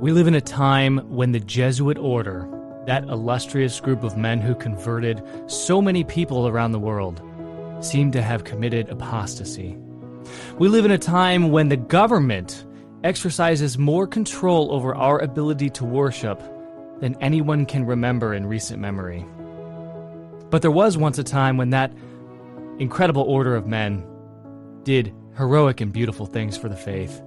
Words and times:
We 0.00 0.12
live 0.12 0.28
in 0.28 0.34
a 0.36 0.40
time 0.40 0.98
when 1.08 1.32
the 1.32 1.40
Jesuit 1.40 1.98
order, 1.98 2.48
that 2.86 3.02
illustrious 3.08 3.80
group 3.80 4.04
of 4.04 4.16
men 4.16 4.40
who 4.40 4.54
converted 4.54 5.20
so 5.48 5.82
many 5.82 6.04
people 6.04 6.46
around 6.46 6.70
the 6.70 6.78
world, 6.78 7.20
seem 7.80 8.12
to 8.12 8.22
have 8.22 8.44
committed 8.44 8.88
apostasy. 8.90 9.76
We 10.56 10.68
live 10.68 10.84
in 10.84 10.92
a 10.92 10.98
time 10.98 11.50
when 11.50 11.68
the 11.68 11.76
government 11.76 12.64
exercises 13.02 13.76
more 13.76 14.06
control 14.06 14.72
over 14.72 14.94
our 14.94 15.18
ability 15.18 15.70
to 15.70 15.84
worship 15.84 16.40
than 17.00 17.16
anyone 17.20 17.66
can 17.66 17.84
remember 17.84 18.34
in 18.34 18.46
recent 18.46 18.80
memory. 18.80 19.26
But 20.48 20.62
there 20.62 20.70
was 20.70 20.96
once 20.96 21.18
a 21.18 21.24
time 21.24 21.56
when 21.56 21.70
that 21.70 21.92
incredible 22.78 23.22
order 23.22 23.56
of 23.56 23.66
men 23.66 24.06
did 24.84 25.12
heroic 25.36 25.80
and 25.80 25.92
beautiful 25.92 26.26
things 26.26 26.56
for 26.56 26.68
the 26.68 26.76
faith. 26.76 27.20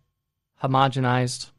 homogenized. 0.62 1.50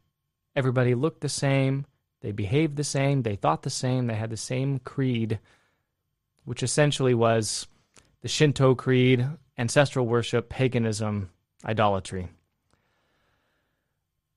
Everybody 0.55 0.95
looked 0.95 1.21
the 1.21 1.29
same. 1.29 1.85
They 2.21 2.31
behaved 2.31 2.77
the 2.77 2.83
same. 2.83 3.21
They 3.21 3.35
thought 3.35 3.63
the 3.63 3.69
same. 3.69 4.07
They 4.07 4.15
had 4.15 4.29
the 4.29 4.37
same 4.37 4.79
creed, 4.79 5.39
which 6.45 6.63
essentially 6.63 7.13
was 7.13 7.67
the 8.21 8.27
Shinto 8.27 8.75
creed, 8.75 9.27
ancestral 9.57 10.07
worship, 10.07 10.49
paganism, 10.49 11.29
idolatry. 11.65 12.29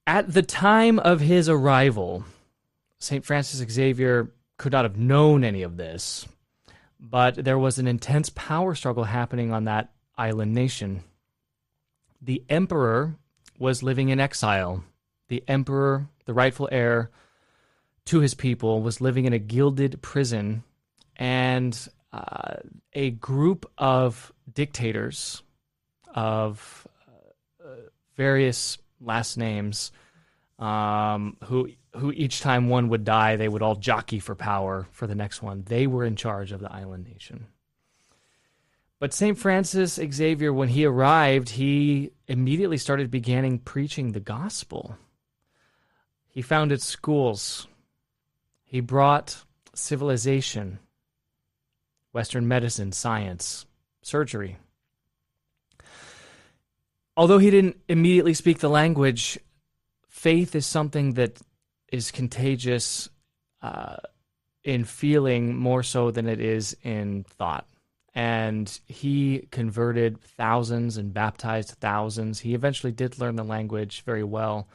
At 0.06 0.32
the 0.32 0.42
time 0.42 0.98
of 0.98 1.20
his 1.20 1.48
arrival, 1.48 2.24
St. 2.98 3.24
Francis 3.24 3.60
Xavier 3.70 4.32
could 4.56 4.72
not 4.72 4.84
have 4.84 4.96
known 4.96 5.44
any 5.44 5.62
of 5.62 5.76
this, 5.76 6.26
but 6.98 7.36
there 7.36 7.58
was 7.58 7.78
an 7.78 7.86
intense 7.86 8.30
power 8.30 8.74
struggle 8.74 9.04
happening 9.04 9.52
on 9.52 9.64
that 9.64 9.92
island 10.16 10.52
nation 10.52 11.04
the 12.20 12.42
emperor 12.48 13.16
was 13.58 13.82
living 13.82 14.08
in 14.08 14.20
exile. 14.20 14.84
The 15.28 15.44
emperor, 15.46 16.08
the 16.24 16.34
rightful 16.34 16.68
heir 16.72 17.10
to 18.06 18.20
his 18.20 18.34
people, 18.34 18.82
was 18.82 19.00
living 19.00 19.24
in 19.24 19.32
a 19.32 19.38
gilded 19.38 20.00
prison, 20.02 20.64
and 21.16 21.88
a 22.12 23.10
group 23.10 23.70
of 23.76 24.32
dictators 24.52 25.42
of 26.14 26.86
uh, 27.64 27.68
various 28.16 28.78
last 29.00 29.36
names, 29.36 29.92
um, 30.58 31.36
who 31.44 31.70
who 31.96 32.12
each 32.12 32.40
time 32.40 32.68
one 32.68 32.88
would 32.88 33.04
die, 33.04 33.36
they 33.36 33.48
would 33.48 33.62
all 33.62 33.74
jockey 33.74 34.18
for 34.18 34.34
power 34.34 34.86
for 34.92 35.06
the 35.06 35.14
next 35.14 35.42
one. 35.42 35.62
They 35.66 35.86
were 35.86 36.04
in 36.04 36.16
charge 36.16 36.52
of 36.52 36.60
the 36.60 36.72
island 36.72 37.06
nation. 37.06 37.46
But 39.00 39.14
St. 39.14 39.38
Francis 39.38 39.94
Xavier, 39.94 40.52
when 40.52 40.68
he 40.68 40.84
arrived, 40.84 41.50
he 41.50 42.10
immediately 42.26 42.78
started 42.78 43.10
beginning 43.10 43.60
preaching 43.60 44.12
the 44.12 44.20
gospel. 44.20 44.96
He 46.28 46.42
founded 46.42 46.82
schools. 46.82 47.68
He 48.64 48.80
brought 48.80 49.44
civilization, 49.72 50.80
Western 52.18 52.48
medicine, 52.48 52.90
science, 52.90 53.64
surgery. 54.02 54.56
Although 57.16 57.38
he 57.38 57.48
didn't 57.48 57.76
immediately 57.86 58.34
speak 58.34 58.58
the 58.58 58.68
language, 58.68 59.38
faith 60.08 60.56
is 60.56 60.66
something 60.66 61.14
that 61.14 61.38
is 61.92 62.10
contagious 62.10 63.08
uh, 63.62 63.98
in 64.64 64.82
feeling 64.82 65.54
more 65.56 65.84
so 65.84 66.10
than 66.10 66.26
it 66.26 66.40
is 66.40 66.76
in 66.82 67.22
thought 67.22 67.68
and 68.16 68.80
he 68.86 69.46
converted 69.52 70.20
thousands 70.20 70.96
and 70.96 71.14
baptized 71.14 71.76
thousands. 71.78 72.40
He 72.40 72.52
eventually 72.52 72.90
did 72.90 73.20
learn 73.20 73.36
the 73.36 73.44
language 73.44 74.02
very 74.02 74.24
well. 74.24 74.66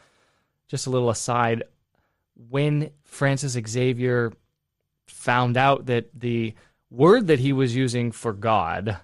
Just 0.70 0.88
a 0.88 0.90
little 0.90 1.10
aside 1.10 1.64
when 2.50 2.92
Francis 3.04 3.58
Xavier 3.68 4.32
found 5.08 5.58
out 5.58 5.88
that 5.88 6.08
the 6.18 6.54
word 6.94 7.28
that 7.28 7.40
he 7.40 7.52
was 7.52 7.76
using 7.76 8.12
for 8.12 8.32
God, 8.32 8.98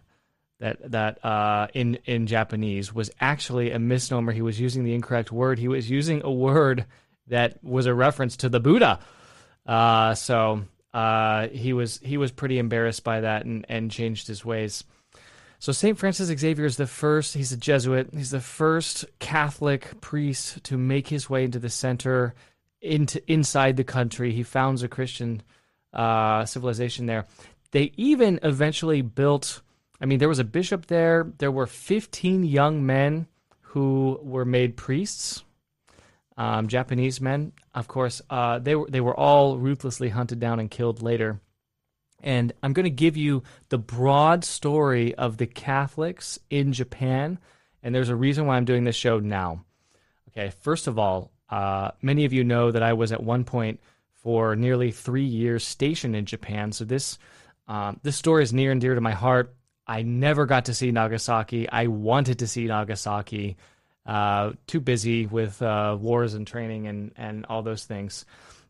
that 0.59 0.91
that 0.91 1.25
uh, 1.25 1.67
in 1.73 1.95
in 2.05 2.27
Japanese 2.27 2.93
was 2.93 3.09
actually 3.19 3.71
a 3.71 3.79
misnomer. 3.79 4.31
He 4.31 4.41
was 4.41 4.59
using 4.59 4.83
the 4.83 4.93
incorrect 4.93 5.31
word. 5.31 5.59
He 5.59 5.67
was 5.67 5.89
using 5.89 6.21
a 6.23 6.31
word 6.31 6.85
that 7.27 7.63
was 7.63 7.85
a 7.85 7.93
reference 7.93 8.37
to 8.37 8.49
the 8.49 8.59
Buddha. 8.59 8.99
Uh, 9.65 10.13
so 10.15 10.63
uh, 10.93 11.47
he 11.47 11.73
was 11.73 11.99
he 12.03 12.17
was 12.17 12.31
pretty 12.31 12.59
embarrassed 12.59 13.03
by 13.03 13.21
that 13.21 13.45
and, 13.45 13.65
and 13.69 13.91
changed 13.91 14.27
his 14.27 14.45
ways. 14.45 14.83
So 15.59 15.73
Saint 15.73 15.97
Francis 15.97 16.29
Xavier 16.29 16.65
is 16.65 16.77
the 16.77 16.87
first. 16.87 17.33
He's 17.33 17.51
a 17.51 17.57
Jesuit. 17.57 18.09
He's 18.13 18.31
the 18.31 18.39
first 18.39 19.05
Catholic 19.19 19.99
priest 19.99 20.63
to 20.65 20.77
make 20.77 21.09
his 21.09 21.29
way 21.29 21.43
into 21.43 21.59
the 21.59 21.69
center, 21.69 22.33
into 22.81 23.21
inside 23.29 23.75
the 23.75 23.83
country. 23.83 24.31
He 24.31 24.43
founds 24.43 24.83
a 24.83 24.87
Christian 24.87 25.41
uh, 25.91 26.45
civilization 26.45 27.07
there. 27.07 27.25
They 27.71 27.91
even 27.97 28.39
eventually 28.43 29.01
built. 29.01 29.61
I 30.01 30.05
mean, 30.05 30.19
there 30.19 30.29
was 30.29 30.39
a 30.39 30.43
bishop 30.43 30.87
there. 30.87 31.31
There 31.37 31.51
were 31.51 31.67
15 31.67 32.43
young 32.43 32.85
men 32.85 33.27
who 33.61 34.19
were 34.23 34.45
made 34.45 34.77
priests 34.77 35.43
um, 36.39 36.69
Japanese 36.69 37.19
men, 37.19 37.51
of 37.75 37.89
course, 37.89 38.21
uh, 38.29 38.59
they 38.59 38.73
were 38.73 38.87
they 38.89 39.01
were 39.01 39.15
all 39.15 39.57
ruthlessly 39.57 40.07
hunted 40.07 40.39
down 40.39 40.61
and 40.61 40.71
killed 40.71 41.01
later. 41.01 41.41
And 42.23 42.53
I'm 42.63 42.71
going 42.71 42.85
to 42.85 42.89
give 42.89 43.17
you 43.17 43.43
the 43.67 43.77
broad 43.77 44.45
story 44.45 45.13
of 45.15 45.35
the 45.35 45.47
Catholics 45.47 46.39
in 46.49 46.71
Japan, 46.71 47.39
and 47.83 47.93
there's 47.93 48.07
a 48.07 48.15
reason 48.15 48.45
why 48.45 48.55
I'm 48.55 48.63
doing 48.63 48.85
this 48.85 48.95
show 48.95 49.19
now. 49.19 49.65
Okay, 50.29 50.53
first 50.61 50.87
of 50.87 50.97
all, 50.97 51.31
uh, 51.49 51.91
many 52.01 52.23
of 52.23 52.31
you 52.31 52.45
know 52.45 52.71
that 52.71 52.83
I 52.83 52.93
was 52.93 53.11
at 53.11 53.21
one 53.21 53.43
point 53.43 53.81
for 54.13 54.55
nearly 54.55 54.91
three 54.91 55.25
years 55.25 55.67
stationed 55.67 56.15
in 56.15 56.25
Japan, 56.25 56.71
so 56.71 56.85
this 56.85 57.19
Um, 57.69 57.99
this 58.01 58.17
story 58.17 58.43
is 58.43 58.51
near 58.51 58.71
and 58.71 58.81
dear 58.81 58.95
to 58.95 59.01
my 59.01 59.13
heart. 59.13 59.55
I 59.85 60.01
never 60.01 60.45
got 60.45 60.65
to 60.65 60.73
see 60.73 60.91
Nagasaki. 60.91 61.69
I 61.69 61.87
wanted 61.87 62.39
to 62.39 62.47
see 62.47 62.65
Nagasaki. 62.65 63.57
Uh, 64.05 64.53
too 64.65 64.79
busy 64.79 65.27
with 65.27 65.61
uh, 65.61 65.95
wars 65.99 66.33
and 66.33 66.47
training 66.47 66.87
and, 66.87 67.11
and 67.15 67.45
all 67.45 67.61
those 67.61 67.85
things. 67.85 68.25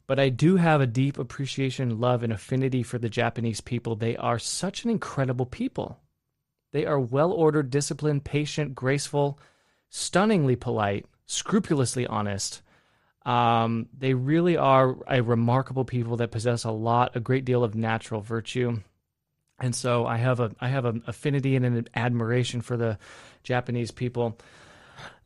But 0.06 0.20
I 0.20 0.30
do 0.30 0.58
have 0.58 0.82
a 0.82 0.88
deep 0.88 1.18
appreciation, 1.18 2.00
love, 2.00 2.24
and 2.24 2.34
affinity 2.34 2.84
for 2.84 2.98
the 2.98 3.10
Japanese 3.10 3.62
people. 3.62 3.96
They 3.96 4.18
are 4.18 4.38
such 4.38 4.84
an 4.84 4.90
incredible 4.90 5.46
people. 5.46 6.00
They 6.74 6.86
are 6.86 7.00
well 7.00 7.32
ordered, 7.32 7.70
disciplined, 7.70 8.26
patient, 8.26 8.76
graceful, 8.76 9.40
stunningly 9.90 10.58
polite, 10.58 11.06
scrupulously 11.26 12.06
honest. 12.06 12.62
Um, 13.30 13.90
they 13.96 14.16
really 14.16 14.58
are 14.58 14.96
a 15.08 15.22
remarkable 15.22 15.86
people 15.86 16.18
that 16.18 16.32
possess 16.32 16.64
a 16.64 16.72
lot, 16.72 17.16
a 17.16 17.20
great 17.20 17.46
deal 17.46 17.64
of 17.64 17.76
natural 17.76 18.22
virtue. 18.22 18.80
And 19.60 19.76
so 19.76 20.08
I 20.08 20.18
have 20.18 20.40
a 20.40 20.52
I 20.60 20.70
have 20.70 20.86
an 20.86 21.04
affinity 21.06 21.56
and 21.56 21.64
an 21.64 21.88
admiration 21.94 22.62
for 22.62 22.76
the 22.76 22.98
Japanese 23.44 23.92
people. 23.92 24.40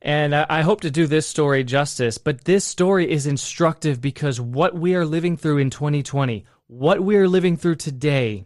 And 0.01 0.35
I, 0.35 0.45
I 0.49 0.61
hope 0.63 0.81
to 0.81 0.91
do 0.91 1.07
this 1.07 1.25
story 1.25 1.63
justice, 1.63 2.17
but 2.17 2.43
this 2.43 2.65
story 2.65 3.09
is 3.09 3.25
instructive 3.25 4.01
because 4.01 4.41
what 4.41 4.75
we 4.75 4.95
are 4.95 5.05
living 5.05 5.37
through 5.37 5.59
in 5.59 5.69
2020, 5.69 6.43
what 6.67 6.99
we 6.99 7.15
are 7.15 7.29
living 7.29 7.55
through 7.55 7.75
today, 7.75 8.43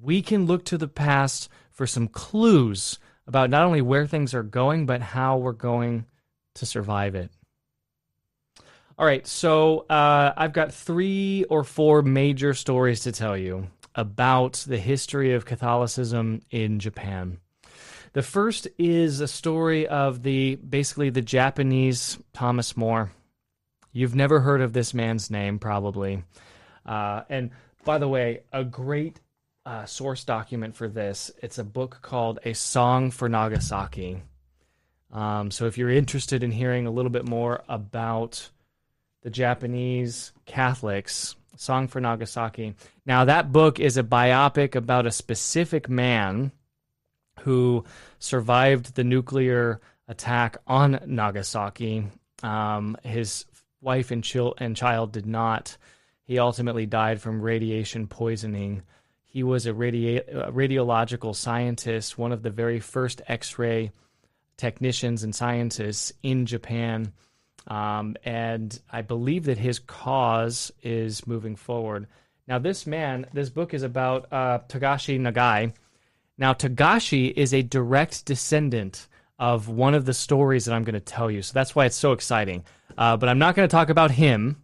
we 0.00 0.22
can 0.22 0.46
look 0.46 0.64
to 0.66 0.78
the 0.78 0.86
past 0.86 1.48
for 1.72 1.88
some 1.88 2.06
clues 2.06 3.00
about 3.26 3.50
not 3.50 3.64
only 3.64 3.82
where 3.82 4.06
things 4.06 4.32
are 4.32 4.44
going, 4.44 4.86
but 4.86 5.00
how 5.00 5.38
we're 5.38 5.50
going 5.50 6.06
to 6.54 6.66
survive 6.66 7.16
it. 7.16 7.32
All 8.98 9.06
right, 9.06 9.26
so 9.26 9.86
uh, 9.88 10.32
I've 10.36 10.52
got 10.52 10.74
three 10.74 11.44
or 11.44 11.64
four 11.64 12.02
major 12.02 12.52
stories 12.52 13.00
to 13.00 13.12
tell 13.12 13.36
you 13.36 13.68
about 13.94 14.64
the 14.66 14.78
history 14.78 15.32
of 15.32 15.46
Catholicism 15.46 16.42
in 16.50 16.78
Japan. 16.78 17.38
The 18.12 18.22
first 18.22 18.68
is 18.78 19.20
a 19.20 19.28
story 19.28 19.86
of 19.86 20.22
the 20.22 20.56
basically 20.56 21.08
the 21.08 21.22
Japanese 21.22 22.18
Thomas 22.34 22.76
More. 22.76 23.10
You've 23.92 24.14
never 24.14 24.40
heard 24.40 24.60
of 24.60 24.74
this 24.74 24.92
man's 24.92 25.30
name, 25.30 25.58
probably. 25.58 26.22
Uh, 26.84 27.22
and 27.30 27.50
by 27.84 27.96
the 27.96 28.08
way, 28.08 28.42
a 28.52 28.62
great 28.62 29.20
uh, 29.64 29.86
source 29.86 30.24
document 30.24 30.76
for 30.76 30.88
this. 30.88 31.30
It's 31.42 31.58
a 31.58 31.64
book 31.64 32.00
called 32.02 32.40
A 32.44 32.52
Song 32.52 33.10
for 33.10 33.28
Nagasaki. 33.28 34.22
Um, 35.10 35.50
so 35.50 35.66
if 35.66 35.78
you're 35.78 35.90
interested 35.90 36.42
in 36.42 36.50
hearing 36.50 36.86
a 36.86 36.90
little 36.90 37.10
bit 37.10 37.26
more 37.26 37.62
about 37.68 38.50
the 39.22 39.30
Japanese 39.30 40.32
Catholics, 40.46 41.36
Song 41.56 41.86
for 41.86 42.00
Nagasaki. 42.00 42.74
Now, 43.06 43.24
that 43.24 43.52
book 43.52 43.78
is 43.78 43.96
a 43.96 44.02
biopic 44.02 44.74
about 44.74 45.06
a 45.06 45.12
specific 45.12 45.88
man 45.88 46.50
who 47.40 47.84
survived 48.18 48.94
the 48.94 49.04
nuclear 49.04 49.80
attack 50.08 50.56
on 50.66 51.00
Nagasaki. 51.06 52.06
Um, 52.42 52.96
his 53.02 53.44
wife 53.80 54.10
and, 54.10 54.24
chil- 54.24 54.54
and 54.58 54.76
child 54.76 55.12
did 55.12 55.26
not. 55.26 55.76
He 56.24 56.38
ultimately 56.38 56.86
died 56.86 57.20
from 57.20 57.42
radiation 57.42 58.06
poisoning. 58.06 58.82
He 59.24 59.42
was 59.42 59.66
a, 59.66 59.72
radi- 59.72 60.26
a 60.28 60.50
radiological 60.52 61.34
scientist, 61.34 62.18
one 62.18 62.32
of 62.32 62.42
the 62.42 62.50
very 62.50 62.80
first 62.80 63.22
X 63.28 63.58
ray 63.58 63.92
technicians 64.56 65.22
and 65.22 65.34
scientists 65.34 66.12
in 66.22 66.46
Japan. 66.46 67.12
Um, 67.66 68.16
and 68.24 68.78
I 68.90 69.02
believe 69.02 69.44
that 69.44 69.58
his 69.58 69.78
cause 69.78 70.72
is 70.82 71.26
moving 71.26 71.56
forward. 71.56 72.08
Now, 72.48 72.58
this 72.58 72.86
man, 72.86 73.26
this 73.32 73.50
book 73.50 73.72
is 73.72 73.82
about 73.82 74.26
uh, 74.32 74.58
Takashi 74.68 75.18
Nagai. 75.20 75.72
Now, 76.36 76.54
Takashi 76.54 77.32
is 77.32 77.54
a 77.54 77.62
direct 77.62 78.24
descendant 78.24 79.06
of 79.38 79.68
one 79.68 79.94
of 79.94 80.04
the 80.04 80.14
stories 80.14 80.64
that 80.64 80.74
I'm 80.74 80.84
going 80.84 80.94
to 80.94 81.00
tell 81.00 81.30
you. 81.30 81.42
So 81.42 81.52
that's 81.52 81.74
why 81.74 81.86
it's 81.86 81.96
so 81.96 82.12
exciting. 82.12 82.64
Uh, 82.98 83.16
but 83.16 83.28
I'm 83.28 83.38
not 83.38 83.54
going 83.54 83.68
to 83.68 83.72
talk 83.72 83.90
about 83.90 84.10
him. 84.10 84.62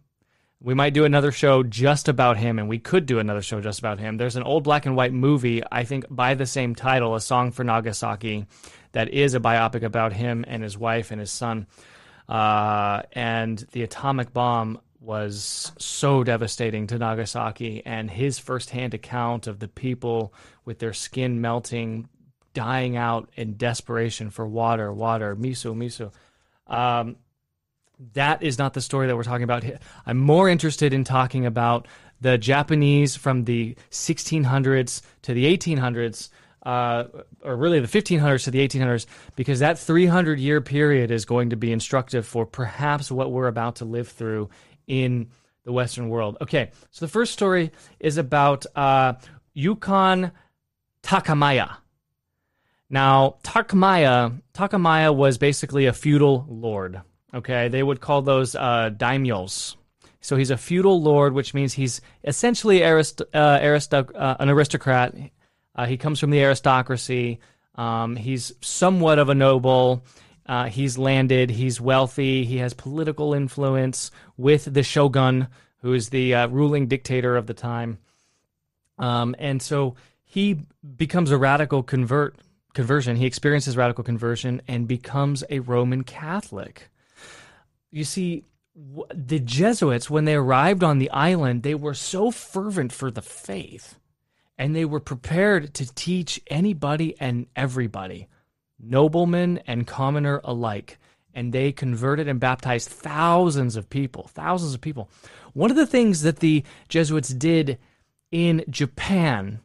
We 0.61 0.73
might 0.73 0.93
do 0.93 1.05
another 1.05 1.31
show 1.31 1.63
just 1.63 2.09
about 2.09 2.35
him, 2.35 2.59
and 2.59 2.67
we 2.67 2.79
could 2.79 3.05
do 3.05 3.19
another 3.19 3.41
show 3.41 3.61
just 3.61 3.79
about 3.79 3.99
him. 3.99 4.17
There's 4.17 4.35
an 4.35 4.43
old 4.43 4.65
black 4.65 4.85
and 4.85 4.95
white 4.95 5.13
movie, 5.13 5.63
I 5.71 5.85
think, 5.85 6.05
by 6.09 6.33
the 6.33 6.45
same 6.45 6.75
title, 6.75 7.15
A 7.15 7.21
Song 7.21 7.51
for 7.51 7.63
Nagasaki, 7.63 8.45
that 8.91 9.07
is 9.09 9.35
a 9.35 9.39
biopic 9.39 9.83
about 9.83 10.11
him 10.11 10.43
and 10.47 10.61
his 10.61 10.77
wife 10.77 11.11
and 11.11 11.19
his 11.19 11.31
son. 11.31 11.65
Uh, 12.29 13.01
and 13.13 13.57
the 13.71 13.81
atomic 13.81 14.31
bomb 14.31 14.79
was 15.01 15.71
so 15.79 16.23
devastating 16.23 16.85
to 16.87 16.97
Nagasaki, 16.97 17.81
and 17.85 18.11
his 18.11 18.37
firsthand 18.37 18.93
account 18.93 19.47
of 19.47 19.59
the 19.59 19.67
people 19.67 20.33
with 20.65 20.77
their 20.79 20.93
skin 20.93 21.41
melting, 21.41 22.07
dying 22.53 22.95
out 22.95 23.29
in 23.35 23.57
desperation 23.57 24.29
for 24.29 24.45
water, 24.45 24.93
water, 24.93 25.35
mizu, 25.35 25.75
mizu. 25.75 26.11
Um, 26.71 27.15
that 28.13 28.43
is 28.43 28.59
not 28.59 28.73
the 28.73 28.81
story 28.81 29.07
that 29.07 29.15
we're 29.15 29.23
talking 29.23 29.43
about 29.43 29.63
here. 29.63 29.79
I'm 30.05 30.17
more 30.17 30.47
interested 30.47 30.93
in 30.93 31.03
talking 31.03 31.45
about 31.45 31.87
the 32.21 32.37
Japanese 32.37 33.15
from 33.15 33.45
the 33.45 33.75
1600s 33.89 35.01
to 35.23 35.33
the 35.33 35.57
1800s 35.57 36.29
uh, 36.63 37.05
or 37.43 37.55
really 37.55 37.79
the 37.79 37.87
1500s 37.87 38.43
to 38.45 38.51
the 38.51 38.67
1800s, 38.67 39.05
because 39.35 39.59
that 39.59 39.79
300 39.79 40.39
year 40.39 40.61
period 40.61 41.11
is 41.11 41.25
going 41.25 41.51
to 41.51 41.55
be 41.55 41.71
instructive 41.71 42.27
for 42.27 42.45
perhaps 42.45 43.11
what 43.11 43.31
we're 43.31 43.47
about 43.47 43.77
to 43.77 43.85
live 43.85 44.09
through 44.09 44.49
in 44.87 45.29
the 45.63 45.71
Western 45.71 46.09
world. 46.09 46.37
Okay, 46.41 46.71
so 46.91 47.05
the 47.05 47.11
first 47.11 47.33
story 47.33 47.71
is 47.99 48.17
about 48.17 48.65
uh, 48.75 49.13
Yukon 49.53 50.31
Takamaya. 51.03 51.77
Now, 52.89 53.35
Takamaya, 53.43 54.41
Takamaya 54.53 55.15
was 55.15 55.37
basically 55.37 55.85
a 55.85 55.93
feudal 55.93 56.45
lord. 56.49 57.01
Okay, 57.33 57.67
they 57.67 57.83
would 57.83 58.01
call 58.01 58.23
those 58.23 58.55
uh, 58.55 58.89
daimyos. 58.95 59.75
So 60.21 60.35
he's 60.35 60.49
a 60.49 60.57
feudal 60.57 61.01
lord, 61.01 61.33
which 61.33 61.53
means 61.53 61.73
he's 61.73 62.01
essentially 62.23 62.81
arist- 62.83 63.21
uh, 63.33 63.37
uh, 63.37 64.35
an 64.39 64.49
aristocrat. 64.49 65.15
Uh, 65.79 65.85
he 65.85 65.95
comes 65.95 66.19
from 66.19 66.29
the 66.29 66.41
aristocracy. 66.41 67.39
Um, 67.75 68.17
he's 68.17 68.51
somewhat 68.59 69.17
of 69.17 69.29
a 69.29 69.33
noble. 69.33 70.03
Uh, 70.45 70.65
he's 70.65 70.97
landed. 70.97 71.49
He's 71.49 71.79
wealthy. 71.79 72.43
He 72.43 72.57
has 72.57 72.73
political 72.73 73.33
influence 73.33 74.11
with 74.35 74.73
the 74.73 74.83
shogun, 74.83 75.47
who 75.77 75.93
is 75.93 76.09
the 76.09 76.35
uh, 76.35 76.47
ruling 76.49 76.87
dictator 76.87 77.37
of 77.37 77.47
the 77.47 77.53
time. 77.53 77.97
Um, 78.97 79.37
and 79.39 79.61
so 79.61 79.95
he 80.25 80.65
becomes 80.97 81.31
a 81.31 81.37
radical 81.37 81.81
convert 81.81 82.35
conversion. 82.73 83.15
He 83.15 83.25
experiences 83.25 83.77
radical 83.77 84.03
conversion 84.03 84.61
and 84.67 84.85
becomes 84.85 85.45
a 85.49 85.59
Roman 85.59 86.03
Catholic. 86.03 86.89
You 87.89 88.03
see, 88.03 88.43
the 89.15 89.39
Jesuits, 89.39 90.09
when 90.09 90.25
they 90.25 90.35
arrived 90.35 90.83
on 90.83 90.99
the 90.99 91.09
island, 91.11 91.63
they 91.63 91.73
were 91.73 91.93
so 91.93 92.31
fervent 92.31 92.91
for 92.91 93.09
the 93.09 93.21
faith 93.21 93.95
and 94.59 94.75
they 94.75 94.83
were 94.83 94.99
prepared 94.99 95.73
to 95.73 95.95
teach 95.95 96.39
anybody 96.47 97.15
and 97.19 97.47
everybody, 97.55 98.27
nobleman 98.77 99.57
and 99.65 99.87
commoner 99.87 100.41
alike. 100.43 100.99
And 101.33 101.53
they 101.53 101.71
converted 101.71 102.27
and 102.27 102.41
baptized 102.41 102.89
thousands 102.89 103.77
of 103.77 103.89
people, 103.89 104.27
thousands 104.27 104.73
of 104.73 104.81
people. 104.81 105.09
One 105.53 105.71
of 105.71 105.77
the 105.77 105.87
things 105.87 106.23
that 106.23 106.39
the 106.39 106.63
Jesuits 106.89 107.29
did 107.29 107.79
in 108.31 108.65
Japan 108.69 109.61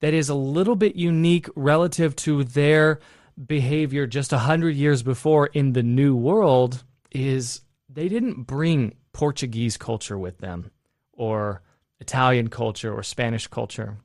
that 0.00 0.12
is 0.12 0.28
a 0.28 0.34
little 0.34 0.74
bit 0.74 0.96
unique 0.96 1.48
relative 1.54 2.16
to 2.16 2.42
their 2.42 2.98
behavior 3.46 4.08
just 4.08 4.32
a 4.32 4.38
hundred 4.38 4.74
years 4.74 5.04
before 5.04 5.46
in 5.46 5.72
the 5.72 5.84
New 5.84 6.16
World 6.16 6.82
is 7.12 7.60
they 7.88 8.08
didn't 8.08 8.42
bring 8.42 8.96
Portuguese 9.12 9.76
culture 9.76 10.18
with 10.18 10.38
them 10.38 10.72
or 11.12 11.62
Italian 12.00 12.48
culture 12.48 12.92
or 12.92 13.04
Spanish 13.04 13.46
culture. 13.46 13.98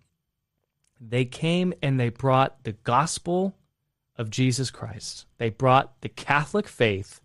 They 1.00 1.26
came 1.26 1.74
and 1.82 2.00
they 2.00 2.10
brought 2.10 2.64
the 2.64 2.74
gospel 2.74 3.56
of 4.18 4.30
Jesus 4.30 4.72
Christ. 4.72 5.26
They 5.38 5.50
brought 5.50 6.02
the 6.02 6.10
Catholic 6.10 6.68
faith 6.68 7.22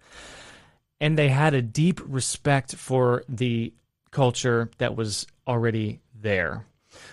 and 1.01 1.19
they 1.19 1.29
had 1.29 1.55
a 1.55 1.63
deep 1.63 2.01
respect 2.07 2.77
for 2.77 3.25
the 3.29 3.73
culture 4.11 4.71
that 4.79 4.95
was 4.95 5.27
already 5.49 6.01
there. 6.15 6.65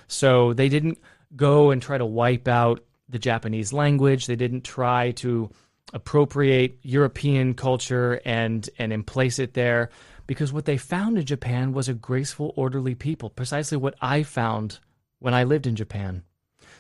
So 0.08 0.54
they 0.54 0.70
didn't 0.70 1.00
go 1.36 1.72
and 1.72 1.82
try 1.82 1.98
to 1.98 2.06
wipe 2.06 2.48
out 2.48 2.84
the 3.08 3.20
Japanese 3.20 3.74
language. 3.74 4.28
They 4.28 4.36
didn't 4.36 4.63
try 4.63 5.12
to 5.12 5.50
appropriate 5.92 6.78
European 6.84 7.56
culture 7.56 8.22
and 8.25 8.70
and 8.78 8.94
emplace 8.94 9.39
it 9.39 9.56
there 9.56 9.89
because 10.28 10.54
what 10.54 10.66
they 10.66 10.78
found 10.78 11.18
in 11.18 11.25
Japan 11.25 11.74
was 11.74 11.89
a 11.89 11.96
graceful, 11.96 12.54
orderly 12.56 12.94
people, 12.94 13.32
precisely 13.32 13.78
what 13.78 13.96
I 14.00 14.22
found 14.22 14.78
when 15.18 15.34
I 15.34 15.44
lived 15.44 15.66
in 15.66 15.75
Japan. 15.75 16.22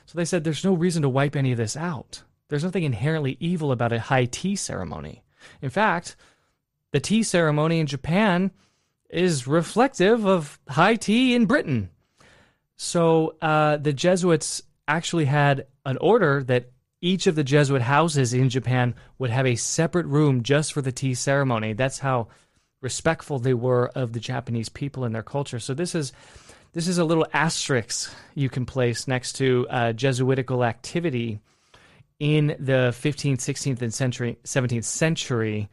So 0.09 0.17
they 0.17 0.25
said 0.25 0.43
there's 0.43 0.65
no 0.65 0.73
reason 0.73 1.03
to 1.03 1.09
wipe 1.09 1.35
any 1.35 1.51
of 1.51 1.59
this 1.59 1.77
out. 1.77 2.23
There's 2.47 2.63
nothing 2.63 2.81
inherently 2.81 3.37
evil 3.39 3.71
about 3.71 3.93
a 3.93 3.99
high 3.99 4.25
tea 4.25 4.55
ceremony. 4.55 5.21
In 5.61 5.69
fact, 5.69 6.15
the 6.91 6.99
tea 6.99 7.21
ceremony 7.21 7.79
in 7.79 7.85
Japan 7.85 8.49
is 9.11 9.45
reflective 9.45 10.25
of 10.25 10.59
high 10.67 10.95
tea 10.95 11.35
in 11.35 11.45
Britain. 11.45 11.91
So 12.75 13.35
uh, 13.39 13.77
the 13.77 13.93
Jesuits 13.93 14.63
actually 14.87 15.25
had 15.25 15.67
an 15.85 15.97
order 15.97 16.41
that 16.41 16.71
each 17.01 17.27
of 17.27 17.35
the 17.35 17.43
Jesuit 17.43 17.83
houses 17.83 18.33
in 18.33 18.49
Japan 18.49 18.95
would 19.19 19.29
have 19.29 19.45
a 19.45 19.55
separate 19.55 20.07
room 20.07 20.41
just 20.41 20.73
for 20.73 20.81
the 20.81 20.91
tea 20.91 21.13
ceremony. 21.13 21.73
That's 21.73 21.99
how 21.99 22.29
respectful 22.81 23.37
they 23.37 23.53
were 23.53 23.89
of 23.89 24.13
the 24.13 24.19
Japanese 24.19 24.69
people 24.69 25.03
and 25.03 25.13
their 25.13 25.21
culture. 25.21 25.59
So 25.59 25.75
this 25.75 25.93
is 25.93 26.13
this 26.73 26.87
is 26.87 26.97
a 26.97 27.03
little 27.03 27.25
asterisk 27.33 28.11
you 28.35 28.49
can 28.49 28.65
place 28.65 29.07
next 29.07 29.33
to 29.33 29.67
uh, 29.69 29.93
Jesuitical 29.93 30.63
activity 30.63 31.39
in 32.19 32.47
the 32.59 32.93
15th, 32.93 33.37
16th, 33.37 33.81
and 33.81 33.93
century, 33.93 34.37
17th 34.43 34.83
century, 34.83 35.69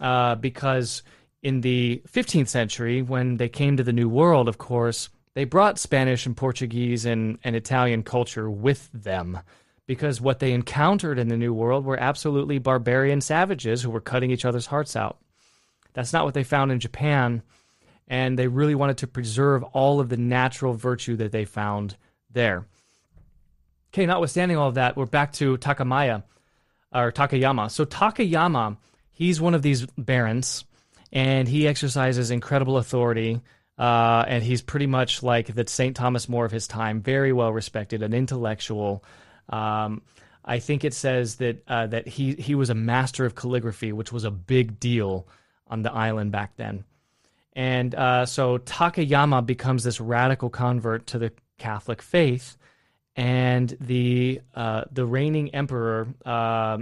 uh, 0.00 0.34
because 0.34 1.02
in 1.42 1.60
the 1.60 2.02
15th 2.08 2.48
century, 2.48 3.02
when 3.02 3.36
they 3.36 3.48
came 3.48 3.76
to 3.76 3.84
the 3.84 3.92
New 3.92 4.08
World, 4.08 4.48
of 4.48 4.58
course, 4.58 5.08
they 5.34 5.44
brought 5.44 5.78
Spanish 5.78 6.26
and 6.26 6.36
Portuguese 6.36 7.04
and, 7.04 7.38
and 7.44 7.54
Italian 7.54 8.02
culture 8.02 8.50
with 8.50 8.88
them 8.92 9.38
because 9.86 10.20
what 10.20 10.38
they 10.38 10.52
encountered 10.52 11.18
in 11.18 11.28
the 11.28 11.36
New 11.36 11.52
World 11.52 11.84
were 11.84 12.00
absolutely 12.00 12.58
barbarian 12.58 13.20
savages 13.20 13.82
who 13.82 13.90
were 13.90 14.00
cutting 14.00 14.30
each 14.30 14.44
other's 14.44 14.66
hearts 14.66 14.96
out. 14.96 15.18
That's 15.92 16.12
not 16.12 16.24
what 16.24 16.34
they 16.34 16.44
found 16.44 16.72
in 16.72 16.80
Japan, 16.80 17.42
and 18.08 18.38
they 18.38 18.48
really 18.48 18.74
wanted 18.74 18.98
to 18.98 19.06
preserve 19.06 19.62
all 19.62 20.00
of 20.00 20.08
the 20.08 20.16
natural 20.16 20.74
virtue 20.74 21.16
that 21.16 21.32
they 21.32 21.44
found 21.44 21.96
there. 22.30 22.66
Okay, 23.92 24.06
notwithstanding 24.06 24.56
all 24.56 24.68
of 24.68 24.74
that, 24.74 24.96
we're 24.96 25.06
back 25.06 25.32
to 25.34 25.56
Takamaya 25.58 26.24
or 26.92 27.12
Takayama. 27.12 27.70
So 27.70 27.84
Takayama, 27.84 28.76
he's 29.12 29.40
one 29.40 29.54
of 29.54 29.62
these 29.62 29.86
barons, 29.96 30.64
and 31.12 31.46
he 31.48 31.66
exercises 31.66 32.30
incredible 32.30 32.76
authority. 32.78 33.40
Uh, 33.76 34.24
and 34.28 34.44
he's 34.44 34.62
pretty 34.62 34.86
much 34.86 35.22
like 35.22 35.52
the 35.52 35.66
St. 35.66 35.96
Thomas 35.96 36.28
More 36.28 36.44
of 36.44 36.52
his 36.52 36.68
time, 36.68 37.00
very 37.02 37.32
well 37.32 37.52
respected, 37.52 38.02
an 38.02 38.14
intellectual. 38.14 39.04
Um, 39.48 40.02
I 40.44 40.60
think 40.60 40.84
it 40.84 40.94
says 40.94 41.36
that 41.36 41.62
uh, 41.66 41.88
that 41.88 42.06
he 42.06 42.34
he 42.34 42.54
was 42.54 42.70
a 42.70 42.74
master 42.74 43.24
of 43.24 43.34
calligraphy, 43.34 43.92
which 43.92 44.12
was 44.12 44.24
a 44.24 44.30
big 44.30 44.78
deal 44.78 45.26
on 45.66 45.82
the 45.82 45.92
island 45.92 46.30
back 46.30 46.56
then. 46.56 46.84
And 47.54 47.94
uh, 47.94 48.26
so 48.26 48.58
Takayama 48.58 49.46
becomes 49.46 49.84
this 49.84 50.00
radical 50.00 50.50
convert 50.50 51.06
to 51.08 51.18
the 51.18 51.32
Catholic 51.58 52.02
faith, 52.02 52.56
and 53.16 53.76
the 53.80 54.40
uh, 54.54 54.84
the 54.90 55.06
reigning 55.06 55.54
emperor 55.54 56.08
uh, 56.24 56.78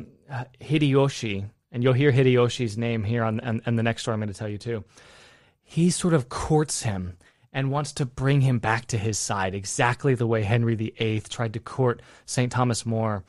Hideyoshi, 0.61 1.45
and 1.71 1.83
you'll 1.83 1.93
hear 1.93 2.11
Hideyoshi's 2.11 2.79
name 2.79 3.05
here 3.05 3.23
on 3.23 3.41
and, 3.41 3.61
and 3.67 3.79
the 3.79 3.83
next 3.83 4.03
story 4.03 4.15
I'm 4.15 4.21
going 4.21 4.33
to 4.33 4.39
tell 4.39 4.49
you 4.49 4.59
too. 4.59 4.85
He 5.63 5.91
sort 5.91 6.15
of 6.15 6.29
courts 6.29 6.83
him 6.83 7.17
and 7.53 7.71
wants 7.71 7.93
to 7.93 8.07
bring 8.07 8.41
him 8.41 8.59
back 8.59 8.87
to 8.87 8.99
his 8.99 9.19
side, 9.19 9.55
exactly 9.55 10.15
the 10.15 10.27
way 10.27 10.43
Henry 10.43 10.75
VIII 10.75 11.21
tried 11.21 11.53
to 11.53 11.61
court 11.61 12.01
St. 12.25 12.51
Thomas 12.51 12.87
More 12.87 13.25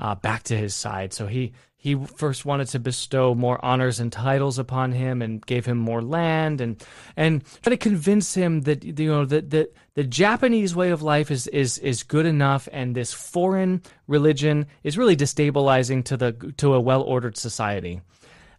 uh, 0.00 0.16
back 0.16 0.42
to 0.44 0.56
his 0.56 0.74
side. 0.74 1.12
So 1.12 1.28
he 1.28 1.52
he 1.82 1.94
first 1.94 2.44
wanted 2.44 2.68
to 2.68 2.78
bestow 2.78 3.34
more 3.34 3.58
honors 3.64 4.00
and 4.00 4.12
titles 4.12 4.58
upon 4.58 4.92
him 4.92 5.22
and 5.22 5.44
gave 5.46 5.64
him 5.64 5.78
more 5.78 6.02
land 6.02 6.60
and 6.60 6.84
and 7.16 7.42
try 7.62 7.70
to 7.70 7.76
convince 7.78 8.34
him 8.34 8.60
that 8.62 8.84
you 8.84 9.08
know 9.08 9.24
that 9.24 9.48
the, 9.48 9.70
the 9.94 10.04
Japanese 10.04 10.76
way 10.76 10.90
of 10.90 11.00
life 11.00 11.30
is 11.30 11.46
is 11.46 11.78
is 11.78 12.02
good 12.02 12.26
enough 12.26 12.68
and 12.70 12.94
this 12.94 13.14
foreign 13.14 13.80
religion 14.06 14.66
is 14.82 14.98
really 14.98 15.16
destabilizing 15.16 16.04
to 16.04 16.18
the 16.18 16.32
to 16.58 16.74
a 16.74 16.80
well 16.80 17.00
ordered 17.00 17.38
society. 17.38 18.02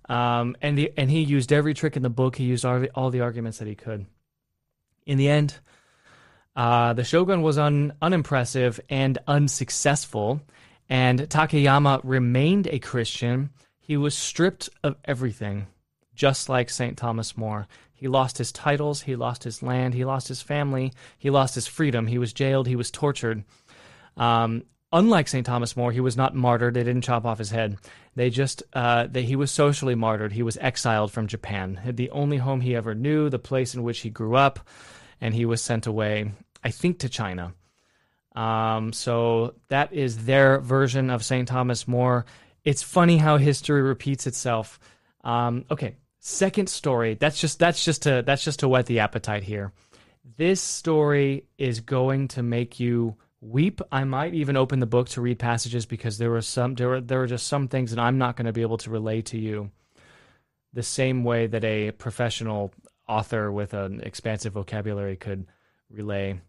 Um, 0.09 0.55
and 0.59 0.75
the 0.75 0.91
and 0.97 1.11
he 1.11 1.21
used 1.21 1.53
every 1.53 1.75
trick 1.75 1.95
in 1.95 2.01
the 2.01 2.09
book. 2.09 2.35
He 2.35 2.45
used 2.45 2.65
all, 2.65 2.83
all 2.95 3.11
the 3.11 3.21
arguments 3.21 3.59
that 3.59 3.67
he 3.67 3.75
could. 3.75 4.07
In 5.05 5.19
the 5.19 5.29
end, 5.29 5.59
uh, 6.55 6.93
the 6.93 7.03
shogun 7.03 7.43
was 7.43 7.59
un, 7.59 7.93
unimpressive 8.01 8.79
and 8.89 9.19
unsuccessful 9.27 10.41
and 10.91 11.21
Takayama 11.21 12.01
remained 12.03 12.67
a 12.67 12.77
Christian. 12.77 13.51
He 13.79 13.95
was 13.95 14.13
stripped 14.13 14.69
of 14.83 14.98
everything, 15.05 15.67
just 16.15 16.50
like 16.50 16.69
St. 16.69 16.98
Thomas 16.98 17.38
More. 17.38 17.69
He 17.93 18.10
lost 18.10 18.38
his 18.38 18.51
titles, 18.51 19.03
he 19.03 19.15
lost 19.15 19.45
his 19.45 19.63
land, 19.63 19.93
he 19.93 20.03
lost 20.03 20.27
his 20.27 20.41
family, 20.41 20.91
he 21.17 21.29
lost 21.29 21.55
his 21.55 21.65
freedom. 21.65 22.07
He 22.07 22.17
was 22.17 22.33
jailed, 22.33 22.67
he 22.67 22.75
was 22.75 22.91
tortured. 22.91 23.45
Um, 24.17 24.63
unlike 24.91 25.29
St. 25.29 25.45
Thomas 25.45 25.77
More, 25.77 25.93
he 25.93 26.01
was 26.01 26.17
not 26.17 26.36
martyred. 26.36 26.74
They 26.74 26.83
didn't 26.83 27.03
chop 27.03 27.25
off 27.25 27.38
his 27.38 27.51
head. 27.51 27.77
They 28.17 28.29
just, 28.29 28.62
uh, 28.74 29.07
they, 29.10 29.24
he 29.24 29.38
was 29.38 29.50
socially 29.50 29.95
martyred. 29.95 30.33
He 30.33 30.43
was 30.43 30.57
exiled 30.57 31.13
from 31.13 31.27
Japan, 31.27 31.79
the 31.86 32.10
only 32.10 32.36
home 32.36 32.60
he 32.60 32.75
ever 32.75 32.93
knew, 32.93 33.29
the 33.29 33.39
place 33.39 33.74
in 33.74 33.83
which 33.83 34.01
he 34.01 34.10
grew 34.10 34.36
up, 34.36 34.60
and 35.21 35.33
he 35.33 35.45
was 35.45 35.62
sent 35.62 35.88
away, 35.88 36.33
I 36.65 36.71
think, 36.71 37.00
to 37.00 37.07
China. 37.07 37.53
Um, 38.35 38.93
so 38.93 39.55
that 39.67 39.93
is 39.93 40.25
their 40.25 40.59
version 40.59 41.09
of 41.09 41.23
St. 41.23 41.47
Thomas 41.47 41.88
More. 41.88 42.25
It's 42.63 42.83
funny 42.83 43.17
how 43.17 43.38
history 43.38 43.81
repeats 43.81 44.27
itself. 44.27 44.79
Um, 45.23 45.65
okay, 45.69 45.95
second 46.19 46.69
story. 46.69 47.15
That's 47.15 47.39
just 47.39 47.59
that's 47.59 47.83
just 47.83 48.03
to 48.03 48.23
that's 48.25 48.43
just 48.43 48.59
to 48.59 48.69
whet 48.69 48.85
the 48.85 49.00
appetite 49.00 49.43
here. 49.43 49.73
This 50.38 50.61
story 50.61 51.45
is 51.57 51.81
going 51.81 52.29
to 52.29 52.43
make 52.43 52.79
you 52.79 53.15
weep. 53.41 53.81
I 53.91 54.03
might 54.03 54.33
even 54.33 54.55
open 54.55 54.79
the 54.79 54.85
book 54.85 55.09
to 55.09 55.21
read 55.21 55.39
passages 55.39 55.85
because 55.85 56.17
there 56.17 56.29
were 56.29 56.41
some 56.41 56.75
there 56.75 56.89
were 56.89 57.01
there 57.01 57.19
were 57.19 57.27
just 57.27 57.47
some 57.47 57.67
things 57.67 57.91
that 57.91 58.00
I'm 58.00 58.17
not 58.17 58.38
going 58.38 58.45
to 58.45 58.53
be 58.53 58.61
able 58.61 58.77
to 58.77 58.89
relay 58.89 59.21
to 59.23 59.38
you 59.38 59.71
the 60.73 60.83
same 60.83 61.23
way 61.23 61.47
that 61.47 61.63
a 61.63 61.91
professional 61.91 62.73
author 63.07 63.51
with 63.51 63.73
an 63.73 64.01
expansive 64.01 64.53
vocabulary 64.53 65.17
could 65.17 65.45
relay. 65.89 66.39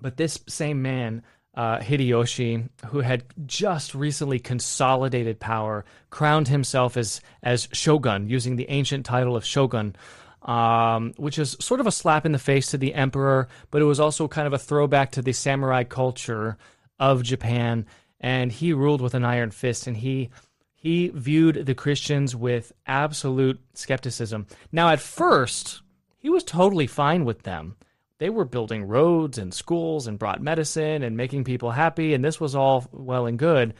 But 0.00 0.16
this 0.16 0.38
same 0.46 0.82
man, 0.82 1.22
uh, 1.54 1.78
Hideyoshi, 1.78 2.68
who 2.86 3.00
had 3.00 3.24
just 3.46 3.94
recently 3.94 4.38
consolidated 4.38 5.40
power, 5.40 5.84
crowned 6.10 6.48
himself 6.48 6.96
as 6.96 7.20
as 7.42 7.68
shogun, 7.72 8.28
using 8.28 8.56
the 8.56 8.68
ancient 8.70 9.04
title 9.06 9.36
of 9.36 9.44
shogun, 9.44 9.96
um, 10.42 11.12
which 11.16 11.38
is 11.38 11.56
sort 11.60 11.80
of 11.80 11.86
a 11.86 11.92
slap 11.92 12.24
in 12.24 12.32
the 12.32 12.38
face 12.38 12.70
to 12.70 12.78
the 12.78 12.94
emperor, 12.94 13.48
but 13.70 13.82
it 13.82 13.86
was 13.86 14.00
also 14.00 14.28
kind 14.28 14.46
of 14.46 14.52
a 14.52 14.58
throwback 14.58 15.12
to 15.12 15.22
the 15.22 15.32
samurai 15.32 15.84
culture 15.84 16.56
of 16.98 17.22
Japan. 17.22 17.86
And 18.20 18.50
he 18.50 18.72
ruled 18.72 19.00
with 19.00 19.14
an 19.14 19.24
iron 19.24 19.50
fist, 19.50 19.86
and 19.86 19.96
he 19.96 20.30
he 20.74 21.08
viewed 21.08 21.66
the 21.66 21.74
Christians 21.74 22.36
with 22.36 22.72
absolute 22.86 23.60
skepticism. 23.74 24.46
Now, 24.70 24.90
at 24.90 25.00
first, 25.00 25.82
he 26.18 26.30
was 26.30 26.44
totally 26.44 26.86
fine 26.86 27.24
with 27.24 27.42
them 27.42 27.76
they 28.18 28.30
were 28.30 28.44
building 28.44 28.84
roads 28.84 29.38
and 29.38 29.54
schools 29.54 30.06
and 30.06 30.18
brought 30.18 30.42
medicine 30.42 31.02
and 31.02 31.16
making 31.16 31.44
people 31.44 31.70
happy, 31.70 32.14
and 32.14 32.24
this 32.24 32.40
was 32.40 32.54
all 32.54 32.86
well 32.92 33.26
and 33.26 33.38
good 33.38 33.74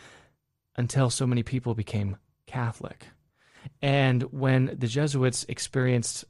until 0.76 1.11
so 1.11 1.26
many 1.26 1.42
people 1.42 1.75
became 1.75 2.16
Catholic. 2.47 3.07
And 3.83 4.23
when 4.33 4.76
the 4.78 4.87
Jesuits 4.87 5.45
experienced 5.49 6.25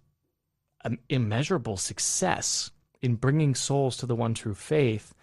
an 0.85 0.99
immeasurable 1.09 1.77
success 1.77 2.71
in 3.03 3.17
bringing 3.17 3.55
souls 3.55 3.99
to 3.99 4.07
the 4.07 4.17
one 4.17 4.35
true 4.35 4.55
faith, 4.55 5.15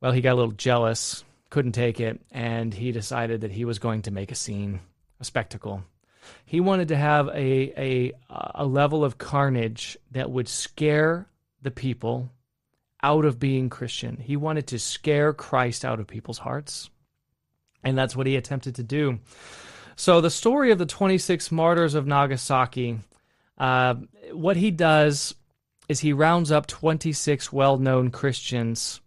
well, 0.00 0.12
he 0.12 0.20
got 0.20 0.34
a 0.34 0.40
little 0.40 0.52
jealous, 0.52 1.24
couldn't 1.48 1.72
take 1.72 1.98
it, 1.98 2.20
and 2.30 2.74
he 2.74 2.92
decided 2.92 3.40
that 3.40 3.52
he 3.52 3.64
was 3.64 3.78
going 3.78 4.02
to 4.02 4.10
make 4.10 4.30
a 4.30 4.36
scene, 4.36 4.80
a 5.18 5.24
spectacle. 5.24 5.82
He 6.44 6.60
wanted 6.60 6.88
to 6.88 6.96
have 6.96 7.28
a, 7.28 7.72
a, 7.80 8.12
a 8.54 8.66
level 8.66 9.04
of 9.04 9.18
carnage 9.18 9.96
that 10.10 10.30
would 10.30 10.48
scare 10.48 11.26
the 11.62 11.70
people 11.70 12.30
out 13.02 13.24
of 13.24 13.38
being 13.38 13.68
Christian. 13.68 14.16
He 14.16 14.36
wanted 14.36 14.66
to 14.68 14.78
scare 14.78 15.32
Christ 15.32 15.84
out 15.84 16.00
of 16.00 16.06
people's 16.06 16.38
hearts. 16.38 16.90
And 17.82 17.98
that's 17.98 18.14
what 18.14 18.26
he 18.26 18.36
attempted 18.36 18.76
to 18.76 18.82
do. 18.82 19.18
So, 19.96 20.20
the 20.20 20.30
story 20.30 20.70
of 20.70 20.78
the 20.78 20.86
26 20.86 21.50
martyrs 21.50 21.94
of 21.94 22.06
Nagasaki, 22.06 23.00
uh, 23.58 23.94
what 24.32 24.56
he 24.56 24.70
does 24.70 25.34
is 25.88 26.00
he 26.00 26.12
rounds 26.12 26.50
up 26.50 26.66
26 26.66 27.52
well 27.52 27.76
known 27.76 28.10
Christians 28.10 29.00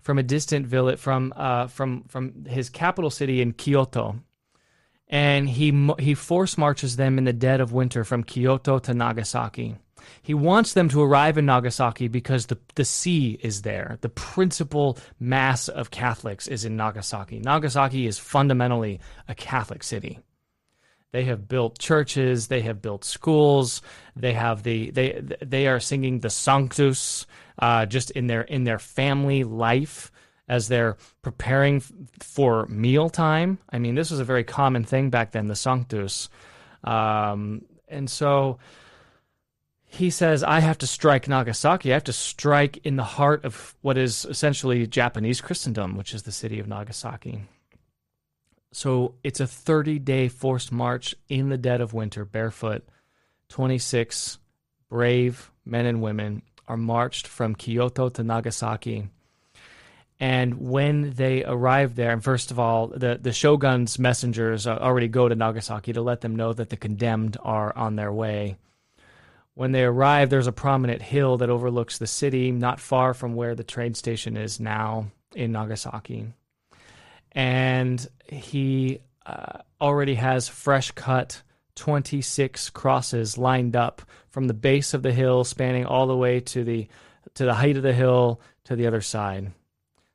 from 0.00 0.18
a 0.18 0.22
distant 0.22 0.66
village, 0.66 0.98
from, 0.98 1.32
uh, 1.36 1.66
from, 1.66 2.04
from 2.08 2.44
his 2.46 2.68
capital 2.68 3.10
city 3.10 3.40
in 3.40 3.52
Kyoto. 3.52 4.20
And 5.08 5.48
he, 5.48 5.92
he 5.98 6.14
force 6.14 6.56
marches 6.56 6.96
them 6.96 7.18
in 7.18 7.24
the 7.24 7.32
dead 7.32 7.60
of 7.60 7.72
winter 7.72 8.04
from 8.04 8.24
Kyoto 8.24 8.78
to 8.80 8.94
Nagasaki. 8.94 9.76
He 10.22 10.34
wants 10.34 10.72
them 10.72 10.88
to 10.90 11.02
arrive 11.02 11.38
in 11.38 11.46
Nagasaki 11.46 12.08
because 12.08 12.46
the, 12.46 12.58
the 12.74 12.84
sea 12.84 13.38
is 13.42 13.62
there. 13.62 13.98
The 14.00 14.08
principal 14.08 14.98
mass 15.18 15.68
of 15.68 15.90
Catholics 15.90 16.46
is 16.46 16.64
in 16.64 16.76
Nagasaki. 16.76 17.40
Nagasaki 17.40 18.06
is 18.06 18.18
fundamentally 18.18 19.00
a 19.28 19.34
Catholic 19.34 19.82
city. 19.82 20.18
They 21.12 21.24
have 21.24 21.46
built 21.46 21.78
churches, 21.78 22.48
they 22.48 22.62
have 22.62 22.82
built 22.82 23.04
schools, 23.04 23.82
they 24.16 24.32
have 24.32 24.64
the 24.64 24.90
they 24.90 25.22
they 25.40 25.68
are 25.68 25.78
singing 25.78 26.18
the 26.18 26.28
Sanctus 26.28 27.26
uh, 27.56 27.86
just 27.86 28.10
in 28.10 28.26
their 28.26 28.42
in 28.42 28.64
their 28.64 28.80
family 28.80 29.44
life 29.44 30.10
as 30.48 30.68
they're 30.68 30.96
preparing 31.22 31.80
for 32.20 32.66
mealtime. 32.66 33.58
I 33.70 33.78
mean, 33.78 33.94
this 33.94 34.10
was 34.10 34.20
a 34.20 34.24
very 34.24 34.44
common 34.44 34.84
thing 34.84 35.10
back 35.10 35.32
then, 35.32 35.48
the 35.48 35.56
Sanctus, 35.56 36.28
um, 36.84 37.64
and 37.88 38.08
so 38.10 38.58
he 39.94 40.10
says, 40.10 40.42
I 40.42 40.58
have 40.58 40.78
to 40.78 40.86
strike 40.86 41.28
Nagasaki. 41.28 41.92
I 41.92 41.94
have 41.94 42.04
to 42.04 42.12
strike 42.12 42.78
in 42.78 42.96
the 42.96 43.04
heart 43.04 43.44
of 43.44 43.74
what 43.80 43.96
is 43.96 44.24
essentially 44.24 44.86
Japanese 44.86 45.40
Christendom, 45.40 45.96
which 45.96 46.12
is 46.12 46.24
the 46.24 46.32
city 46.32 46.58
of 46.58 46.66
Nagasaki. 46.66 47.44
So 48.72 49.14
it's 49.22 49.38
a 49.38 49.46
30 49.46 50.00
day 50.00 50.28
forced 50.28 50.72
march 50.72 51.14
in 51.28 51.48
the 51.48 51.56
dead 51.56 51.80
of 51.80 51.94
winter, 51.94 52.24
barefoot. 52.24 52.84
26 53.50 54.38
brave 54.88 55.52
men 55.64 55.86
and 55.86 56.02
women 56.02 56.42
are 56.66 56.76
marched 56.76 57.28
from 57.28 57.54
Kyoto 57.54 58.08
to 58.08 58.24
Nagasaki. 58.24 59.08
And 60.24 60.54
when 60.58 61.10
they 61.10 61.44
arrive 61.44 61.96
there, 61.96 62.10
and 62.10 62.24
first 62.24 62.50
of 62.50 62.58
all, 62.58 62.86
the, 62.86 63.18
the 63.20 63.30
shogun's 63.30 63.98
messengers 63.98 64.66
already 64.66 65.06
go 65.06 65.28
to 65.28 65.34
Nagasaki 65.34 65.92
to 65.92 66.00
let 66.00 66.22
them 66.22 66.34
know 66.34 66.54
that 66.54 66.70
the 66.70 66.78
condemned 66.78 67.36
are 67.42 67.76
on 67.76 67.96
their 67.96 68.10
way. 68.10 68.56
When 69.52 69.72
they 69.72 69.84
arrive, 69.84 70.30
there's 70.30 70.46
a 70.46 70.52
prominent 70.52 71.02
hill 71.02 71.36
that 71.36 71.50
overlooks 71.50 71.98
the 71.98 72.06
city, 72.06 72.52
not 72.52 72.80
far 72.80 73.12
from 73.12 73.34
where 73.34 73.54
the 73.54 73.64
train 73.64 73.92
station 73.92 74.38
is 74.38 74.58
now 74.58 75.08
in 75.34 75.52
Nagasaki. 75.52 76.32
And 77.32 78.08
he 78.26 79.00
uh, 79.26 79.58
already 79.78 80.14
has 80.14 80.48
fresh 80.48 80.90
cut 80.92 81.42
26 81.74 82.70
crosses 82.70 83.36
lined 83.36 83.76
up 83.76 84.00
from 84.30 84.46
the 84.46 84.54
base 84.54 84.94
of 84.94 85.02
the 85.02 85.12
hill, 85.12 85.44
spanning 85.44 85.84
all 85.84 86.06
the 86.06 86.16
way 86.16 86.40
to 86.40 86.64
the 86.64 86.88
to 87.34 87.44
the 87.44 87.54
height 87.54 87.76
of 87.76 87.82
the 87.82 87.92
hill 87.92 88.40
to 88.64 88.74
the 88.74 88.86
other 88.86 89.02
side. 89.02 89.52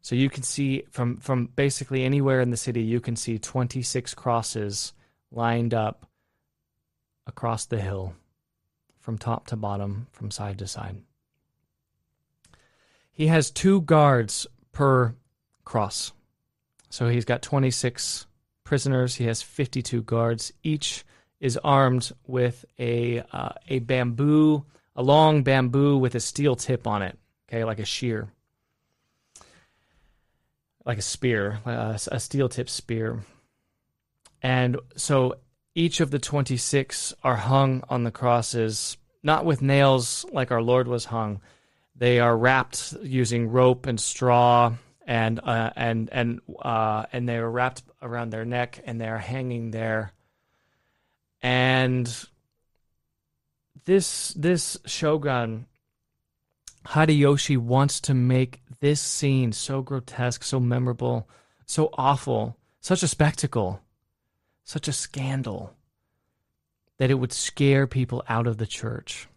So 0.02 0.16
you 0.16 0.30
can 0.30 0.44
see 0.44 0.84
from 0.90 1.18
from 1.18 1.48
basically 1.48 2.04
anywhere 2.04 2.42
in 2.42 2.52
the 2.52 2.58
city, 2.58 2.82
you 2.82 3.00
can 3.00 3.16
see 3.16 3.38
26 3.38 4.14
crosses 4.14 4.94
lined 5.32 5.74
up 5.74 6.08
across 7.28 7.66
the 7.66 7.82
hill 7.82 8.16
from 9.00 9.18
top 9.18 9.48
to 9.48 9.56
bottom, 9.56 10.08
from 10.12 10.32
side 10.32 10.58
to 10.60 10.68
side. 10.68 10.98
He 13.12 13.28
has 13.28 13.52
two 13.52 13.82
guards 13.82 14.48
per 14.72 15.16
cross. 15.66 16.14
So 16.90 17.10
he's 17.10 17.26
got 17.26 17.42
26 17.42 18.26
prisoners. 18.64 19.16
He 19.16 19.26
has 19.26 19.42
52 19.42 20.04
guards. 20.04 20.54
Each 20.64 21.04
is 21.40 21.58
armed 21.58 22.12
with 22.28 22.66
a 22.78 23.22
uh, 23.32 23.54
a 23.68 23.80
bamboo, 23.80 24.66
a 24.96 25.04
long 25.04 25.44
bamboo 25.44 25.98
with 25.98 26.16
a 26.16 26.20
steel 26.20 26.56
tip 26.56 26.88
on 26.88 27.02
it. 27.02 27.18
Okay, 27.48 27.64
like 27.64 27.80
a 27.80 27.86
shear, 27.86 28.32
like 30.90 30.98
a 30.98 31.04
spear, 31.04 31.60
uh, 31.68 32.00
a 32.12 32.20
steel 32.20 32.50
tip 32.50 32.68
spear. 32.68 33.20
And 34.42 34.80
so 34.96 35.36
each 35.76 36.00
of 36.00 36.10
the 36.10 36.18
26 36.18 37.14
are 37.24 37.36
hung 37.36 37.84
on 37.90 38.06
the 38.06 38.10
crosses, 38.12 38.98
not 39.22 39.46
with 39.46 39.62
nails 39.62 40.26
like 40.32 40.50
our 40.50 40.64
Lord 40.64 40.88
was 40.88 41.06
hung. 41.06 41.42
They 41.96 42.20
are 42.20 42.36
wrapped 42.36 42.94
using 43.04 43.52
rope 43.52 43.86
and 43.86 44.02
straw, 44.02 44.74
and 45.06 45.40
uh, 45.44 45.70
and 45.76 46.10
and 46.12 46.42
uh, 46.60 47.06
and 47.14 47.30
they 47.30 47.38
are 47.38 47.52
wrapped 47.52 47.84
around 48.02 48.32
their 48.32 48.46
neck, 48.46 48.82
and 48.84 49.00
they 49.00 49.10
are 49.10 49.20
hanging 49.20 49.70
there. 49.70 50.14
And 51.44 52.08
this 53.86 54.34
this 54.36 54.80
shogun 54.88 55.68
Hideyoshi 56.88 57.58
wants 57.58 58.00
to 58.02 58.14
make 58.14 58.62
this 58.80 59.02
scene 59.02 59.52
so 59.52 59.82
grotesque, 59.82 60.44
so 60.44 60.60
memorable, 60.60 61.30
so 61.66 61.90
awful, 61.98 62.58
such 62.80 63.04
a 63.04 63.08
spectacle 63.08 63.82
such 64.70 64.88
a 64.88 64.94
scandal 64.94 65.74
that 67.00 67.10
it 67.10 67.16
would 67.16 67.34
scare 67.34 67.88
people 67.88 68.24
out 68.30 68.46
of 68.46 68.58
the 68.58 68.68
church. 68.68 69.28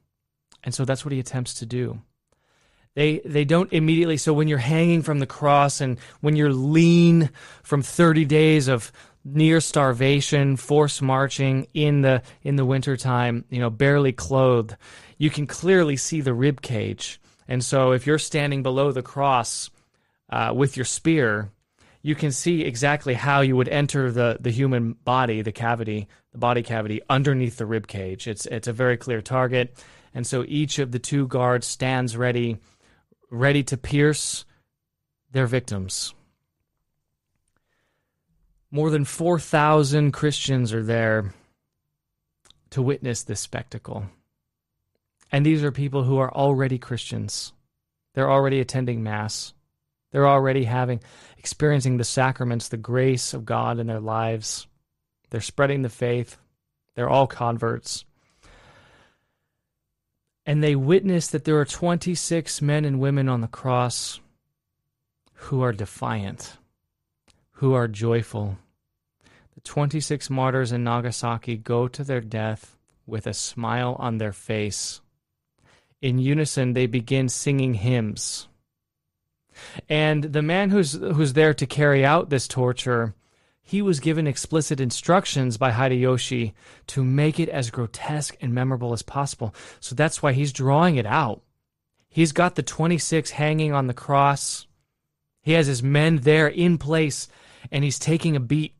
And 0.62 0.74
so 0.74 0.84
that's 0.84 1.06
what 1.06 1.12
he 1.12 1.18
attempts 1.18 1.54
to 1.54 1.66
do. 1.66 2.02
They 2.94 3.20
they 3.24 3.46
don't 3.46 3.72
immediately 3.72 4.18
so 4.18 4.34
when 4.34 4.46
you're 4.46 4.58
hanging 4.58 5.00
from 5.00 5.20
the 5.20 5.26
cross 5.26 5.80
and 5.80 5.98
when 6.20 6.36
you're 6.36 6.52
lean 6.52 7.30
from 7.62 7.80
30 7.80 8.26
days 8.26 8.68
of 8.68 8.92
near 9.24 9.62
starvation, 9.62 10.58
forced 10.58 11.00
marching 11.00 11.66
in 11.72 12.02
the 12.02 12.20
in 12.42 12.56
the 12.56 12.66
wintertime, 12.66 13.46
you 13.48 13.58
know, 13.58 13.70
barely 13.70 14.12
clothed, 14.12 14.76
you 15.16 15.30
can 15.30 15.46
clearly 15.46 15.96
see 15.96 16.20
the 16.20 16.34
rib 16.34 16.60
cage. 16.60 17.18
And 17.52 17.62
so 17.62 17.92
if 17.92 18.06
you're 18.06 18.18
standing 18.18 18.62
below 18.62 18.92
the 18.92 19.02
cross 19.02 19.68
uh, 20.30 20.54
with 20.56 20.74
your 20.74 20.86
spear, 20.86 21.50
you 22.00 22.14
can 22.14 22.32
see 22.32 22.62
exactly 22.62 23.12
how 23.12 23.42
you 23.42 23.56
would 23.56 23.68
enter 23.68 24.10
the, 24.10 24.38
the 24.40 24.50
human 24.50 24.94
body, 24.94 25.42
the 25.42 25.52
cavity, 25.52 26.08
the 26.32 26.38
body 26.38 26.62
cavity 26.62 27.02
underneath 27.10 27.58
the 27.58 27.66
rib 27.66 27.86
cage. 27.86 28.26
It's 28.26 28.46
it's 28.46 28.68
a 28.68 28.72
very 28.72 28.96
clear 28.96 29.20
target, 29.20 29.84
and 30.14 30.26
so 30.26 30.46
each 30.48 30.78
of 30.78 30.92
the 30.92 30.98
two 30.98 31.26
guards 31.26 31.66
stands 31.66 32.16
ready, 32.16 32.56
ready 33.30 33.62
to 33.64 33.76
pierce 33.76 34.46
their 35.32 35.46
victims. 35.46 36.14
More 38.70 38.88
than 38.88 39.04
four 39.04 39.38
thousand 39.38 40.12
Christians 40.12 40.72
are 40.72 40.82
there 40.82 41.34
to 42.70 42.80
witness 42.80 43.24
this 43.24 43.40
spectacle, 43.40 44.06
and 45.32 45.44
these 45.44 45.64
are 45.64 45.72
people 45.72 46.04
who 46.04 46.18
are 46.18 46.32
already 46.32 46.78
Christians. 46.78 47.54
They're 48.14 48.30
already 48.30 48.60
attending 48.60 49.02
mass. 49.02 49.54
They're 50.12 50.28
already 50.28 50.64
having 50.64 51.00
experiencing 51.38 51.96
the 51.96 52.04
sacraments, 52.04 52.68
the 52.68 52.76
grace 52.76 53.32
of 53.32 53.46
God 53.46 53.78
in 53.78 53.86
their 53.86 54.00
lives. 54.00 54.66
They're 55.30 55.40
spreading 55.40 55.80
the 55.80 55.88
faith. 55.88 56.36
They're 56.94 57.08
all 57.08 57.26
converts. 57.26 58.04
And 60.44 60.62
they 60.62 60.76
witness 60.76 61.28
that 61.28 61.44
there 61.44 61.58
are 61.58 61.64
26 61.64 62.60
men 62.60 62.84
and 62.84 63.00
women 63.00 63.28
on 63.28 63.40
the 63.40 63.48
cross 63.48 64.20
who 65.34 65.62
are 65.62 65.72
defiant, 65.72 66.58
who 67.52 67.72
are 67.72 67.88
joyful. 67.88 68.58
The 69.54 69.60
26 69.62 70.28
martyrs 70.28 70.72
in 70.72 70.84
Nagasaki 70.84 71.56
go 71.56 71.88
to 71.88 72.04
their 72.04 72.20
death 72.20 72.76
with 73.06 73.26
a 73.26 73.32
smile 73.32 73.96
on 73.98 74.18
their 74.18 74.32
face. 74.32 75.00
In 76.02 76.18
unison, 76.18 76.74
they 76.74 76.86
begin 76.86 77.30
singing 77.30 77.74
hymns 77.74 78.48
and 79.88 80.24
the 80.24 80.42
man 80.42 80.70
who's 80.70 80.92
who's 80.92 81.32
there 81.32 81.54
to 81.54 81.66
carry 81.66 82.04
out 82.04 82.30
this 82.30 82.48
torture, 82.48 83.14
he 83.62 83.82
was 83.82 84.00
given 84.00 84.26
explicit 84.26 84.80
instructions 84.80 85.56
by 85.56 85.70
Hideyoshi 85.70 86.52
to 86.88 87.04
make 87.04 87.38
it 87.38 87.48
as 87.48 87.70
grotesque 87.70 88.36
and 88.40 88.54
memorable 88.54 88.92
as 88.92 89.02
possible. 89.02 89.54
So 89.80 89.94
that's 89.94 90.22
why 90.22 90.32
he's 90.32 90.52
drawing 90.52 90.96
it 90.96 91.06
out. 91.06 91.42
He's 92.08 92.32
got 92.32 92.56
the 92.56 92.62
26 92.62 93.30
hanging 93.30 93.72
on 93.72 93.86
the 93.86 93.94
cross. 93.94 94.66
He 95.40 95.52
has 95.52 95.66
his 95.66 95.82
men 95.82 96.18
there 96.18 96.48
in 96.48 96.76
place 96.76 97.28
and 97.70 97.84
he's 97.84 97.98
taking 97.98 98.36
a 98.36 98.40
beat. 98.40 98.74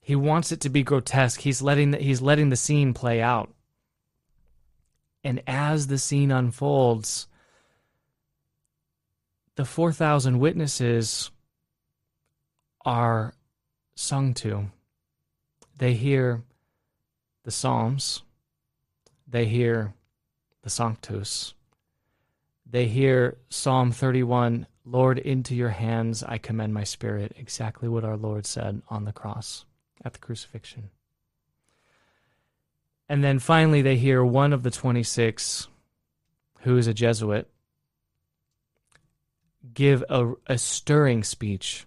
He 0.00 0.14
wants 0.14 0.52
it 0.52 0.60
to 0.60 0.68
be 0.68 0.82
grotesque. 0.82 1.40
He's 1.40 1.62
letting 1.62 1.92
the, 1.92 1.98
he's 1.98 2.22
letting 2.22 2.50
the 2.50 2.56
scene 2.56 2.94
play 2.94 3.20
out. 3.20 3.52
And 5.22 5.42
as 5.46 5.86
the 5.86 5.98
scene 5.98 6.30
unfolds, 6.30 7.28
the 9.56 9.64
4,000 9.64 10.38
witnesses 10.38 11.30
are 12.84 13.34
sung 13.94 14.32
to. 14.34 14.70
They 15.76 15.94
hear 15.94 16.42
the 17.44 17.50
Psalms, 17.50 18.22
they 19.26 19.46
hear 19.46 19.94
the 20.62 20.70
Sanctus, 20.70 21.54
they 22.64 22.86
hear 22.86 23.36
Psalm 23.48 23.92
31 23.92 24.66
Lord, 24.84 25.18
into 25.18 25.54
your 25.54 25.70
hands 25.70 26.22
I 26.22 26.38
commend 26.38 26.74
my 26.74 26.84
spirit, 26.84 27.32
exactly 27.36 27.88
what 27.88 28.04
our 28.04 28.16
Lord 28.16 28.46
said 28.46 28.82
on 28.88 29.04
the 29.04 29.12
cross 29.12 29.64
at 30.04 30.14
the 30.14 30.18
crucifixion. 30.18 30.90
And 33.10 33.24
then 33.24 33.40
finally, 33.40 33.82
they 33.82 33.96
hear 33.96 34.24
one 34.24 34.52
of 34.52 34.62
the 34.62 34.70
26 34.70 35.66
who 36.60 36.76
is 36.76 36.86
a 36.86 36.94
Jesuit 36.94 37.50
give 39.74 40.04
a, 40.08 40.34
a 40.46 40.56
stirring 40.56 41.24
speech. 41.24 41.86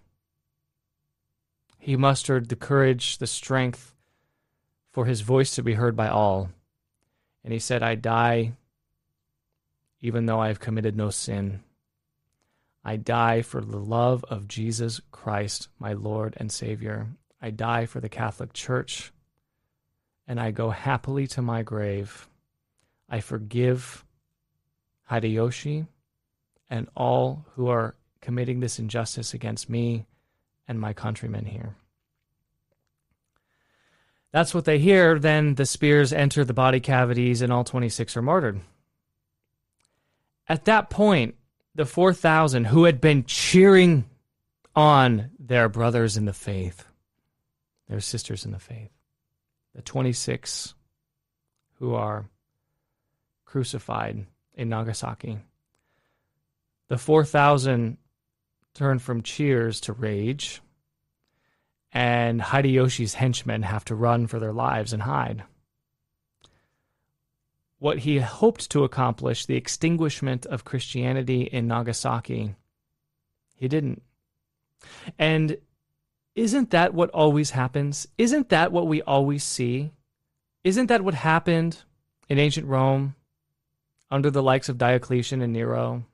He 1.80 1.96
mustered 1.96 2.50
the 2.50 2.58
courage, 2.58 3.20
the 3.20 3.28
strength 3.28 3.96
for 4.92 5.06
his 5.06 5.22
voice 5.22 5.56
to 5.56 5.64
be 5.64 5.76
heard 5.76 5.96
by 5.96 6.10
all. 6.10 6.50
And 7.42 7.54
he 7.54 7.60
said, 7.60 7.82
I 7.82 7.96
die 7.96 8.52
even 10.02 10.26
though 10.26 10.42
I 10.42 10.50
have 10.50 10.60
committed 10.60 10.98
no 10.98 11.10
sin. 11.10 11.62
I 12.84 12.98
die 12.98 13.44
for 13.44 13.62
the 13.62 13.78
love 13.78 14.26
of 14.26 14.50
Jesus 14.50 15.00
Christ, 15.12 15.70
my 15.80 15.94
Lord 15.94 16.34
and 16.36 16.52
Savior. 16.52 17.08
I 17.42 17.52
die 17.52 17.86
for 17.86 18.02
the 18.02 18.10
Catholic 18.10 18.52
Church, 18.52 19.14
and 20.28 20.40
I 20.40 20.52
go 20.52 20.70
happily 20.70 21.28
to 21.28 21.42
my 21.42 21.64
grave. 21.64 22.28
I 23.10 23.20
forgive 23.20 24.06
Hideyoshi 25.10 25.88
and 26.70 26.88
all 26.96 27.46
who 27.56 27.68
are 27.68 27.96
committing 28.22 28.60
this 28.60 28.80
injustice 28.80 29.34
against 29.34 29.70
me 29.70 30.06
and 30.68 30.80
my 30.80 30.94
countrymen 30.94 31.46
here. 31.46 31.76
That's 34.32 34.54
what 34.54 34.66
they 34.66 34.80
hear. 34.80 35.20
Then 35.20 35.56
the 35.56 35.66
spears 35.66 36.12
enter 36.12 36.44
the 36.44 36.54
body 36.54 36.80
cavities, 36.80 37.42
and 37.44 37.54
all 37.54 37.64
26 37.64 38.18
are 38.18 38.22
martyred. 38.22 38.62
at 40.50 40.66
that 40.66 40.90
point, 40.90 41.36
the 41.76 41.86
4,000 41.86 42.66
who 42.66 42.84
had 42.86 43.00
been 43.00 43.24
cheering 43.26 44.06
on 44.76 45.30
their 45.40 45.70
brothers 45.70 46.18
in 46.18 46.26
the 46.26 46.34
faith, 46.34 46.86
their 47.88 48.00
sisters 48.00 48.46
in 48.46 48.52
the 48.52 48.60
faith, 48.60 48.92
the 49.76 49.82
26 49.82 50.74
who 51.80 51.94
are 51.94 52.26
crucified 53.46 54.26
in 54.56 54.70
Nagasaki, 54.70 55.40
the 56.88 56.98
4,000 56.98 57.98
turn 58.74 59.00
from 59.00 59.22
cheers 59.22 59.82
to 59.82 59.94
rage, 59.94 60.62
and 61.92 62.42
Hideyoshi's 62.42 63.16
henchmen 63.16 63.64
have 63.64 63.86
to 63.86 63.96
run 63.96 64.28
for 64.28 64.40
their 64.40 64.54
lives 64.54 64.94
and 64.94 65.04
hide 65.04 65.44
what 67.84 68.00
he 68.00 68.18
hoped 68.18 68.72
to 68.72 68.86
accomplish, 68.86 69.46
the 69.46 69.58
extinguishment 69.58 70.46
of 70.46 70.64
Christianity 70.64 71.42
in 71.42 71.68
Nagasaki, 71.68 72.56
he 73.58 73.68
didn't. 73.68 74.02
And 75.20 75.58
isn't 76.36 76.72
that 76.72 76.94
what 76.94 77.10
always 77.12 77.52
happens? 77.52 78.08
Isn't 78.18 78.50
that 78.50 78.72
what 78.72 78.88
we 78.88 79.02
always 79.04 79.44
see? 79.44 79.92
Isn't 80.64 80.88
that 80.88 81.04
what 81.04 81.14
happened 81.14 81.84
in 82.30 82.40
ancient 82.40 82.68
Rome 82.68 83.16
under 84.10 84.32
the 84.32 84.44
likes 84.44 84.70
of 84.70 84.78
Diocletian 84.78 85.42
and 85.42 85.54
Nero? 85.54 86.06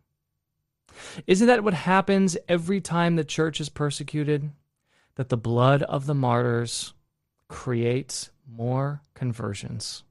Isn't 1.28 1.48
that 1.48 1.64
what 1.64 1.74
happens 1.74 2.38
every 2.48 2.82
time 2.82 3.16
the 3.16 3.24
church 3.24 3.62
is 3.62 3.70
persecuted? 3.70 4.50
That 5.16 5.30
the 5.30 5.38
blood 5.38 5.84
of 5.84 6.06
the 6.06 6.16
martyrs 6.16 6.94
creates 7.48 8.30
more 8.48 9.02
conversions. 9.14 10.04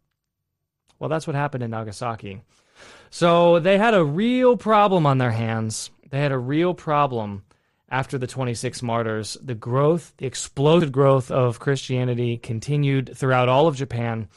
Well, 0.99 1.09
that's 1.09 1.27
what 1.27 1.37
happened 1.37 1.63
in 1.63 1.71
Nagasaki. 1.71 2.43
So 3.11 3.59
they 3.59 3.79
had 3.79 3.95
a 3.95 4.05
real 4.05 4.57
problem 4.57 5.07
on 5.07 5.19
their 5.19 5.31
hands. 5.31 5.91
They 6.11 6.21
had 6.21 6.33
a 6.33 6.39
real 6.39 6.75
problem 6.75 7.45
after 7.89 8.19
the 8.19 8.27
26 8.27 8.83
martyrs. 8.83 9.37
The 9.43 9.55
growth, 9.55 10.13
the 10.19 10.27
exploded 10.27 10.93
growth 10.93 11.31
of 11.31 11.61
Christianity 11.61 12.37
continued 12.37 13.17
throughout 13.17 13.49
all 13.49 13.67
of 13.67 13.77
Japan. 13.77 14.29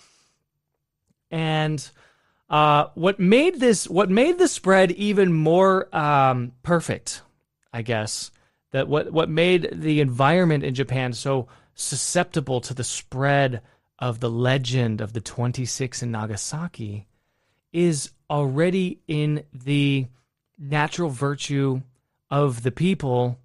And 1.30 1.90
uh, 2.50 2.88
what 2.96 3.20
made 3.20 3.60
this, 3.60 3.88
what 3.88 4.10
made 4.10 4.38
the 4.38 4.48
spread 4.48 4.92
even 4.92 5.34
more 5.34 5.94
um, 5.96 6.54
perfect, 6.64 7.22
I 7.74 7.82
guess, 7.82 8.32
that 8.72 8.88
what 8.88 9.12
what 9.12 9.30
made 9.30 9.70
the 9.72 10.02
environment 10.02 10.64
in 10.64 10.74
Japan 10.74 11.14
so 11.14 11.48
susceptible 11.76 12.62
to 12.62 12.74
the 12.74 12.84
spread 12.84 13.62
of 14.00 14.20
the 14.20 14.30
legend 14.30 15.00
of 15.00 15.14
the 15.14 15.22
26 15.22 16.04
in 16.04 16.12
Nagasaki 16.12 17.08
is 17.72 18.12
already 18.30 19.00
in 19.08 19.44
the 19.54 20.08
natural 20.58 21.10
virtue 21.10 21.82
of 22.32 22.63
the 22.63 22.72
people 22.72 23.38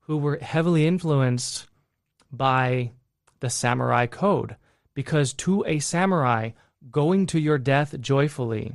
who 0.00 0.18
were 0.18 0.38
heavily 0.38 0.86
influenced 0.86 1.68
by 2.30 2.90
the 3.40 3.48
samurai 3.48 4.06
code. 4.06 4.56
Because 4.94 5.32
to 5.34 5.64
a 5.66 5.78
samurai, 5.78 6.50
going 6.90 7.26
to 7.26 7.40
your 7.40 7.56
death 7.56 7.98
joyfully 8.00 8.74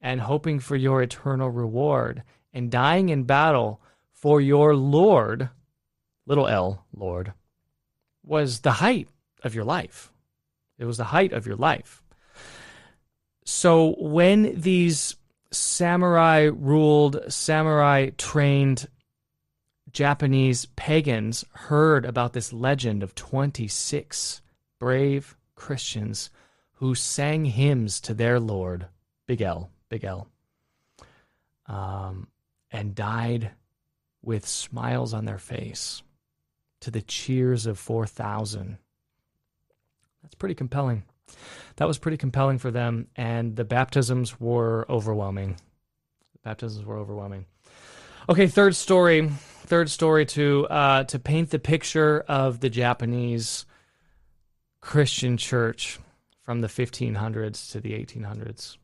and 0.00 0.20
hoping 0.20 0.60
for 0.60 0.76
your 0.76 1.02
eternal 1.02 1.50
reward 1.50 2.22
and 2.54 2.70
dying 2.70 3.08
in 3.08 3.24
battle 3.24 3.82
for 4.12 4.40
your 4.40 4.74
Lord, 4.76 5.50
little 6.26 6.46
l, 6.46 6.86
Lord, 6.94 7.32
was 8.24 8.60
the 8.60 8.72
height 8.72 9.08
of 9.42 9.54
your 9.54 9.64
life. 9.64 10.12
It 10.78 10.84
was 10.84 10.96
the 10.96 11.04
height 11.04 11.32
of 11.32 11.46
your 11.46 11.56
life. 11.56 12.02
So 13.44 13.96
when 13.98 14.60
these 14.60 15.16
samurai 15.50 16.50
ruled, 16.52 17.20
samurai 17.28 18.10
trained 18.16 18.86
Japanese 19.92 20.66
pagans 20.76 21.44
heard 21.52 22.04
about 22.04 22.32
this 22.32 22.52
legend 22.52 23.02
of 23.02 23.14
26 23.14 24.40
brave 24.78 25.36
Christians 25.54 26.30
who 26.74 26.94
sang 26.94 27.44
hymns 27.44 28.00
to 28.00 28.14
their 28.14 28.40
Lord, 28.40 28.86
Big 29.26 29.42
L, 29.42 29.70
Big 29.88 30.04
L, 30.04 30.28
um, 31.66 32.28
and 32.70 32.94
died 32.94 33.50
with 34.22 34.46
smiles 34.46 35.12
on 35.12 35.24
their 35.24 35.38
face 35.38 36.02
to 36.80 36.90
the 36.90 37.02
cheers 37.02 37.66
of 37.66 37.78
4,000 37.78 38.78
that's 40.22 40.34
pretty 40.34 40.54
compelling. 40.54 41.04
That 41.76 41.88
was 41.88 41.98
pretty 41.98 42.16
compelling 42.16 42.58
for 42.58 42.70
them, 42.70 43.08
and 43.16 43.56
the 43.56 43.64
baptisms 43.64 44.40
were 44.40 44.86
overwhelming. 44.88 45.56
The 46.32 46.38
baptisms 46.44 46.84
were 46.84 46.98
overwhelming. 46.98 47.46
Okay, 48.28 48.46
third 48.46 48.76
story. 48.76 49.30
Third 49.70 49.88
story 49.88 50.26
to 50.26 50.66
uh, 50.66 51.04
to 51.04 51.20
paint 51.20 51.50
the 51.50 51.60
picture 51.60 52.24
of 52.26 52.58
the 52.58 52.68
Japanese 52.68 53.66
Christian 54.80 55.36
church 55.36 56.00
from 56.42 56.60
the 56.60 56.66
1500s 56.66 57.70
to 57.70 57.80
the 57.80 57.92
1800s. 57.92 58.78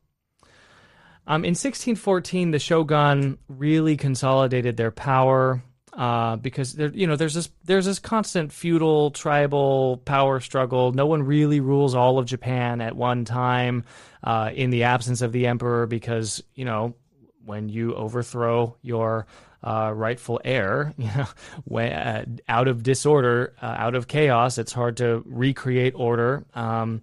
Um, 1.27 1.43
in 1.43 1.55
1614, 1.55 2.51
the 2.51 2.59
shogun 2.59 3.37
really 3.49 3.97
consolidated 3.97 4.77
their 4.77 4.91
power 4.91 5.61
uh, 5.91 6.37
because 6.37 6.71
there, 6.71 6.87
you 6.87 7.05
know, 7.05 7.17
there's 7.17 7.33
this 7.33 7.49
there's 7.65 7.85
this 7.85 7.99
constant 7.99 8.53
feudal 8.53 9.11
tribal 9.11 9.97
power 10.05 10.39
struggle. 10.39 10.93
No 10.93 11.05
one 11.05 11.23
really 11.23 11.59
rules 11.59 11.95
all 11.95 12.17
of 12.17 12.27
Japan 12.27 12.79
at 12.79 12.95
one 12.95 13.25
time 13.25 13.83
uh, 14.23 14.51
in 14.55 14.69
the 14.69 14.83
absence 14.83 15.21
of 15.21 15.33
the 15.33 15.47
emperor, 15.47 15.85
because 15.85 16.41
you 16.55 16.63
know 16.63 16.95
when 17.43 17.67
you 17.67 17.93
overthrow 17.93 18.77
your 18.81 19.27
uh, 19.67 19.91
rightful 19.91 20.39
heir, 20.45 20.93
you 20.97 21.09
know, 21.15 21.77
uh, 21.77 22.23
out 22.47 22.67
of 22.69 22.83
disorder, 22.83 23.53
uh, 23.61 23.75
out 23.77 23.95
of 23.95 24.07
chaos, 24.07 24.57
it's 24.57 24.71
hard 24.71 24.97
to 24.97 25.21
recreate 25.25 25.93
order. 25.95 26.45
Um, 26.55 27.01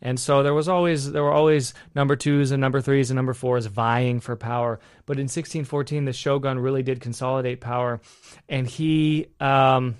and 0.00 0.20
so 0.20 0.42
there 0.42 0.54
was 0.54 0.68
always 0.68 1.10
there 1.10 1.24
were 1.24 1.32
always 1.32 1.74
number 1.94 2.14
twos 2.14 2.52
and 2.52 2.60
number 2.60 2.80
threes 2.80 3.10
and 3.10 3.16
number 3.16 3.34
fours 3.34 3.66
vying 3.66 4.20
for 4.20 4.36
power. 4.36 4.78
But 5.06 5.16
in 5.16 5.24
1614, 5.24 6.04
the 6.04 6.12
shogun 6.12 6.58
really 6.58 6.82
did 6.82 7.00
consolidate 7.00 7.60
power, 7.60 8.00
and 8.48 8.66
he 8.66 9.28
um, 9.40 9.96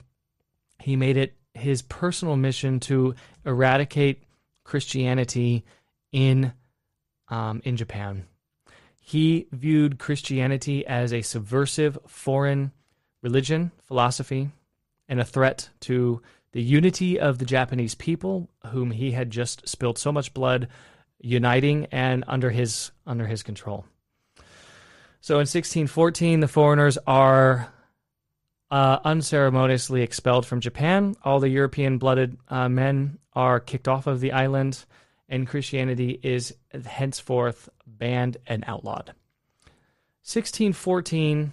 he 0.79 0.95
made 0.95 1.17
it 1.17 1.35
his 1.55 1.83
personal 1.83 2.37
mission 2.37 2.81
to 2.81 3.15
eradicate 3.47 4.23
Christianity 4.63 5.65
in 6.13 6.53
um, 7.29 7.63
in 7.65 7.77
Japan. 7.77 8.27
He 9.07 9.49
viewed 9.53 9.99
Christianity 9.99 10.87
as 10.87 11.13
a 11.13 11.21
subversive 11.21 11.99
foreign 12.07 12.73
religion, 13.23 13.71
philosophy, 13.83 14.49
and 15.11 15.21
a 15.21 15.27
threat 15.27 15.69
to 15.81 16.23
the 16.53 16.63
unity 16.63 17.21
of 17.21 17.37
the 17.37 17.45
Japanese 17.45 17.95
people, 17.95 18.49
whom 18.69 18.93
he 18.93 19.11
had 19.11 19.31
just 19.31 19.69
spilled 19.69 19.99
so 19.99 20.11
much 20.11 20.33
blood, 20.33 20.69
uniting 21.21 21.85
and 21.93 22.25
under 22.27 22.49
his 22.49 22.93
under 23.07 23.27
his 23.27 23.43
control. 23.43 23.85
So 25.21 25.35
in 25.35 25.41
1614, 25.41 26.41
the 26.41 26.49
foreigners 26.49 26.97
are 27.07 27.69
uh, 28.71 29.01
unceremoniously 29.05 30.01
expelled 30.01 30.47
from 30.47 30.61
Japan. 30.61 31.15
All 31.23 31.41
the 31.41 31.51
European 31.51 31.99
blooded 31.99 32.39
uh, 32.49 32.71
men 32.71 33.19
are 33.35 33.61
kicked 33.61 33.87
off 33.87 34.07
of 34.07 34.21
the 34.21 34.33
island, 34.33 34.83
and 35.29 35.47
Christianity 35.47 36.19
is 36.23 36.55
henceforth 36.87 37.69
banned 38.05 38.37
and 38.47 38.63
outlawed. 38.67 39.15
1614 40.25 41.53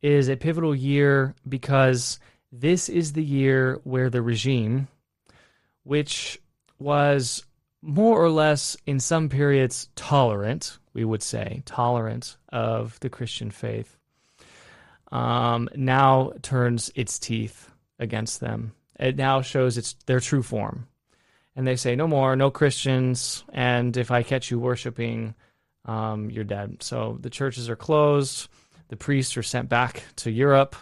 is 0.00 0.30
a 0.30 0.36
pivotal 0.36 0.74
year 0.74 1.34
because 1.46 2.18
this 2.50 2.88
is 2.88 3.12
the 3.12 3.22
year 3.22 3.78
where 3.84 4.08
the 4.08 4.22
regime, 4.22 4.88
which 5.82 6.40
was 6.78 7.44
more 7.82 8.18
or 8.18 8.30
less 8.30 8.78
in 8.86 8.98
some 8.98 9.28
periods 9.28 9.90
tolerant, 9.94 10.78
we 10.94 11.04
would 11.04 11.22
say, 11.22 11.62
tolerant 11.66 12.38
of 12.48 12.98
the 13.00 13.10
Christian 13.10 13.50
faith, 13.50 13.98
um, 15.12 15.68
now 15.76 16.32
turns 16.40 16.90
its 16.94 17.18
teeth 17.18 17.70
against 17.98 18.40
them. 18.40 18.72
It 18.98 19.16
now 19.16 19.42
shows 19.42 19.76
its 19.76 19.96
their 20.06 20.20
true 20.20 20.42
form. 20.42 20.88
And 21.54 21.66
they 21.66 21.76
say, 21.76 21.94
no 21.94 22.06
more, 22.06 22.36
no 22.36 22.50
Christians, 22.50 23.44
and 23.52 23.94
if 23.98 24.10
I 24.10 24.22
catch 24.22 24.50
you 24.50 24.58
worshiping, 24.58 25.34
um, 25.88 26.30
you're 26.30 26.44
dead. 26.44 26.82
So 26.82 27.18
the 27.20 27.30
churches 27.30 27.68
are 27.68 27.76
closed, 27.76 28.48
the 28.88 28.96
priests 28.96 29.36
are 29.36 29.42
sent 29.42 29.68
back 29.68 30.02
to 30.16 30.30
Europe. 30.30 30.76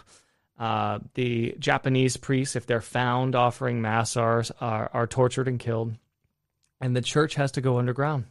Uh, 0.59 0.99
the 1.13 1.55
Japanese 1.59 2.17
priests, 2.17 2.55
if 2.55 2.65
they're 2.65 2.81
found 2.81 3.35
offering 3.35 3.81
mass, 3.81 4.17
are, 4.17 4.43
are, 4.59 4.89
are 4.91 5.07
tortured 5.07 5.47
and 5.47 5.59
killed, 5.59 5.93
and 6.81 6.95
the 6.95 7.01
church 7.01 7.35
has 7.35 7.51
to 7.51 7.61
go 7.61 7.77
underground. 7.77 8.25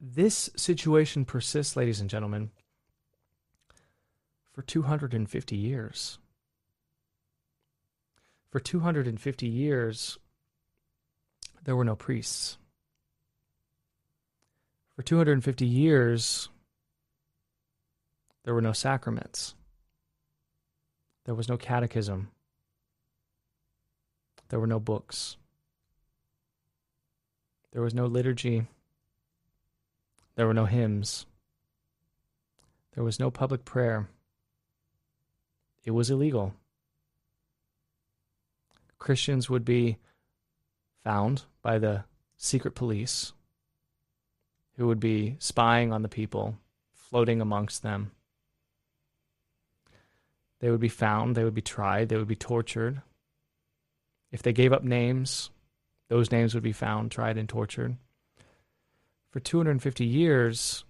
This 0.00 0.50
situation 0.56 1.24
persists, 1.24 1.76
ladies 1.76 2.00
and 2.00 2.10
gentlemen, 2.10 2.50
for 4.52 4.62
250 4.62 5.56
years. 5.56 6.18
For 8.50 8.60
250 8.60 9.46
years, 9.46 10.18
there 11.64 11.76
were 11.76 11.84
no 11.84 11.96
priests. 11.96 12.58
For 14.96 15.02
250 15.02 15.66
years, 15.66 16.48
there 18.44 18.54
were 18.54 18.60
no 18.60 18.72
sacraments. 18.72 19.54
There 21.24 21.34
was 21.34 21.48
no 21.48 21.56
catechism. 21.56 22.30
There 24.48 24.60
were 24.60 24.66
no 24.66 24.78
books. 24.78 25.36
There 27.72 27.82
was 27.82 27.94
no 27.94 28.06
liturgy. 28.06 28.68
There 30.36 30.46
were 30.46 30.54
no 30.54 30.66
hymns. 30.66 31.26
There 32.94 33.02
was 33.02 33.18
no 33.18 33.30
public 33.30 33.64
prayer. 33.64 34.08
It 35.84 35.90
was 35.90 36.10
illegal. 36.10 36.54
Christians 38.98 39.50
would 39.50 39.64
be 39.64 39.98
found 41.02 41.42
by 41.62 41.78
the 41.78 42.04
secret 42.36 42.74
police 42.74 43.32
who 44.76 44.86
would 44.86 45.00
be 45.00 45.36
spying 45.38 45.92
on 45.92 46.02
the 46.02 46.08
people, 46.08 46.56
floating 46.92 47.40
amongst 47.40 47.82
them. 47.82 48.10
They 50.60 50.70
would 50.70 50.80
be 50.80 50.88
found, 50.88 51.34
they 51.34 51.44
would 51.44 51.54
be 51.54 51.62
tried, 51.62 52.08
they 52.08 52.16
would 52.16 52.28
be 52.28 52.36
tortured. 52.36 53.02
If 54.32 54.42
they 54.42 54.52
gave 54.52 54.72
up 54.72 54.82
names, 54.82 55.50
those 56.08 56.32
names 56.32 56.54
would 56.54 56.62
be 56.62 56.72
found, 56.72 57.10
tried, 57.10 57.38
and 57.38 57.48
tortured. 57.48 57.96
For 59.30 59.40
250 59.40 60.04
years, 60.04 60.84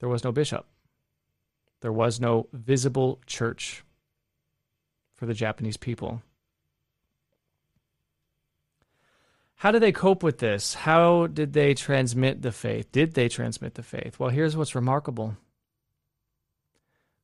there 0.00 0.08
was 0.08 0.24
no 0.24 0.32
bishop. 0.32 0.66
There 1.80 1.92
was 1.92 2.20
no 2.20 2.48
visible 2.52 3.20
church 3.26 3.84
for 5.14 5.26
the 5.26 5.34
Japanese 5.34 5.76
people. 5.76 6.22
How 9.64 9.70
did 9.70 9.80
they 9.80 9.92
cope 9.92 10.22
with 10.22 10.40
this? 10.40 10.74
How 10.74 11.26
did 11.26 11.54
they 11.54 11.72
transmit 11.72 12.42
the 12.42 12.52
faith? 12.52 12.92
Did 12.92 13.14
they 13.14 13.30
transmit 13.30 13.76
the 13.76 13.82
faith? 13.82 14.18
Well, 14.18 14.28
here's 14.28 14.58
what's 14.58 14.74
remarkable. 14.74 15.38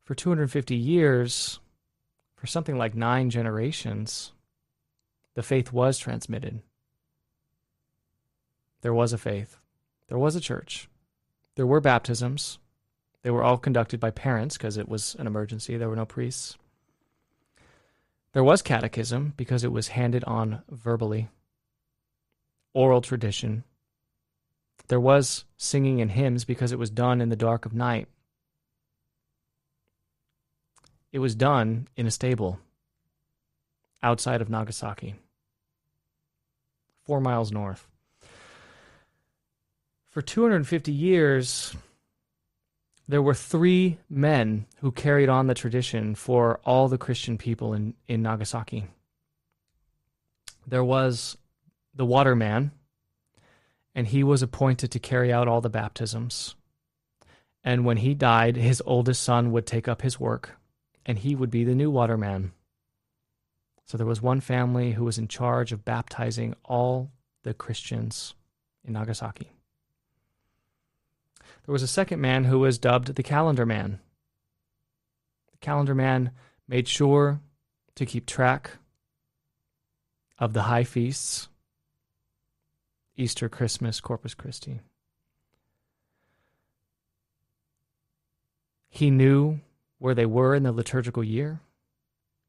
For 0.05 0.15
250 0.15 0.75
years, 0.75 1.61
for 2.37 2.47
something 2.47 2.79
like 2.79 2.95
nine 2.95 3.29
generations, 3.29 4.33
the 5.35 5.43
faith 5.43 5.71
was 5.71 5.99
transmitted. 5.99 6.63
There 8.81 8.95
was 8.95 9.13
a 9.13 9.19
faith. 9.19 9.59
There 10.09 10.17
was 10.19 10.35
a 10.35 10.41
church. 10.41 10.89
There 11.57 11.67
were 11.67 11.83
baptisms. 11.83 12.59
They 13.21 13.31
were 13.31 13.45
all 13.45 13.59
conducted 13.59 14.01
by 14.01 14.13
parents 14.13 14.57
because 14.57 14.79
it 14.79 14.89
was 14.89 15.15
an 15.19 15.27
emergency. 15.27 15.77
There 15.77 15.91
were 15.91 15.95
no 15.95 16.07
priests. 16.07 16.57
There 18.33 18.43
was 18.43 18.63
catechism 18.63 19.35
because 19.37 19.63
it 19.63 19.73
was 19.73 19.89
handed 19.89 20.25
on 20.25 20.63
verbally 20.71 21.29
oral 22.73 23.01
tradition. 23.01 23.65
There 24.89 25.01
was 25.01 25.45
singing 25.57 26.01
and 26.01 26.11
hymns 26.11 26.45
because 26.45 26.73
it 26.73 26.79
was 26.79 26.91
done 26.91 27.21
in 27.21 27.29
the 27.29 27.37
dark 27.37 27.65
of 27.65 27.73
night. 27.73 28.09
It 31.13 31.19
was 31.19 31.35
done 31.35 31.89
in 31.97 32.07
a 32.07 32.11
stable 32.11 32.61
outside 34.03 34.41
of 34.41 34.49
Nagasaki, 34.49 35.15
four 37.05 37.21
miles 37.21 37.53
north. 37.53 37.87
For 40.09 40.23
250 40.23 40.91
years, 40.93 41.77
there 43.07 43.23
were 43.23 43.35
three 43.35 43.99
men 44.09 44.67
who 44.81 44.93
carried 44.93 45.29
on 45.29 45.47
the 45.47 45.55
tradition 45.55 46.15
for 46.15 46.61
all 46.65 46.89
the 46.89 46.99
Christian 46.99 47.39
people 47.39 47.75
in, 47.75 47.95
in 48.07 48.23
Nagasaki. 48.23 48.87
There 50.67 50.85
was 50.85 51.37
the 52.01 52.07
waterman, 52.07 52.71
and 53.95 54.07
he 54.07 54.25
was 54.25 54.41
appointed 54.41 54.91
to 54.91 54.99
carry 54.99 55.31
out 55.31 55.47
all 55.47 55.61
the 55.61 55.69
baptisms. 55.69 56.57
And 57.63 57.85
when 57.85 57.99
he 57.99 58.15
died, 58.15 58.57
his 58.57 58.83
oldest 58.87 59.23
son 59.23 59.53
would 59.53 59.67
take 59.67 59.87
up 59.87 60.01
his 60.01 60.19
work, 60.19 60.57
and 61.05 61.19
he 61.19 61.35
would 61.35 61.51
be 61.51 61.63
the 61.63 61.75
new 61.75 61.91
waterman. 61.91 62.53
So 63.85 63.99
there 63.99 64.07
was 64.07 64.23
one 64.23 64.41
family 64.41 64.93
who 64.93 65.05
was 65.05 65.19
in 65.19 65.29
charge 65.29 65.73
of 65.73 65.85
baptizing 65.85 66.55
all 66.65 67.11
the 67.43 67.53
Christians 67.53 68.33
in 68.83 68.95
Nagasaki. 68.95 69.53
There 71.67 71.73
was 71.75 71.83
a 71.83 71.87
second 71.87 72.23
man 72.23 72.45
who 72.45 72.61
was 72.61 72.79
dubbed 72.79 73.15
the 73.15 73.23
calendar 73.23 73.67
man. 73.67 74.01
The 75.53 75.59
calendar 75.59 75.95
man 75.95 76.31
made 76.67 76.89
sure 76.89 77.43
to 77.97 78.07
keep 78.07 78.25
track 78.25 78.71
of 80.39 80.55
the 80.55 80.63
high 80.63 80.85
feasts 80.85 81.50
Easter, 83.21 83.49
Christmas, 83.49 84.01
Corpus 84.01 84.35
Christi. 84.35 84.81
He 88.89 89.11
knew 89.11 89.61
where 89.99 90.15
they 90.15 90.27
were 90.27 90.55
in 90.55 90.63
the 90.63 90.73
liturgical 90.73 91.23
year. 91.23 91.61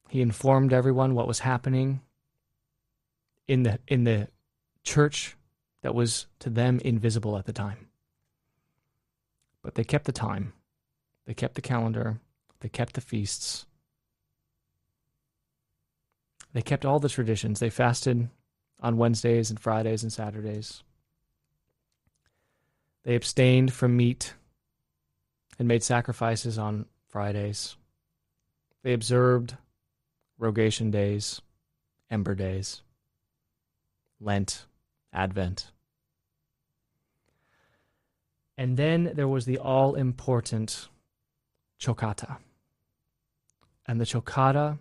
He 0.08 0.22
informed 0.22 0.72
everyone 0.72 1.14
what 1.14 1.28
was 1.28 1.40
happening 1.40 2.02
in 3.48 3.64
the 3.64 3.80
in 3.88 4.06
the 4.06 4.30
church 4.84 5.36
that 5.84 5.94
was 5.94 6.28
to 6.40 6.50
them 6.50 6.80
invisible 6.84 7.38
at 7.38 7.46
the 7.46 7.54
time. 7.54 7.90
But 9.62 9.76
they 9.76 9.84
kept 9.84 10.06
the 10.06 10.12
time. 10.12 10.54
They 11.26 11.34
kept 11.34 11.56
the 11.56 11.62
calendar. 11.62 12.20
They 12.62 12.70
kept 12.70 12.94
the 12.94 13.02
feasts. 13.02 13.66
They 16.54 16.62
kept 16.62 16.86
all 16.86 17.00
the 17.00 17.10
traditions. 17.10 17.60
They 17.60 17.70
fasted 17.70 18.30
on 18.82 18.98
Wednesdays 18.98 19.50
and 19.50 19.60
Fridays 19.60 20.04
and 20.04 20.12
Saturdays. 20.12 20.84
They 23.04 23.16
abstained 23.16 23.74
from 23.74 23.98
meat 23.98 24.34
and 25.60 25.68
made 25.68 25.84
sacrifices 25.84 26.58
on 26.58 26.86
Fridays. 27.08 27.76
They 28.84 28.94
observed 28.94 29.56
rogation 30.38 30.92
days, 30.92 31.42
ember 32.10 32.36
days, 32.36 32.82
Lent, 34.20 34.66
Advent. 35.14 35.72
And 38.58 38.78
then 38.78 39.12
there 39.16 39.28
was 39.28 39.46
the 39.46 39.58
all 39.58 39.96
important 39.96 40.88
Chokata. 41.80 42.38
And 43.88 44.00
the 44.00 44.06
Chokata 44.06 44.78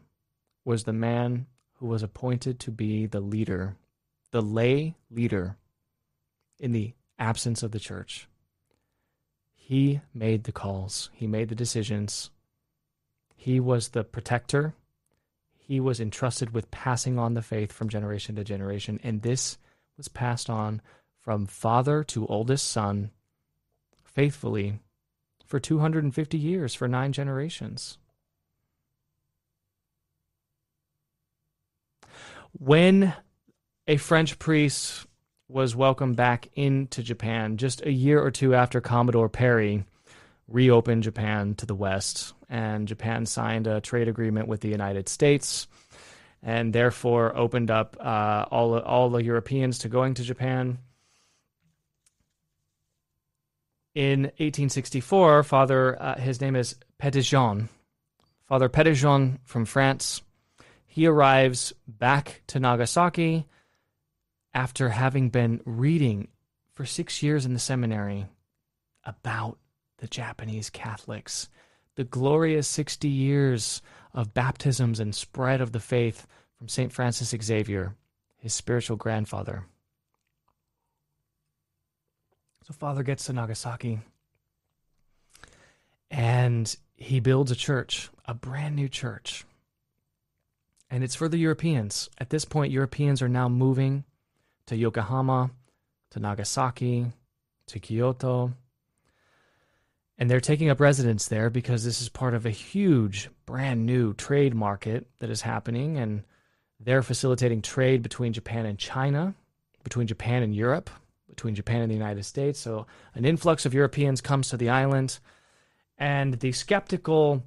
was 0.64 0.84
the 0.84 0.92
man 0.92 1.46
who 1.74 1.86
was 1.86 2.02
appointed 2.02 2.60
to 2.60 2.70
be 2.70 3.06
the 3.06 3.20
leader 3.20 3.76
the 4.30 4.42
lay 4.42 4.94
leader 5.10 5.56
in 6.58 6.72
the 6.72 6.94
absence 7.18 7.62
of 7.62 7.72
the 7.72 7.80
church. 7.80 8.28
He 9.54 10.00
made 10.14 10.44
the 10.44 10.52
calls, 10.52 11.10
he 11.12 11.26
made 11.26 11.48
the 11.48 11.54
decisions. 11.54 12.30
He 13.36 13.58
was 13.58 13.88
the 13.88 14.04
protector. 14.04 14.74
He 15.56 15.80
was 15.80 16.00
entrusted 16.00 16.52
with 16.52 16.70
passing 16.70 17.18
on 17.18 17.32
the 17.32 17.40
faith 17.40 17.72
from 17.72 17.88
generation 17.88 18.34
to 18.36 18.44
generation. 18.44 19.00
And 19.02 19.22
this 19.22 19.56
was 19.96 20.08
passed 20.08 20.50
on 20.50 20.82
from 21.20 21.46
father 21.46 22.04
to 22.04 22.26
oldest 22.26 22.68
son 22.68 23.12
faithfully 24.02 24.80
for 25.46 25.58
250 25.58 26.36
years, 26.36 26.74
for 26.74 26.86
nine 26.86 27.12
generations. 27.12 27.98
When 32.52 33.14
a 33.90 33.96
French 33.96 34.38
priest 34.38 35.04
was 35.48 35.74
welcomed 35.74 36.14
back 36.14 36.48
into 36.54 37.02
Japan 37.02 37.56
just 37.56 37.84
a 37.84 37.90
year 37.90 38.22
or 38.22 38.30
two 38.30 38.54
after 38.54 38.80
Commodore 38.80 39.28
Perry 39.28 39.84
reopened 40.46 41.02
Japan 41.02 41.56
to 41.56 41.66
the 41.66 41.74
West. 41.74 42.32
And 42.48 42.86
Japan 42.86 43.26
signed 43.26 43.66
a 43.66 43.80
trade 43.80 44.06
agreement 44.06 44.46
with 44.46 44.60
the 44.60 44.68
United 44.68 45.08
States 45.08 45.66
and 46.40 46.72
therefore 46.72 47.36
opened 47.36 47.72
up 47.72 47.96
uh, 47.98 48.46
all, 48.52 48.78
all 48.78 49.10
the 49.10 49.24
Europeans 49.24 49.80
to 49.80 49.88
going 49.88 50.14
to 50.14 50.22
Japan. 50.22 50.78
In 53.96 54.22
1864, 54.22 55.42
Father, 55.42 56.00
uh, 56.00 56.16
his 56.16 56.40
name 56.40 56.54
is 56.54 56.76
Petitjean, 57.02 57.68
Father 58.46 58.68
Petitjean 58.68 59.38
from 59.42 59.64
France, 59.64 60.22
he 60.86 61.06
arrives 61.06 61.72
back 61.88 62.42
to 62.46 62.60
Nagasaki 62.60 63.48
after 64.54 64.90
having 64.90 65.28
been 65.28 65.60
reading 65.64 66.28
for 66.72 66.84
six 66.84 67.22
years 67.22 67.46
in 67.46 67.52
the 67.52 67.58
seminary 67.58 68.26
about 69.04 69.58
the 69.98 70.08
Japanese 70.08 70.70
Catholics, 70.70 71.48
the 71.96 72.04
glorious 72.04 72.66
60 72.68 73.08
years 73.08 73.82
of 74.14 74.34
baptisms 74.34 74.98
and 74.98 75.14
spread 75.14 75.60
of 75.60 75.72
the 75.72 75.80
faith 75.80 76.26
from 76.58 76.68
St. 76.68 76.92
Francis 76.92 77.34
Xavier, 77.42 77.94
his 78.36 78.54
spiritual 78.54 78.96
grandfather. 78.96 79.64
So, 82.66 82.74
Father 82.74 83.02
gets 83.02 83.24
to 83.24 83.32
Nagasaki 83.32 84.00
and 86.10 86.76
he 86.96 87.20
builds 87.20 87.50
a 87.50 87.56
church, 87.56 88.10
a 88.26 88.34
brand 88.34 88.76
new 88.76 88.88
church. 88.88 89.44
And 90.90 91.04
it's 91.04 91.14
for 91.14 91.28
the 91.28 91.38
Europeans. 91.38 92.10
At 92.18 92.30
this 92.30 92.44
point, 92.44 92.72
Europeans 92.72 93.22
are 93.22 93.28
now 93.28 93.48
moving 93.48 94.04
to 94.70 94.76
Yokohama, 94.76 95.50
to 96.12 96.20
Nagasaki, 96.20 97.06
to 97.66 97.80
Kyoto. 97.80 98.52
And 100.16 100.30
they're 100.30 100.38
taking 100.38 100.70
up 100.70 100.78
residence 100.78 101.26
there 101.26 101.50
because 101.50 101.82
this 101.82 102.00
is 102.00 102.08
part 102.08 102.34
of 102.34 102.46
a 102.46 102.50
huge, 102.50 103.30
brand 103.46 103.84
new 103.84 104.14
trade 104.14 104.54
market 104.54 105.08
that 105.18 105.28
is 105.28 105.40
happening. 105.40 105.98
And 105.98 106.22
they're 106.78 107.02
facilitating 107.02 107.62
trade 107.62 108.00
between 108.00 108.32
Japan 108.32 108.64
and 108.64 108.78
China, 108.78 109.34
between 109.82 110.06
Japan 110.06 110.44
and 110.44 110.54
Europe, 110.54 110.88
between 111.28 111.56
Japan 111.56 111.80
and 111.80 111.90
the 111.90 111.96
United 111.96 112.24
States. 112.24 112.60
So 112.60 112.86
an 113.16 113.24
influx 113.24 113.66
of 113.66 113.74
Europeans 113.74 114.20
comes 114.20 114.50
to 114.50 114.56
the 114.56 114.70
island. 114.70 115.18
And 115.98 116.34
the 116.34 116.52
skeptical 116.52 117.42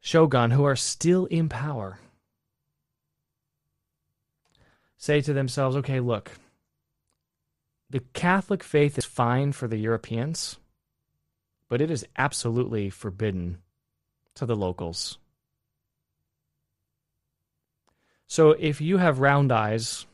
shogun, 0.00 0.50
who 0.50 0.64
are 0.64 0.76
still 0.76 1.24
in 1.24 1.48
power, 1.48 1.98
say 5.06 5.20
to 5.22 5.32
themselves, 5.32 5.76
okay, 5.76 6.00
look, 6.00 6.32
the 7.88 8.00
Catholic 8.12 8.62
faith 8.62 8.98
is 8.98 9.04
fine 9.04 9.52
for 9.52 9.68
the 9.68 9.78
Europeans 9.78 10.58
but 11.68 11.80
it 11.80 11.90
is 11.90 12.06
absolutely 12.16 12.90
forbidden 12.90 13.58
to 14.34 14.46
the 14.46 14.56
locals. 14.56 15.18
So 18.26 18.50
if 18.50 18.80
you 18.80 18.98
have 18.98 19.20
round 19.20 19.52
eyes, 19.52 20.06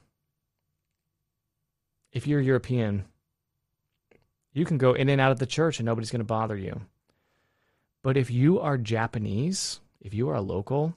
if 2.13 2.27
you're 2.27 2.41
European, 2.41 3.05
you 4.53 4.65
can 4.65 4.79
go 4.79 4.93
in 4.93 5.09
and 5.09 5.21
out 5.21 5.33
of 5.33 5.39
the 5.39 5.47
church 5.47 5.79
and 5.79 5.87
nobody's 5.87 6.11
going 6.11 6.21
to 6.21 6.25
bother 6.25 6.57
you. 6.57 6.83
But 8.03 8.17
if 8.17 8.31
you 8.31 8.61
are 8.61 8.77
Japanese, 8.77 9.81
if 10.01 10.13
you 10.13 10.29
are 10.29 10.35
a 10.35 10.43
local, 10.43 10.95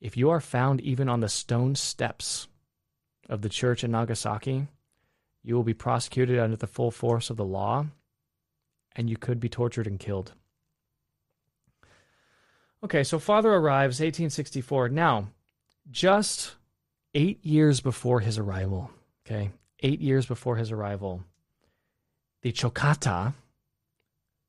if 0.00 0.16
you 0.16 0.30
are 0.30 0.40
found 0.40 0.80
even 0.80 1.08
on 1.08 1.20
the 1.20 1.28
stone 1.28 1.74
steps 1.74 2.48
of 3.28 3.42
the 3.42 3.48
church 3.48 3.84
in 3.84 3.90
Nagasaki, 3.90 4.66
you 5.42 5.54
will 5.54 5.62
be 5.62 5.74
prosecuted 5.74 6.38
under 6.38 6.56
the 6.56 6.66
full 6.66 6.90
force 6.90 7.30
of 7.30 7.36
the 7.36 7.44
law 7.44 7.86
and 8.94 9.08
you 9.08 9.16
could 9.16 9.40
be 9.40 9.48
tortured 9.48 9.86
and 9.86 9.98
killed. 9.98 10.32
Okay, 12.84 13.04
so 13.04 13.18
father 13.18 13.52
arrives 13.52 14.00
1864. 14.00 14.88
Now, 14.88 15.28
just 15.90 16.56
eight 17.14 17.44
years 17.44 17.80
before 17.80 18.20
his 18.20 18.38
arrival, 18.38 18.90
okay, 19.24 19.50
eight 19.80 20.00
years 20.00 20.26
before 20.26 20.56
his 20.56 20.72
arrival, 20.72 21.22
the 22.42 22.52
Chokata, 22.52 23.34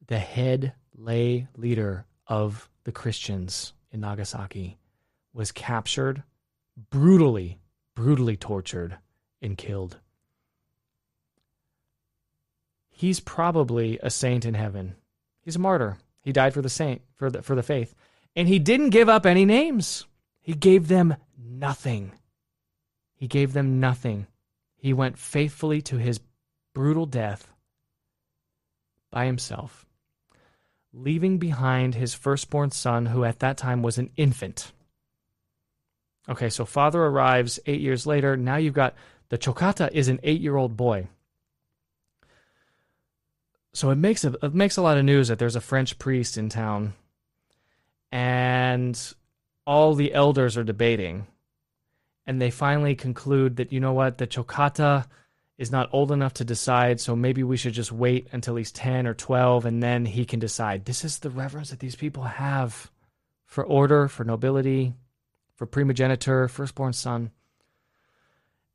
the 0.07 0.19
head 0.19 0.73
lay 0.95 1.47
leader 1.55 2.05
of 2.27 2.69
the 2.83 2.91
Christians 2.91 3.73
in 3.91 4.01
Nagasaki, 4.01 4.77
was 5.31 5.51
captured, 5.51 6.23
brutally, 6.89 7.59
brutally 7.95 8.38
tortured, 8.38 8.97
and 9.41 9.58
killed 9.58 9.99
he's 13.03 13.19
probably 13.19 13.99
a 14.01 14.10
saint 14.10 14.45
in 14.45 14.53
heaven. 14.53 14.95
He's 15.41 15.58
a 15.58 15.60
martyr. 15.60 15.97
He 16.21 16.32
died 16.32 16.53
for 16.53 16.62
the 16.62 16.69
saint 16.69 17.01
for 17.15 17.29
the 17.29 17.41
for 17.41 17.53
the 17.53 17.63
faith. 17.63 17.93
And 18.34 18.47
he 18.47 18.60
didn't 18.60 18.91
give 18.91 19.10
up 19.10 19.25
any 19.25 19.43
names. 19.43 20.06
He 20.41 20.53
gave 20.53 20.88
them 20.88 21.15
nothing. 21.38 22.13
He 23.13 23.27
gave 23.27 23.51
them 23.51 23.82
nothing. 23.82 24.27
He 24.77 24.93
went 24.93 25.17
faithfully 25.17 25.82
to 25.84 25.97
his 25.97 26.21
brutal 26.73 27.06
death 27.06 27.49
by 29.12 29.25
himself, 29.25 29.86
leaving 30.93 31.38
behind 31.38 31.95
his 31.95 32.13
firstborn 32.13 32.71
son, 32.71 33.08
who 33.08 33.25
at 33.25 33.39
that 33.39 33.58
time 33.58 33.82
was 33.82 33.97
an 33.97 34.10
infant. 34.15 34.71
Okay, 36.27 36.49
so 36.49 36.65
father 36.65 37.03
arrives 37.03 37.59
eight 37.65 37.81
years 37.81 38.07
later. 38.07 38.38
Now 38.38 38.55
you've 38.55 38.73
got 38.73 38.95
the 39.29 39.38
Chokata 39.38 39.91
is 39.91 40.07
an 40.07 40.19
eight 40.23 40.41
year 40.41 40.55
old 40.55 40.77
boy 40.77 41.07
so 43.73 43.89
it 43.89 43.95
makes 43.95 44.23
a, 44.23 44.33
it 44.43 44.53
makes 44.53 44.77
a 44.77 44.81
lot 44.81 44.97
of 44.97 45.03
news 45.03 45.27
that 45.27 45.39
there's 45.39 45.55
a 45.55 45.62
French 45.62 45.97
priest 45.97 46.38
in 46.38 46.47
town, 46.47 46.93
and 48.12 49.13
all 49.65 49.95
the 49.95 50.13
elders 50.13 50.57
are 50.57 50.63
debating, 50.63 51.25
and 52.27 52.39
they 52.39 52.51
finally 52.51 52.95
conclude 52.95 53.55
that 53.57 53.73
you 53.73 53.79
know 53.79 53.93
what 53.93 54.19
the 54.19 54.27
Chokata 54.27 55.07
is 55.57 55.71
not 55.71 55.89
old 55.91 56.12
enough 56.12 56.36
to 56.36 56.45
decide, 56.45 56.99
so 56.99 57.15
maybe 57.15 57.43
we 57.43 57.57
should 57.57 57.73
just 57.73 57.91
wait 57.91 58.27
until 58.31 58.55
he's 58.55 58.71
ten 58.71 59.07
or 59.07 59.15
twelve, 59.15 59.65
and 59.65 59.81
then 59.81 60.05
he 60.05 60.23
can 60.23 60.39
decide. 60.39 60.86
This 60.86 61.03
is 61.03 61.19
the 61.19 61.31
reverence 61.31 61.71
that 61.71 61.79
these 61.79 61.95
people 61.95 62.23
have 62.23 62.91
for 63.47 63.63
order, 63.63 64.07
for 64.07 64.23
nobility, 64.23 64.93
for 65.63 65.67
primogeniture, 65.67 66.49
firstborn 66.49 66.91
son. 66.91 67.32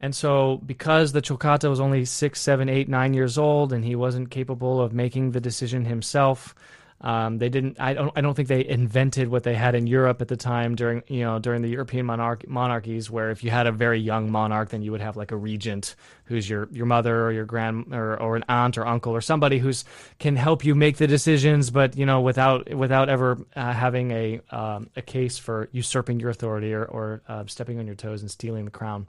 And 0.01 0.15
so, 0.15 0.57
because 0.65 1.13
the 1.13 1.21
Chokata 1.21 1.69
was 1.69 1.81
only 1.81 2.07
six, 2.07 2.41
seven, 2.41 2.71
eight, 2.71 2.89
nine 2.89 3.13
years 3.13 3.37
old, 3.37 3.75
and 3.75 3.85
he 3.85 3.95
wasn't 3.95 4.31
capable 4.31 4.81
of 4.81 4.95
making 4.95 5.33
the 5.33 5.41
decision 5.41 5.85
himself, 5.85 6.55
um, 7.01 7.39
they 7.39 7.49
didn't. 7.49 7.81
I 7.81 7.95
don't. 7.95 8.13
I 8.17 8.21
don't 8.21 8.35
think 8.35 8.49
they 8.49 8.67
invented 8.67 9.29
what 9.29 9.45
they 9.45 9.55
had 9.55 9.77
in 9.77 9.87
Europe 9.87 10.21
at 10.21 10.27
the 10.27 10.37
time 10.37 10.75
during 10.75 11.05
you 11.07 11.21
know 11.21 11.39
during 11.39 11.63
the 11.63 11.69
European 11.69 12.07
monarch, 12.07 12.49
monarchies, 12.49 13.09
where 13.09 13.31
if 13.31 13.45
you 13.45 13.51
had 13.51 13.69
a 13.69 13.73
very 13.73 14.01
young 14.01 14.33
monarch, 14.33 14.71
then 14.71 14.83
you 14.83 14.91
would 14.91 15.01
have 15.01 15.17
like 15.17 15.31
a 15.31 15.37
regent 15.37 15.95
who's 16.25 16.51
your 16.51 16.69
your 16.73 16.87
mother 16.87 17.25
or 17.25 17.31
your 17.31 17.45
grand 17.45 17.95
or, 17.95 18.21
or 18.21 18.35
an 18.35 18.45
aunt 18.49 18.77
or 18.77 18.85
uncle 18.85 19.13
or 19.13 19.21
somebody 19.21 19.59
who's 19.59 19.85
can 20.19 20.35
help 20.35 20.65
you 20.65 20.75
make 20.75 20.97
the 20.97 21.07
decisions, 21.07 21.71
but 21.71 21.97
you 21.97 22.05
know 22.05 22.21
without 22.21 22.69
without 22.75 23.09
ever 23.09 23.39
uh, 23.55 23.73
having 23.73 24.11
a 24.11 24.41
um, 24.51 24.91
a 24.97 25.03
case 25.03 25.39
for 25.39 25.69
usurping 25.71 26.19
your 26.19 26.31
authority 26.31 26.75
or, 26.75 26.85
or 26.85 27.23
uh, 27.29 27.45
stepping 27.47 27.79
on 27.79 27.87
your 27.87 27.95
toes 27.95 28.23
and 28.23 28.31
stealing 28.31 28.65
the 28.65 28.73
crown. 28.73 29.07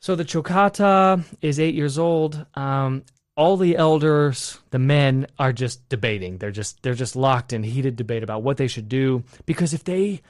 So 0.00 0.16
the 0.16 0.24
Chokata 0.24 1.22
is 1.40 1.60
eight 1.60 1.76
years 1.76 1.96
old. 1.96 2.44
Um, 2.54 3.04
all 3.36 3.56
the 3.56 3.76
elders, 3.76 4.58
the 4.70 4.78
men, 4.78 5.26
are 5.38 5.52
just 5.52 5.88
debating. 5.88 6.38
They're 6.38 6.50
just 6.50 6.82
they're 6.82 6.94
just 6.94 7.16
locked 7.16 7.52
in 7.52 7.62
heated 7.62 7.96
debate 7.96 8.22
about 8.22 8.42
what 8.42 8.56
they 8.56 8.68
should 8.68 8.88
do. 8.88 9.24
Because 9.46 9.72
if 9.72 9.84
they 9.84 10.20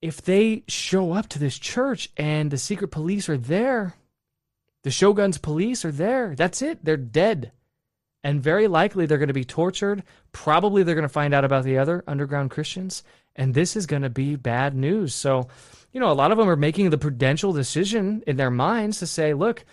if 0.00 0.22
they 0.22 0.64
show 0.68 1.12
up 1.12 1.28
to 1.28 1.38
this 1.38 1.58
church 1.58 2.10
and 2.16 2.50
the 2.50 2.58
secret 2.58 2.88
police 2.88 3.28
are 3.28 3.36
there, 3.36 3.94
the 4.82 4.90
shogun's 4.90 5.38
police 5.38 5.84
are 5.84 5.92
there. 5.92 6.34
That's 6.34 6.62
it. 6.62 6.84
They're 6.84 6.96
dead. 6.96 7.52
And 8.22 8.42
very 8.42 8.68
likely 8.68 9.06
they're 9.06 9.18
going 9.18 9.28
to 9.28 9.34
be 9.34 9.44
tortured. 9.44 10.02
Probably 10.32 10.82
they're 10.82 10.94
going 10.94 11.02
to 11.02 11.08
find 11.08 11.34
out 11.34 11.44
about 11.44 11.64
the 11.64 11.78
other 11.78 12.04
underground 12.06 12.50
Christians. 12.50 13.02
And 13.36 13.54
this 13.54 13.76
is 13.76 13.86
going 13.86 14.02
to 14.02 14.10
be 14.10 14.36
bad 14.36 14.74
news. 14.74 15.14
So 15.14 15.48
you 15.92 16.00
know, 16.00 16.10
a 16.10 16.14
lot 16.14 16.30
of 16.30 16.38
them 16.38 16.48
are 16.48 16.56
making 16.56 16.90
the 16.90 16.98
prudential 16.98 17.52
decision 17.52 18.22
in 18.26 18.36
their 18.36 18.50
minds 18.50 19.00
to 19.00 19.06
say, 19.06 19.34
look, 19.34 19.64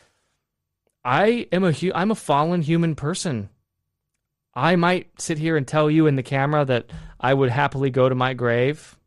I 1.07 1.47
am 1.53 1.63
a 1.63 1.71
hu- 1.71 1.93
I'm 1.95 2.11
a 2.11 2.15
fallen 2.15 2.61
human 2.61 2.93
person. 2.93 3.47
I 4.53 4.75
might 4.75 5.21
sit 5.21 5.37
here 5.37 5.55
and 5.55 5.65
tell 5.65 5.89
you 5.89 6.05
in 6.05 6.17
the 6.17 6.21
camera 6.21 6.65
that 6.65 6.91
I 7.17 7.33
would 7.33 7.49
happily 7.49 7.89
go 7.89 8.09
to 8.09 8.13
my 8.13 8.33
grave 8.33 8.97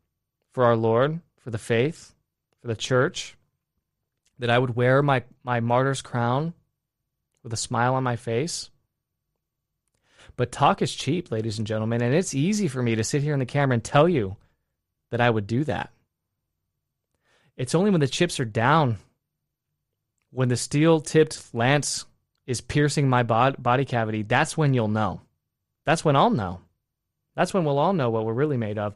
for 0.51 0.63
our 0.63 0.75
Lord, 0.75 1.21
for 1.37 1.51
the 1.51 1.59
faith, 1.59 2.15
for 2.59 2.69
the 2.69 2.75
church, 2.75 3.37
that 4.39 4.49
I 4.49 4.57
would 4.57 4.75
wear 4.75 5.03
my, 5.03 5.21
my 5.43 5.59
martyr's 5.59 6.01
crown 6.01 6.55
with 7.43 7.53
a 7.53 7.57
smile 7.57 7.93
on 7.93 8.03
my 8.03 8.15
face. 8.15 8.71
But 10.35 10.51
talk 10.51 10.81
is 10.81 10.95
cheap, 10.95 11.29
ladies 11.29 11.59
and 11.59 11.67
gentlemen, 11.67 12.01
and 12.01 12.15
it's 12.15 12.33
easy 12.33 12.67
for 12.67 12.81
me 12.81 12.95
to 12.95 13.03
sit 13.03 13.21
here 13.21 13.33
in 13.33 13.39
the 13.39 13.45
camera 13.45 13.75
and 13.75 13.83
tell 13.83 14.09
you 14.09 14.37
that 15.11 15.21
I 15.21 15.29
would 15.29 15.45
do 15.45 15.63
that. 15.65 15.91
It's 17.57 17.75
only 17.75 17.91
when 17.91 18.01
the 18.01 18.07
chips 18.07 18.39
are 18.39 18.45
down, 18.45 18.97
when 20.31 20.49
the 20.49 20.57
steel 20.57 20.99
tipped 20.99 21.53
lance 21.53 22.05
is 22.47 22.61
piercing 22.61 23.07
my 23.09 23.23
bod- 23.23 23.61
body 23.61 23.85
cavity, 23.85 24.23
that's 24.23 24.57
when 24.57 24.73
you'll 24.73 24.87
know. 24.87 25.21
That's 25.85 26.03
when 26.03 26.15
I'll 26.15 26.29
know. 26.29 26.61
That's 27.35 27.53
when 27.53 27.63
we'll 27.63 27.79
all 27.79 27.93
know 27.93 28.09
what 28.09 28.25
we're 28.25 28.33
really 28.33 28.57
made 28.57 28.77
of. 28.77 28.95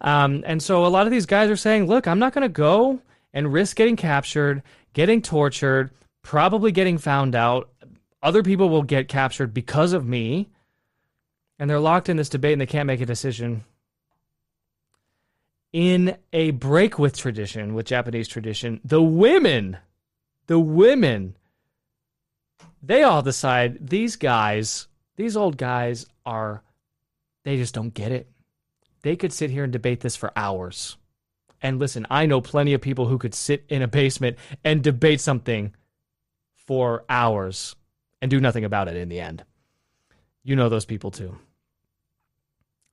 Um, 0.00 0.42
and 0.46 0.62
so 0.62 0.84
a 0.84 0.88
lot 0.88 1.06
of 1.06 1.10
these 1.10 1.26
guys 1.26 1.50
are 1.50 1.56
saying, 1.56 1.86
look, 1.86 2.06
I'm 2.06 2.18
not 2.18 2.34
going 2.34 2.42
to 2.42 2.48
go 2.48 3.00
and 3.32 3.52
risk 3.52 3.76
getting 3.76 3.96
captured, 3.96 4.62
getting 4.92 5.22
tortured, 5.22 5.90
probably 6.22 6.72
getting 6.72 6.98
found 6.98 7.34
out. 7.34 7.70
Other 8.22 8.42
people 8.42 8.68
will 8.68 8.82
get 8.82 9.08
captured 9.08 9.54
because 9.54 9.92
of 9.92 10.06
me. 10.06 10.50
And 11.58 11.70
they're 11.70 11.78
locked 11.78 12.08
in 12.08 12.16
this 12.16 12.28
debate 12.28 12.52
and 12.52 12.60
they 12.60 12.66
can't 12.66 12.86
make 12.86 13.00
a 13.00 13.06
decision 13.06 13.64
in 15.72 16.16
a 16.32 16.52
break 16.52 16.98
with 17.00 17.16
tradition, 17.16 17.74
with 17.74 17.86
Japanese 17.86 18.28
tradition, 18.28 18.80
the 18.84 19.02
women, 19.02 19.76
the 20.46 20.58
women, 20.58 21.36
they 22.82 23.02
all 23.02 23.22
decide 23.22 23.88
these 23.88 24.16
guys, 24.16 24.88
these 25.16 25.36
old 25.36 25.56
guys 25.56 26.06
are, 26.26 26.62
they 27.44 27.56
just 27.56 27.74
don't 27.74 27.94
get 27.94 28.12
it. 28.12 28.30
They 29.02 29.16
could 29.16 29.32
sit 29.32 29.50
here 29.50 29.64
and 29.64 29.72
debate 29.72 30.00
this 30.00 30.16
for 30.16 30.32
hours. 30.36 30.96
And 31.62 31.78
listen, 31.78 32.06
I 32.10 32.26
know 32.26 32.40
plenty 32.40 32.74
of 32.74 32.80
people 32.80 33.06
who 33.06 33.18
could 33.18 33.34
sit 33.34 33.64
in 33.68 33.82
a 33.82 33.88
basement 33.88 34.38
and 34.64 34.82
debate 34.82 35.20
something 35.20 35.74
for 36.54 37.04
hours 37.08 37.74
and 38.20 38.30
do 38.30 38.40
nothing 38.40 38.64
about 38.64 38.88
it 38.88 38.96
in 38.96 39.08
the 39.08 39.20
end. 39.20 39.44
You 40.42 40.56
know 40.56 40.68
those 40.68 40.84
people 40.84 41.10
too. 41.10 41.38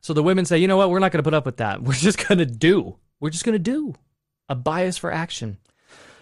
So 0.01 0.13
the 0.13 0.23
women 0.23 0.45
say, 0.45 0.57
you 0.57 0.67
know 0.67 0.77
what? 0.77 0.89
We're 0.89 0.99
not 0.99 1.11
going 1.11 1.19
to 1.19 1.27
put 1.27 1.33
up 1.33 1.45
with 1.45 1.57
that. 1.57 1.81
We're 1.83 1.93
just 1.93 2.27
going 2.27 2.39
to 2.39 2.45
do. 2.45 2.97
We're 3.19 3.29
just 3.29 3.45
going 3.45 3.53
to 3.53 3.59
do 3.59 3.93
a 4.49 4.55
bias 4.55 4.97
for 4.97 5.11
action. 5.11 5.57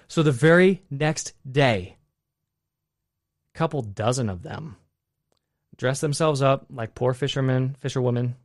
So 0.09 0.21
the 0.23 0.31
very 0.31 0.81
next 0.89 1.33
day, 1.49 1.95
a 3.53 3.57
couple 3.57 3.81
dozen 3.81 4.29
of 4.29 4.43
them 4.43 4.75
dress 5.77 6.01
themselves 6.01 6.41
up 6.41 6.65
like 6.69 6.93
poor 6.93 7.13
fishermen, 7.13 7.75
fisherwomen, 7.79 8.35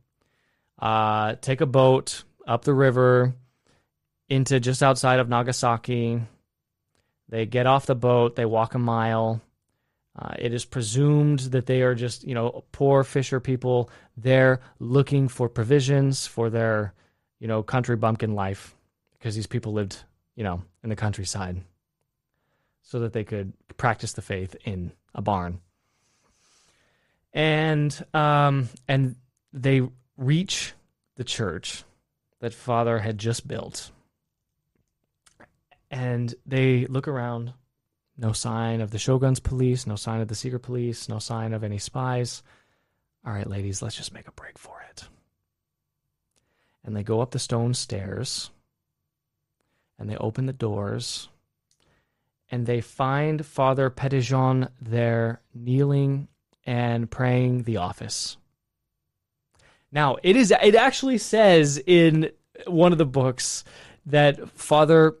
uh, 0.79 1.35
take 1.41 1.61
a 1.61 1.65
boat 1.65 2.23
up 2.47 2.63
the 2.63 2.73
river 2.73 3.33
into 4.29 4.59
just 4.59 4.81
outside 4.81 5.19
of 5.19 5.27
Nagasaki. 5.27 6.21
They 7.29 7.45
get 7.45 7.65
off 7.67 7.87
the 7.87 7.95
boat, 7.95 8.35
they 8.35 8.45
walk 8.45 8.73
a 8.73 8.79
mile. 8.79 9.41
Uh, 10.17 10.35
it 10.39 10.53
is 10.53 10.63
presumed 10.63 11.39
that 11.39 11.65
they 11.65 11.81
are 11.81 11.93
just, 11.93 12.23
you 12.23 12.33
know, 12.33 12.63
poor 12.71 13.03
fisher 13.03 13.41
people 13.41 13.89
there 14.15 14.61
looking 14.79 15.27
for 15.27 15.49
provisions 15.49 16.25
for 16.25 16.49
their, 16.49 16.93
you 17.39 17.47
know, 17.47 17.61
country 17.63 17.97
bumpkin 17.97 18.33
life 18.33 18.77
because 19.13 19.35
these 19.35 19.47
people 19.47 19.73
lived, 19.73 19.97
you 20.35 20.43
know, 20.43 20.63
in 20.83 20.89
the 20.89 20.95
countryside 20.95 21.61
so 22.81 22.99
that 22.99 23.13
they 23.13 23.23
could 23.23 23.53
practice 23.77 24.13
the 24.13 24.21
faith 24.21 24.55
in 24.63 24.91
a 25.13 25.21
barn. 25.21 25.59
And 27.33 28.05
um, 28.13 28.69
and 28.87 29.15
they 29.51 29.81
reach 30.17 30.73
the 31.15 31.23
church 31.23 31.83
that 32.39 32.53
father 32.53 32.99
had 32.99 33.17
just 33.17 33.47
built. 33.47 33.91
And 35.89 36.33
they 36.45 36.85
look 36.85 37.07
around, 37.07 37.53
no 38.17 38.33
sign 38.33 38.81
of 38.81 38.91
the 38.91 38.99
shogun's 38.99 39.39
police, 39.39 39.87
no 39.87 39.95
sign 39.95 40.21
of 40.21 40.27
the 40.27 40.35
secret 40.35 40.59
police, 40.59 41.09
no 41.09 41.19
sign 41.19 41.53
of 41.53 41.63
any 41.63 41.77
spies. 41.77 42.43
All 43.25 43.33
right, 43.33 43.47
ladies, 43.47 43.81
let's 43.81 43.95
just 43.95 44.13
make 44.13 44.27
a 44.27 44.33
break 44.33 44.57
for 44.57 44.83
it. 44.89 45.05
And 46.83 46.95
they 46.95 47.03
go 47.03 47.21
up 47.21 47.31
the 47.31 47.39
stone 47.39 47.73
stairs 47.73 48.51
and 49.97 50.09
they 50.09 50.17
open 50.17 50.45
the 50.45 50.53
doors 50.53 51.29
and 52.51 52.65
they 52.65 52.81
find 52.81 53.45
Father 53.45 53.89
Petitjean 53.89 54.69
there 54.81 55.41
kneeling 55.53 56.27
and 56.65 57.09
praying 57.09 57.63
the 57.63 57.77
office. 57.77 58.37
Now, 59.91 60.17
it 60.23 60.35
is 60.35 60.51
it 60.51 60.75
actually 60.75 61.17
says 61.17 61.81
in 61.85 62.31
one 62.67 62.91
of 62.91 62.97
the 62.97 63.05
books 63.05 63.63
that 64.05 64.49
Father 64.49 65.15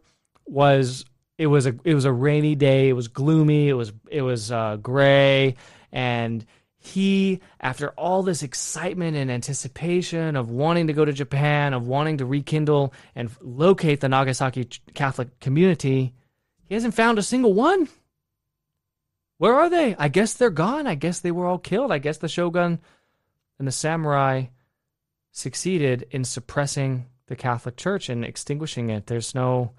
was 0.45 1.05
it 1.37 1.47
was 1.47 1.65
a 1.65 1.75
it 1.83 1.93
was 1.93 2.05
a 2.05 2.11
rainy 2.11 2.55
day, 2.55 2.89
it 2.89 2.93
was 2.93 3.07
gloomy, 3.07 3.69
it 3.69 3.73
was 3.73 3.93
it 4.09 4.21
was 4.21 4.51
uh, 4.51 4.77
gray 4.77 5.55
and 5.91 6.45
he 6.85 7.41
after 7.59 7.89
all 7.91 8.23
this 8.23 8.43
excitement 8.43 9.17
and 9.17 9.31
anticipation 9.31 10.35
of 10.35 10.49
wanting 10.49 10.87
to 10.87 10.93
go 10.93 11.03
to 11.03 11.13
Japan, 11.13 11.73
of 11.73 11.87
wanting 11.87 12.17
to 12.17 12.25
rekindle 12.25 12.93
and 13.15 13.29
locate 13.41 14.01
the 14.01 14.09
Nagasaki 14.09 14.69
Catholic 14.93 15.39
community, 15.39 16.13
he 16.63 16.73
hasn't 16.73 16.93
found 16.93 17.17
a 17.17 17.23
single 17.23 17.53
one. 17.53 17.87
Where 19.37 19.55
are 19.55 19.69
they? 19.69 19.95
I 19.97 20.07
guess 20.07 20.33
they're 20.33 20.49
gone. 20.49 20.87
I 20.87 20.95
guess 20.95 21.19
they 21.19 21.31
were 21.31 21.45
all 21.45 21.57
killed. 21.57 21.91
I 21.91 21.97
guess 21.97 22.17
the 22.17 22.27
shogun 22.27 22.79
and 23.59 23.67
the 23.67 23.71
samurai 23.71 24.45
succeeded 25.31 26.07
in 26.11 26.23
suppressing 26.23 27.07
the 27.27 27.35
Catholic 27.35 27.75
Church 27.75 28.09
and 28.09 28.23
extinguishing 28.23 28.89
it. 28.89 29.07
There's 29.07 29.35
no, 29.35 29.71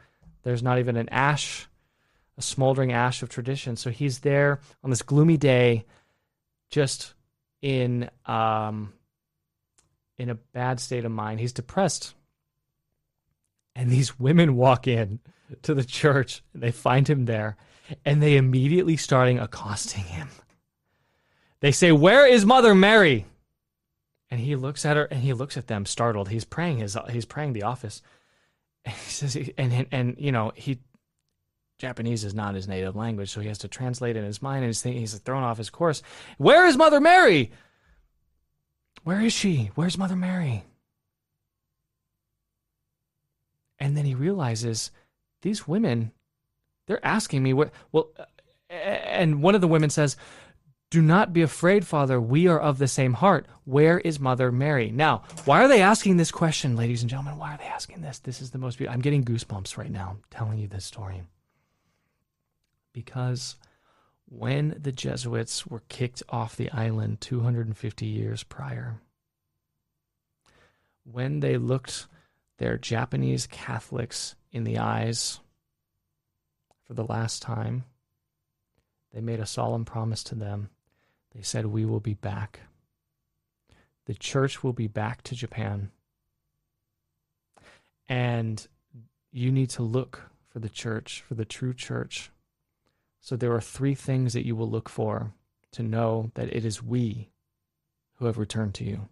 there's 0.43 0.63
not 0.63 0.79
even 0.79 0.97
an 0.97 1.09
ash, 1.09 1.69
a 2.37 2.43
smoldering 2.43 2.93
ash 2.93 3.23
of 3.23 3.29
tradition. 3.29 3.77
So 3.77 3.91
he's 3.91 4.19
there 4.19 4.61
on 4.85 4.91
this 4.91 5.03
gloomy 5.03 5.37
day, 5.37 5.87
just 6.71 7.14
in 7.62 8.11
um, 8.27 8.93
in 10.19 10.31
a 10.31 10.35
bad 10.35 10.81
state 10.81 11.05
of 11.05 11.12
mind. 11.12 11.41
He's 11.41 11.53
depressed, 11.53 12.14
and 13.75 13.91
these 13.91 14.19
women 14.19 14.57
walk 14.57 14.87
in 14.87 15.21
to 15.62 15.75
the 15.75 15.85
church. 15.85 16.43
And 16.53 16.62
they 16.62 16.73
find 16.73 17.09
him 17.09 17.25
there, 17.25 17.57
and 18.05 18.23
they 18.23 18.37
immediately 18.37 18.97
starting 18.97 19.39
accosting 19.39 20.05
him. 20.05 20.29
They 21.61 21.73
say, 21.73 21.93
"Where 21.93 22.27
is 22.27 22.45
Mother 22.45 22.75
Mary?" 22.75 23.27
And 24.31 24.41
he 24.41 24.57
looks 24.57 24.85
at 24.85 24.97
her, 24.97 25.05
and 25.05 25.21
he 25.21 25.33
looks 25.33 25.57
at 25.57 25.69
them, 25.69 25.87
startled. 25.87 26.29
He's 26.29 26.45
praying 26.45 26.79
his, 26.79 26.97
he's 27.11 27.25
praying 27.25 27.53
the 27.53 27.62
office. 27.62 28.03
And 28.85 28.95
he 28.95 29.11
says, 29.11 29.37
and 29.57 29.73
and, 29.73 29.87
and 29.93 30.17
you 30.19 30.33
know, 30.33 30.53
he 30.55 30.81
Japanese 31.79 32.24
is 32.24 32.35
not 32.35 32.55
his 32.55 32.66
native 32.68 32.97
language, 32.97 33.31
so 33.31 33.41
he 33.41 33.49
has 33.49 33.59
to 33.59 33.68
translate 33.68 34.16
in 34.16 34.24
his 34.24 34.41
mind, 34.41 34.64
and 34.64 34.66
he's, 34.66 34.81
thinking, 34.81 35.01
he's 35.01 35.18
thrown 35.18 35.43
off 35.43 35.59
his 35.59 35.70
course. 35.70 36.03
Where 36.39 36.66
is 36.66 36.77
Mother 36.77 37.01
Mary? 37.01 37.53
Where 39.05 39.20
is 39.20 39.33
she? 39.33 39.70
Where's 39.74 39.99
Mother 39.99 40.16
Mary? 40.16 40.64
And 43.79 43.97
then 43.97 44.07
he 44.07 44.14
realizes 44.14 44.91
these 45.43 45.68
women, 45.68 46.12
they're 46.87 47.05
asking 47.05 47.43
me 47.43 47.53
what. 47.53 47.72
Well, 47.93 48.11
and 48.70 49.43
one 49.43 49.55
of 49.55 49.61
the 49.61 49.68
women 49.68 49.91
says, 49.91 50.16
"Do 50.91 51.03
not 51.03 51.35
be 51.35 51.43
afraid, 51.43 51.87
Father. 51.87 52.18
We 52.18 52.49
are 52.49 52.59
of 52.59 52.79
the 52.79 52.89
same 52.89 53.12
heart. 53.12 53.47
Where 53.64 53.99
is 53.99 54.18
Mother 54.18 54.51
Mary?" 54.51 54.91
Now, 54.91 55.24
why 55.45 55.62
are 55.62 55.68
they 55.68 55.83
asking 55.83 56.16
this 56.16 56.33
question, 56.33 56.74
ladies 56.74 57.03
and 57.03 57.11
gentlemen? 57.11 57.37
Why 57.37 57.55
are 57.55 57.59
they 57.59 57.64
asking 57.64 58.01
this? 58.01 58.18
This 58.18 58.41
is 58.41 58.51
the 58.51 58.59
most. 58.59 58.79
Beautiful. 58.79 58.95
I'm 58.95 59.03
getting 59.03 59.24
goosebumps 59.24 59.77
right 59.77 59.91
now 59.91 60.16
telling 60.31 60.59
you 60.59 60.68
this 60.68 60.87
story 60.87 61.22
because 62.97 63.57
when 64.27 64.75
the 64.81 64.91
Jesuits 64.91 65.67
were 65.67 65.83
kicked 65.91 66.23
off 66.31 66.57
the 66.57 66.71
island 66.71 67.21
250 67.21 68.07
years 68.07 68.43
prior, 68.43 69.03
when 71.05 71.41
they 71.41 71.59
looked 71.59 72.07
their 72.57 72.79
Japanese 72.79 73.47
Catholics 73.47 74.35
in 74.51 74.65
the 74.65 74.79
eyes 74.79 75.41
for 76.87 76.95
the 76.95 77.05
last 77.05 77.43
time, 77.43 77.85
they 79.13 79.21
made 79.21 79.41
a 79.41 79.47
solemn 79.47 79.85
promise 79.85 80.25
to 80.25 80.35
them. 80.35 80.71
They 81.35 81.43
said, 81.43 81.67
We 81.67 81.85
will 81.85 82.01
be 82.01 82.15
back. 82.15 82.61
The 84.07 84.15
church 84.15 84.65
will 84.65 84.73
be 84.73 84.87
back 84.87 85.21
to 85.25 85.35
Japan. 85.35 85.91
And 88.09 88.67
you 89.33 89.53
need 89.53 89.69
to 89.71 89.83
look 89.83 90.31
for 90.49 90.61
the 90.61 90.71
church, 90.71 91.23
for 91.29 91.35
the 91.35 91.45
true 91.45 91.75
church. 91.75 92.31
So 93.27 93.35
there 93.35 93.53
are 93.55 93.61
three 93.61 93.97
things 93.97 94.35
that 94.35 94.47
you 94.47 94.55
will 94.55 94.70
look 94.70 94.89
for 94.89 95.33
to 95.72 95.83
know 95.83 96.31
that 96.35 96.55
it 96.55 96.64
is 96.64 96.81
we 96.81 97.29
who 98.18 98.27
have 98.27 98.39
returned 98.39 98.74
to 98.74 98.85
you. 98.85 99.09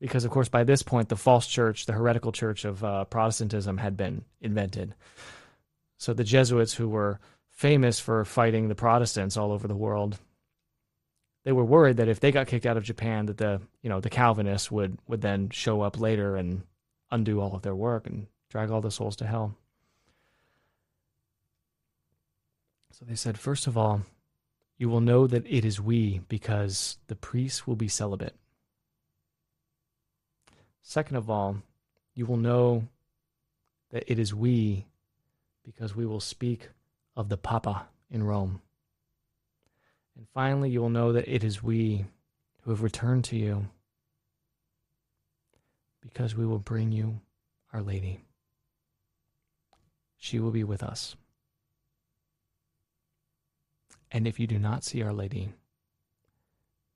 Because 0.00 0.24
of 0.24 0.30
course 0.30 0.48
by 0.48 0.62
this 0.62 0.84
point 0.84 1.08
the 1.08 1.16
false 1.16 1.48
church 1.48 1.86
the 1.86 1.92
heretical 1.92 2.30
church 2.30 2.64
of 2.64 2.84
uh, 2.84 3.04
protestantism 3.06 3.78
had 3.78 3.96
been 3.96 4.24
invented. 4.40 4.94
So 5.96 6.14
the 6.14 6.22
jesuits 6.22 6.72
who 6.72 6.88
were 6.88 7.18
famous 7.50 7.98
for 7.98 8.24
fighting 8.24 8.68
the 8.68 8.76
protestants 8.76 9.36
all 9.36 9.50
over 9.50 9.66
the 9.66 9.74
world 9.74 10.16
they 11.44 11.50
were 11.50 11.64
worried 11.64 11.96
that 11.96 12.06
if 12.06 12.20
they 12.20 12.30
got 12.30 12.46
kicked 12.46 12.66
out 12.66 12.76
of 12.76 12.84
japan 12.84 13.26
that 13.26 13.38
the 13.38 13.60
you 13.82 13.90
know 13.90 14.00
the 14.00 14.08
calvinists 14.08 14.70
would 14.70 14.96
would 15.08 15.20
then 15.20 15.50
show 15.50 15.80
up 15.80 15.98
later 15.98 16.36
and 16.36 16.62
undo 17.10 17.40
all 17.40 17.56
of 17.56 17.62
their 17.62 17.74
work 17.74 18.06
and 18.06 18.28
drag 18.48 18.70
all 18.70 18.80
the 18.80 18.92
souls 18.92 19.16
to 19.16 19.26
hell 19.26 19.56
so 22.98 23.04
they 23.04 23.14
said 23.14 23.38
first 23.38 23.66
of 23.66 23.76
all 23.76 24.02
you 24.76 24.88
will 24.88 25.00
know 25.00 25.26
that 25.26 25.46
it 25.46 25.64
is 25.64 25.80
we 25.80 26.20
because 26.28 26.98
the 27.08 27.16
priests 27.16 27.66
will 27.66 27.76
be 27.76 27.88
celibate 27.88 28.34
Second 30.88 31.18
of 31.18 31.28
all, 31.28 31.58
you 32.14 32.24
will 32.24 32.38
know 32.38 32.88
that 33.90 34.10
it 34.10 34.18
is 34.18 34.34
we 34.34 34.86
because 35.62 35.94
we 35.94 36.06
will 36.06 36.18
speak 36.18 36.70
of 37.14 37.28
the 37.28 37.36
Papa 37.36 37.88
in 38.10 38.22
Rome. 38.22 38.62
And 40.16 40.26
finally, 40.32 40.70
you 40.70 40.80
will 40.80 40.88
know 40.88 41.12
that 41.12 41.28
it 41.28 41.44
is 41.44 41.62
we 41.62 42.06
who 42.62 42.70
have 42.70 42.82
returned 42.82 43.24
to 43.24 43.36
you 43.36 43.66
because 46.00 46.34
we 46.34 46.46
will 46.46 46.58
bring 46.58 46.90
you 46.90 47.20
Our 47.74 47.82
Lady. 47.82 48.20
She 50.16 50.38
will 50.38 50.52
be 50.52 50.64
with 50.64 50.82
us. 50.82 51.16
And 54.10 54.26
if 54.26 54.40
you 54.40 54.46
do 54.46 54.58
not 54.58 54.84
see 54.84 55.02
Our 55.02 55.12
Lady, 55.12 55.52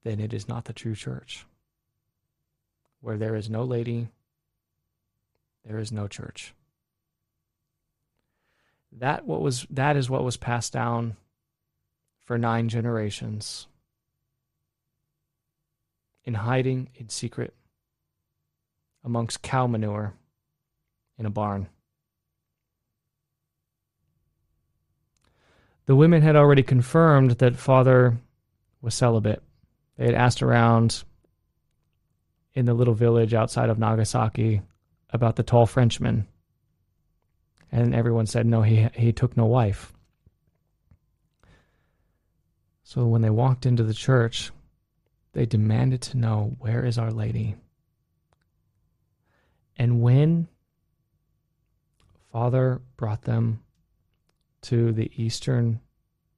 then 0.04 0.20
it 0.20 0.32
is 0.32 0.48
not 0.48 0.64
the 0.64 0.72
true 0.72 0.94
church. 0.94 1.46
Where 3.00 3.16
there 3.16 3.34
is 3.34 3.50
no 3.50 3.64
lady, 3.64 4.08
there 5.64 5.78
is 5.78 5.92
no 5.92 6.08
church. 6.08 6.54
That 8.92 9.26
what 9.26 9.40
was 9.40 9.66
that 9.70 9.96
is 9.96 10.10
what 10.10 10.24
was 10.24 10.36
passed 10.36 10.72
down 10.72 11.16
for 12.24 12.38
nine 12.38 12.68
generations 12.68 13.66
in 16.24 16.34
hiding 16.34 16.90
in 16.94 17.08
secret 17.08 17.54
amongst 19.02 19.42
cow 19.42 19.66
manure 19.66 20.14
in 21.18 21.26
a 21.26 21.30
barn. 21.30 21.68
The 25.86 25.96
women 25.96 26.22
had 26.22 26.36
already 26.36 26.62
confirmed 26.62 27.32
that 27.32 27.56
father 27.56 28.18
was 28.80 28.94
celibate. 28.94 29.42
They 29.96 30.06
had 30.06 30.14
asked 30.14 30.42
around 30.42 31.04
in 32.54 32.66
the 32.66 32.74
little 32.74 32.94
village 32.94 33.34
outside 33.34 33.70
of 33.70 33.78
Nagasaki 33.78 34.62
about 35.10 35.36
the 35.36 35.42
tall 35.42 35.66
Frenchman. 35.66 36.26
And 37.70 37.94
everyone 37.94 38.26
said, 38.26 38.46
no, 38.46 38.62
he, 38.62 38.88
he 38.94 39.12
took 39.12 39.36
no 39.36 39.46
wife. 39.46 39.92
So 42.82 43.06
when 43.06 43.22
they 43.22 43.30
walked 43.30 43.64
into 43.64 43.82
the 43.82 43.94
church, 43.94 44.50
they 45.32 45.46
demanded 45.46 46.02
to 46.02 46.18
know 46.18 46.56
where 46.58 46.84
is 46.84 46.98
Our 46.98 47.10
Lady? 47.10 47.56
And 49.76 50.02
when 50.02 50.48
Father 52.30 52.82
brought 52.96 53.22
them 53.22 53.62
to 54.62 54.92
the 54.92 55.10
eastern 55.16 55.80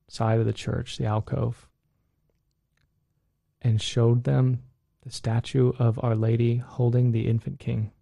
side 0.09 0.41
of 0.41 0.47
the 0.47 0.53
church, 0.53 0.99
the 0.99 1.07
alcove, 1.07 1.69
and 3.63 3.81
showed 3.81 4.25
them 4.25 4.63
the 5.03 5.11
statue 5.11 5.73
of 5.79 6.03
Our 6.03 6.15
Lady 6.15 6.57
holding 6.57 7.13
the 7.13 7.29
infant 7.29 7.59
king. 7.59 7.93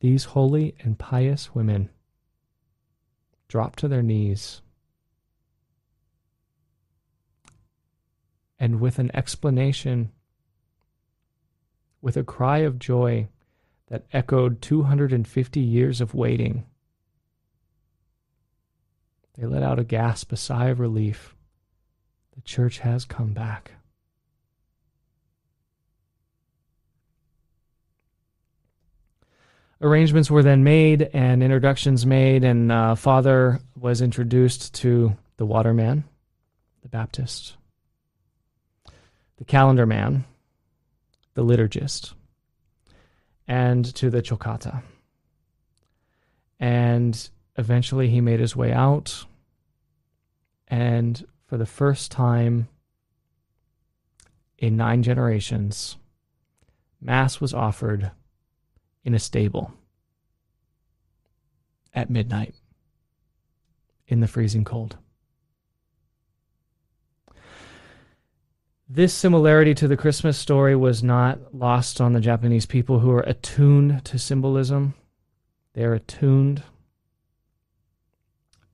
These 0.00 0.24
holy 0.24 0.74
and 0.80 0.98
pious 0.98 1.54
women 1.54 1.90
dropped 3.48 3.80
to 3.80 3.88
their 3.88 4.02
knees 4.02 4.62
and 8.58 8.80
with 8.80 8.98
an 8.98 9.10
explanation, 9.14 10.10
with 12.00 12.16
a 12.16 12.24
cry 12.24 12.58
of 12.58 12.78
joy 12.78 13.28
that 13.88 14.04
echoed 14.12 14.60
250 14.60 15.60
years 15.60 16.00
of 16.00 16.14
waiting, 16.14 16.64
they 19.38 19.46
let 19.46 19.62
out 19.62 19.78
a 19.78 19.84
gasp, 19.84 20.32
a 20.32 20.36
sigh 20.36 20.66
of 20.66 20.80
relief. 20.80 21.34
The 22.34 22.40
church 22.40 22.80
has 22.80 23.04
come 23.04 23.32
back. 23.32 23.72
Arrangements 29.80 30.28
were 30.28 30.42
then 30.42 30.64
made 30.64 31.02
and 31.12 31.40
introductions 31.40 32.04
made, 32.04 32.42
and 32.42 32.72
uh, 32.72 32.96
Father 32.96 33.60
was 33.78 34.02
introduced 34.02 34.74
to 34.74 35.16
the 35.36 35.46
waterman, 35.46 36.02
the 36.82 36.88
Baptist, 36.88 37.56
the 39.36 39.44
calendar 39.44 39.86
man, 39.86 40.24
the 41.34 41.44
liturgist, 41.44 42.12
and 43.46 43.84
to 43.94 44.10
the 44.10 44.20
Chokata. 44.20 44.82
And 46.58 47.30
eventually 47.58 48.08
he 48.08 48.20
made 48.20 48.40
his 48.40 48.56
way 48.56 48.72
out. 48.72 49.26
And 50.68 51.26
for 51.46 51.58
the 51.58 51.66
first 51.66 52.10
time 52.10 52.68
in 54.56 54.76
nine 54.76 55.02
generations, 55.02 55.96
Mass 57.00 57.40
was 57.40 57.52
offered 57.52 58.12
in 59.04 59.14
a 59.14 59.18
stable 59.18 59.72
at 61.92 62.10
midnight 62.10 62.54
in 64.06 64.20
the 64.20 64.28
freezing 64.28 64.64
cold. 64.64 64.96
This 68.88 69.12
similarity 69.12 69.74
to 69.74 69.88
the 69.88 69.96
Christmas 69.96 70.38
story 70.38 70.74
was 70.74 71.02
not 71.02 71.54
lost 71.54 72.00
on 72.00 72.14
the 72.14 72.20
Japanese 72.20 72.66
people 72.66 73.00
who 73.00 73.10
are 73.10 73.20
attuned 73.20 74.04
to 74.06 74.18
symbolism. 74.18 74.94
They 75.74 75.84
are 75.84 75.94
attuned 75.94 76.62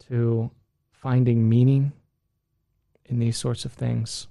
to 0.09 0.50
finding 0.90 1.48
meaning 1.48 1.92
in 3.07 3.18
these 3.18 3.36
sorts 3.36 3.64
of 3.64 3.72
things. 3.72 4.26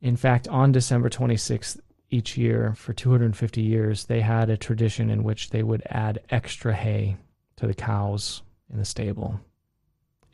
In 0.00 0.16
fact, 0.16 0.46
on 0.48 0.72
December 0.72 1.08
26th 1.08 1.80
each 2.10 2.36
year 2.36 2.74
for 2.76 2.92
250 2.92 3.62
years, 3.62 4.04
they 4.04 4.20
had 4.20 4.50
a 4.50 4.56
tradition 4.56 5.10
in 5.10 5.24
which 5.24 5.50
they 5.50 5.62
would 5.62 5.82
add 5.88 6.20
extra 6.30 6.74
hay 6.74 7.16
to 7.56 7.66
the 7.66 7.74
cows 7.74 8.42
in 8.70 8.78
the 8.78 8.84
stable 8.84 9.40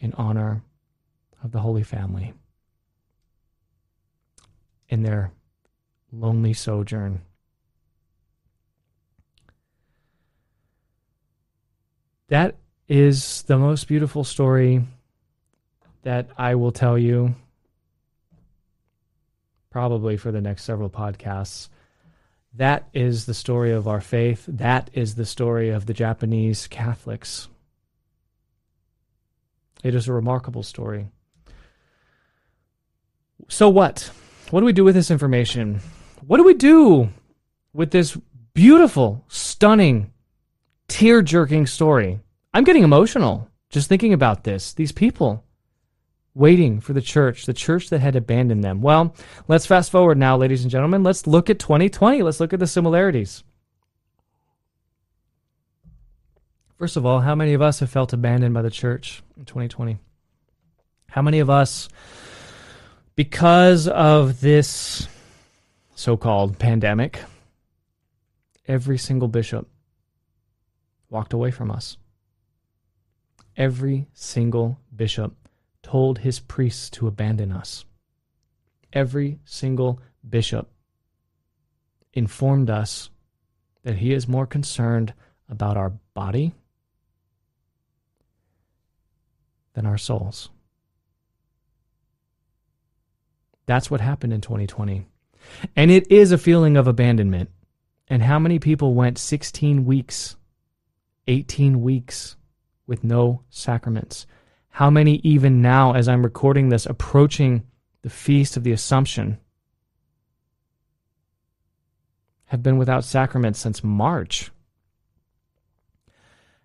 in 0.01 0.13
honor 0.15 0.63
of 1.43 1.53
the 1.53 1.61
Holy 1.61 1.83
Family 1.83 2.35
in 4.89 5.03
their 5.03 5.33
lonely 6.11 6.53
sojourn. 6.53 7.23
That 12.29 12.57
is 12.89 13.43
the 13.43 13.59
most 13.59 13.89
beautiful 13.89 14.25
story 14.25 14.85
that 16.03 16.29
I 16.37 16.55
will 16.57 16.73
tell 16.73 16.99
you 16.99 17.35
probably 19.71 20.17
for 20.17 20.31
the 20.31 20.41
next 20.41 20.65
several 20.65 20.91
podcasts. 20.91 21.69
That 22.55 22.89
is 22.93 23.25
the 23.25 23.35
story 23.35 23.73
of 23.73 23.89
our 23.89 24.01
faith. 24.01 24.45
That 24.47 24.91
is 24.93 25.15
the 25.15 25.25
story 25.25 25.71
of 25.71 25.87
the 25.87 25.95
Japanese 25.95 26.67
Catholics. 26.67 27.49
It 29.83 29.95
is 29.95 30.07
a 30.07 30.13
remarkable 30.13 30.63
story. 30.63 31.09
So, 33.49 33.69
what? 33.69 34.11
What 34.51 34.61
do 34.61 34.67
we 34.67 34.73
do 34.73 34.85
with 34.85 34.95
this 34.95 35.11
information? 35.11 35.81
What 36.27 36.37
do 36.37 36.45
we 36.45 36.55
do 36.55 37.09
with 37.73 37.91
this 37.91 38.17
beautiful, 38.55 39.25
stunning, 39.29 40.13
tear 40.89 41.23
jerking 41.23 41.67
story? 41.67 42.21
I'm 42.55 42.65
getting 42.65 42.83
emotional 42.83 43.49
just 43.71 43.89
thinking 43.89 44.13
about 44.13 44.45
this. 44.45 44.75
These 44.75 44.93
people 44.93 45.45
waiting 46.35 46.81
for 46.81 46.93
the 46.93 47.01
church, 47.01 47.47
the 47.47 47.53
church 47.53 47.91
that 47.91 48.01
had 48.01 48.17
abandoned 48.17 48.63
them. 48.63 48.81
Well, 48.81 49.15
let's 49.49 49.67
fast 49.67 49.91
forward 49.91 50.19
now, 50.19 50.37
ladies 50.37 50.63
and 50.63 50.71
gentlemen. 50.71 51.03
Let's 51.03 51.27
look 51.27 51.51
at 51.51 51.59
2020. 51.59 52.23
Let's 52.23 52.41
look 52.41 52.53
at 52.53 52.61
the 52.61 52.67
similarities. 52.67 53.45
First 56.79 56.97
of 56.97 57.07
all, 57.07 57.21
how 57.21 57.35
many 57.35 57.55
of 57.55 57.63
us 57.63 57.81
have 57.81 57.91
felt 57.91 58.13
abandoned 58.13 58.55
by 58.55 58.63
the 58.63 58.71
church 58.71 59.23
in 59.37 59.45
2020? 59.45 59.99
How 61.09 61.23
many 61.23 61.39
of 61.39 61.49
us 61.49 61.89
because 63.15 63.89
of 63.89 64.41
this 64.41 65.07
so 65.95 66.17
called 66.17 66.59
pandemic, 66.59 67.21
every 68.67 68.99
single 68.99 69.29
bishop 69.29 69.69
walked 71.11 71.33
away 71.33 71.51
from 71.51 71.71
us. 71.71 71.97
Every 73.57 74.09
single 74.15 74.79
bishop 74.95 75.35
told 75.83 76.19
his 76.19 76.41
priests 76.41 76.89
to 76.91 77.07
abandon 77.07 77.53
us. 77.53 77.85
Every 78.93 79.39
single 79.45 80.01
bishop 80.29 80.71
informed 82.13 82.71
us 82.71 83.11
that 83.83 83.97
he 83.97 84.13
is 84.13 84.29
more 84.29 84.47
concerned 84.47 85.13
about 85.49 85.77
our 85.77 85.93
body 86.15 86.55
than 89.75 89.87
our 89.87 89.99
souls. 89.99 90.51
That's 93.67 93.91
what 93.91 94.01
happened 94.01 94.33
in 94.33 94.41
2020. 94.41 95.07
And 95.77 95.91
it 95.91 96.11
is 96.11 96.33
a 96.33 96.39
feeling 96.39 96.77
of 96.77 96.87
abandonment. 96.87 97.51
And 98.09 98.23
how 98.23 98.39
many 98.39 98.59
people 98.59 98.95
went 98.95 99.19
16 99.19 99.85
weeks, 99.85 100.37
18 101.27 101.81
weeks 101.81 102.37
with 102.93 103.03
no 103.03 103.41
sacraments? 103.49 104.27
How 104.69 104.91
many, 104.91 105.15
even 105.25 105.63
now, 105.63 105.95
as 105.95 106.09
I'm 106.09 106.23
recording 106.23 106.69
this, 106.69 106.85
approaching 106.85 107.63
the 108.03 108.11
Feast 108.11 108.55
of 108.55 108.65
the 108.65 108.73
Assumption, 108.73 109.39
have 112.45 112.63
been 112.63 112.77
without 112.77 113.03
sacraments 113.03 113.59
since 113.59 113.83
March? 113.83 114.51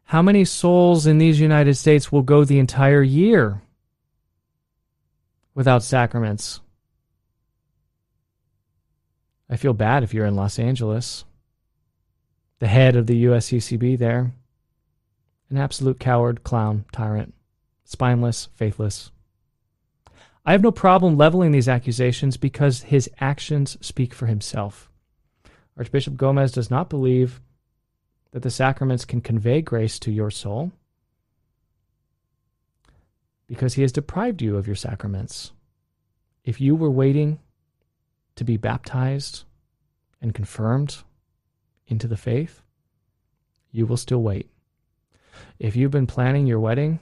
How 0.04 0.22
many 0.22 0.44
souls 0.44 1.08
in 1.08 1.18
these 1.18 1.40
United 1.40 1.76
States 1.76 2.12
will 2.12 2.24
go 2.24 2.44
the 2.44 2.60
entire 2.60 3.02
year 3.02 3.62
without 5.56 5.82
sacraments? 5.82 6.60
I 9.50 9.56
feel 9.56 9.72
bad 9.72 10.04
if 10.04 10.14
you're 10.14 10.26
in 10.26 10.36
Los 10.36 10.60
Angeles. 10.60 11.24
The 12.60 12.68
head 12.68 12.98
of 12.98 13.08
the 13.08 13.24
USCCB 13.24 13.98
there. 13.98 14.34
An 15.50 15.58
absolute 15.58 16.00
coward, 16.00 16.44
clown, 16.44 16.86
tyrant. 16.92 17.34
Spineless, 17.86 18.50
faithless. 18.56 19.12
I 20.46 20.52
have 20.52 20.62
no 20.62 20.72
problem 20.72 21.18
leveling 21.18 21.52
these 21.52 21.70
accusations 21.70 22.38
because 22.38 22.84
his 22.84 23.10
actions 23.20 23.78
speak 23.82 24.14
for 24.14 24.28
himself. 24.28 24.90
Archbishop 25.78 26.16
Gomez 26.16 26.52
does 26.52 26.72
not 26.72 26.90
believe 26.90 27.42
that 28.32 28.44
the 28.44 28.50
sacraments 28.50 29.06
can 29.06 29.22
convey 29.22 29.62
grace 29.62 30.00
to 30.00 30.12
your 30.12 30.32
soul 30.32 30.72
because 33.48 33.76
he 33.76 33.82
has 33.82 33.92
deprived 33.92 34.42
you 34.42 34.58
of 34.58 34.68
your 34.68 34.76
sacraments. 34.76 35.52
If 36.44 36.60
you 36.60 36.76
were 36.76 36.92
waiting 36.92 37.40
to 38.36 38.44
be 38.44 38.58
baptized 38.58 39.44
and 40.22 40.34
confirmed 40.34 40.98
into 41.88 42.08
the 42.08 42.18
faith, 42.18 42.62
you 43.72 43.86
will 43.86 43.98
still 43.98 44.22
wait. 44.22 44.50
If 45.60 45.76
you've 45.76 45.92
been 45.92 46.08
planning 46.08 46.48
your 46.48 46.60
wedding, 46.60 47.00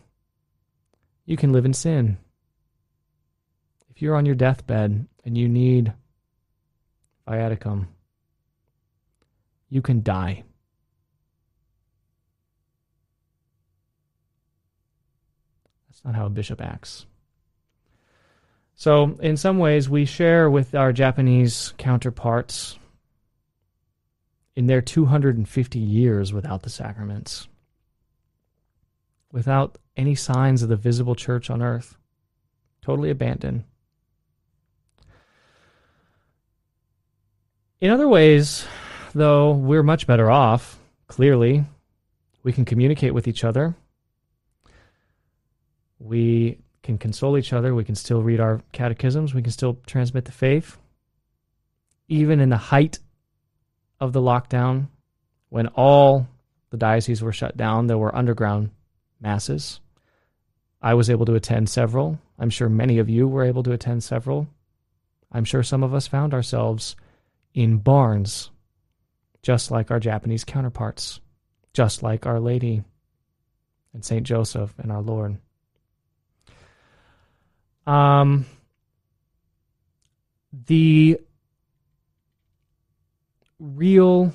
you 1.26 1.38
can 1.38 1.52
live 1.52 1.66
in 1.66 1.74
sin. 1.74 2.18
If 3.90 4.02
you're 4.02 4.16
on 4.16 4.26
your 4.26 4.36
deathbed 4.36 5.08
and 5.24 5.38
you 5.38 5.48
need 5.48 5.94
viaticum, 7.28 7.88
you 9.70 9.82
can 9.82 10.04
die. 10.04 10.44
That's 15.88 16.04
not 16.04 16.16
how 16.16 16.26
a 16.26 16.30
bishop 16.30 16.62
acts. 16.62 17.06
So, 18.76 19.18
in 19.22 19.38
some 19.38 19.58
ways, 19.58 19.90
we 19.90 20.04
share 20.04 20.50
with 20.50 20.76
our 20.76 20.92
Japanese 20.92 21.74
counterparts 21.78 22.78
in 24.56 24.68
their 24.68 24.82
250 24.82 25.80
years 25.80 26.34
without 26.34 26.64
the 26.64 26.70
sacraments, 26.70 27.48
without 29.36 29.78
any 29.98 30.16
signs 30.16 30.64
of 30.64 30.70
the 30.70 30.78
visible 30.78 31.14
church 31.14 31.50
on 31.50 31.62
earth, 31.62 31.98
totally 32.82 33.10
abandoned. 33.10 33.66
In 37.82 37.92
other 37.92 38.08
ways, 38.08 38.66
though, 39.14 39.52
we're 39.52 39.84
much 39.84 40.08
better 40.08 40.32
off, 40.32 40.80
clearly. 41.08 41.66
We 42.44 42.54
can 42.54 42.64
communicate 42.64 43.14
with 43.14 43.28
each 43.28 43.44
other. 43.44 43.76
We 46.00 46.60
can 46.82 46.98
console 46.98 47.38
each 47.38 47.52
other. 47.52 47.76
We 47.76 47.84
can 47.84 47.96
still 47.96 48.24
read 48.24 48.40
our 48.40 48.62
catechisms. 48.72 49.34
We 49.34 49.42
can 49.42 49.52
still 49.52 49.80
transmit 49.86 50.24
the 50.24 50.32
faith. 50.32 50.78
Even 52.08 52.40
in 52.40 52.48
the 52.48 52.58
height 52.72 53.00
of 54.00 54.14
the 54.14 54.22
lockdown, 54.22 54.88
when 55.50 55.68
all 55.68 56.26
the 56.70 56.78
dioceses 56.78 57.22
were 57.22 57.34
shut 57.34 57.58
down, 57.58 57.88
there 57.88 57.98
were 57.98 58.16
underground 58.16 58.70
masses. 59.26 59.80
I 60.82 60.94
was 60.94 61.10
able 61.10 61.26
to 61.26 61.34
attend 61.34 61.68
several. 61.68 62.20
I'm 62.38 62.52
sure 62.52 62.70
many 62.70 63.00
of 63.00 63.10
you 63.10 63.28
were 63.28 63.44
able 63.44 63.64
to 63.64 63.72
attend 63.72 64.04
several. 64.04 64.48
I'm 65.32 65.46
sure 65.46 65.64
some 65.64 65.84
of 65.84 65.96
us 65.96 66.06
found 66.08 66.34
ourselves 66.34 66.96
in 67.56 67.78
barns, 67.78 68.52
just 69.42 69.72
like 69.72 69.90
our 69.90 70.00
Japanese 70.00 70.44
counterparts, 70.44 71.20
just 71.74 72.04
like 72.04 72.28
Our 72.28 72.40
Lady 72.40 72.84
and 73.94 74.06
Saint 74.06 74.28
Joseph 74.28 74.76
and 74.78 74.92
our 74.92 75.02
Lord. 75.02 75.40
Um, 77.88 78.46
the 80.68 81.20
real 83.60 84.34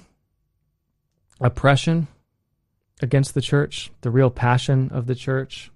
oppression 1.41 2.09
against 3.03 3.35
the 3.35 3.41
church, 3.41 3.91
the 4.01 4.11
real 4.11 4.31
passion 4.31 4.91
of 4.93 5.07
the 5.07 5.15
church, 5.15 5.71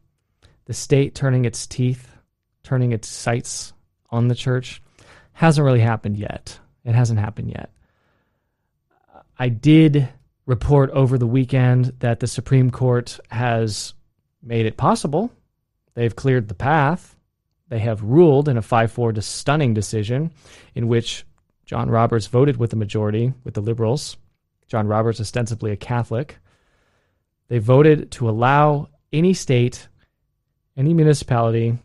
the 0.66 0.74
state 0.74 1.14
turning 1.14 1.44
its 1.44 1.66
teeth, 1.66 2.16
turning 2.62 2.92
its 2.92 3.08
sights 3.08 3.72
on 4.10 4.28
the 4.28 4.34
church, 4.34 4.82
hasn't 5.32 5.64
really 5.64 5.80
happened 5.80 6.16
yet. 6.16 6.58
It 6.84 6.94
hasn't 6.94 7.20
happened 7.20 7.50
yet. 7.50 7.70
I 9.38 9.48
did 9.48 10.08
report 10.46 10.90
over 10.90 11.18
the 11.18 11.26
weekend 11.26 11.94
that 12.00 12.20
the 12.20 12.26
Supreme 12.26 12.70
Court 12.70 13.18
has 13.30 13.94
made 14.42 14.66
it 14.66 14.76
possible. 14.76 15.30
They've 15.94 16.14
cleared 16.14 16.48
the 16.48 16.54
path 16.54 17.14
they 17.68 17.78
have 17.80 18.02
ruled 18.02 18.48
in 18.48 18.56
a 18.56 18.62
5 18.62 18.92
4 18.92 19.20
stunning 19.20 19.74
decision 19.74 20.30
in 20.74 20.88
which 20.88 21.24
John 21.64 21.90
Roberts 21.90 22.26
voted 22.26 22.56
with 22.56 22.70
the 22.70 22.76
majority, 22.76 23.32
with 23.42 23.54
the 23.54 23.60
liberals. 23.60 24.16
John 24.68 24.86
Roberts, 24.86 25.20
ostensibly 25.20 25.72
a 25.72 25.76
Catholic. 25.76 26.38
They 27.54 27.60
voted 27.60 28.10
to 28.10 28.28
allow 28.28 28.88
any 29.12 29.32
state, 29.32 29.86
any 30.76 30.92
municipality, 30.92 31.78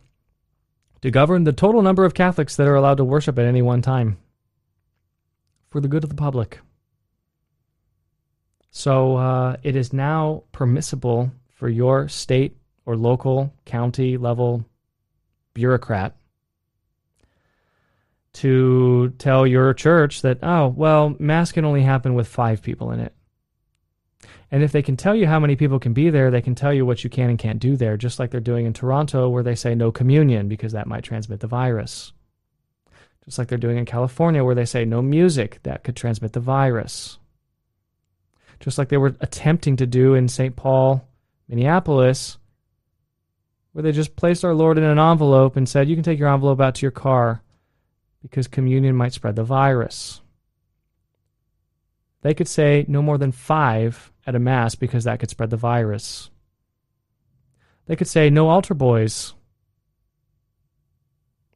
to 1.00 1.12
govern 1.12 1.44
the 1.44 1.52
total 1.52 1.80
number 1.80 2.04
of 2.04 2.12
Catholics 2.12 2.56
that 2.56 2.66
are 2.66 2.74
allowed 2.74 2.96
to 2.96 3.04
worship 3.04 3.38
at 3.38 3.44
any 3.44 3.62
one 3.62 3.80
time 3.80 4.18
for 5.70 5.80
the 5.80 5.86
good 5.86 6.02
of 6.02 6.10
the 6.10 6.16
public. 6.16 6.58
So 8.72 9.14
uh, 9.14 9.58
it 9.62 9.76
is 9.76 9.92
now 9.92 10.42
permissible 10.50 11.30
for 11.54 11.68
your 11.68 12.08
state 12.08 12.56
or 12.84 12.96
local, 12.96 13.54
county 13.64 14.16
level 14.16 14.64
bureaucrat 15.54 16.16
to 18.32 19.14
tell 19.18 19.46
your 19.46 19.72
church 19.72 20.22
that, 20.22 20.38
oh, 20.42 20.66
well, 20.66 21.14
Mass 21.20 21.52
can 21.52 21.64
only 21.64 21.82
happen 21.82 22.14
with 22.14 22.26
five 22.26 22.60
people 22.60 22.90
in 22.90 22.98
it. 22.98 23.14
And 24.52 24.64
if 24.64 24.72
they 24.72 24.82
can 24.82 24.96
tell 24.96 25.14
you 25.14 25.26
how 25.26 25.38
many 25.38 25.54
people 25.54 25.78
can 25.78 25.92
be 25.92 26.10
there, 26.10 26.30
they 26.30 26.42
can 26.42 26.56
tell 26.56 26.74
you 26.74 26.84
what 26.84 27.04
you 27.04 27.10
can 27.10 27.30
and 27.30 27.38
can't 27.38 27.60
do 27.60 27.76
there, 27.76 27.96
just 27.96 28.18
like 28.18 28.30
they're 28.30 28.40
doing 28.40 28.66
in 28.66 28.72
Toronto, 28.72 29.28
where 29.28 29.44
they 29.44 29.54
say 29.54 29.74
no 29.74 29.92
communion 29.92 30.48
because 30.48 30.72
that 30.72 30.88
might 30.88 31.04
transmit 31.04 31.40
the 31.40 31.46
virus. 31.46 32.12
Just 33.24 33.38
like 33.38 33.46
they're 33.48 33.58
doing 33.58 33.78
in 33.78 33.84
California, 33.84 34.44
where 34.44 34.56
they 34.56 34.64
say 34.64 34.84
no 34.84 35.02
music 35.02 35.60
that 35.62 35.84
could 35.84 35.94
transmit 35.94 36.32
the 36.32 36.40
virus. 36.40 37.18
Just 38.58 38.76
like 38.76 38.88
they 38.88 38.96
were 38.96 39.14
attempting 39.20 39.76
to 39.76 39.86
do 39.86 40.14
in 40.14 40.26
St. 40.26 40.56
Paul, 40.56 41.06
Minneapolis, 41.48 42.38
where 43.72 43.82
they 43.82 43.92
just 43.92 44.16
placed 44.16 44.44
our 44.44 44.54
Lord 44.54 44.78
in 44.78 44.84
an 44.84 44.98
envelope 44.98 45.56
and 45.56 45.68
said, 45.68 45.88
You 45.88 45.94
can 45.94 46.02
take 46.02 46.18
your 46.18 46.32
envelope 46.32 46.60
out 46.60 46.74
to 46.76 46.82
your 46.82 46.90
car 46.90 47.40
because 48.20 48.48
communion 48.48 48.96
might 48.96 49.12
spread 49.12 49.36
the 49.36 49.44
virus. 49.44 50.20
They 52.22 52.34
could 52.34 52.48
say 52.48 52.84
no 52.88 53.00
more 53.00 53.16
than 53.16 53.32
five 53.32 54.09
at 54.26 54.34
a 54.34 54.38
Mass 54.38 54.74
because 54.74 55.04
that 55.04 55.20
could 55.20 55.30
spread 55.30 55.50
the 55.50 55.56
virus. 55.56 56.30
They 57.86 57.96
could 57.96 58.08
say 58.08 58.30
no 58.30 58.48
altar 58.48 58.74
boys 58.74 59.34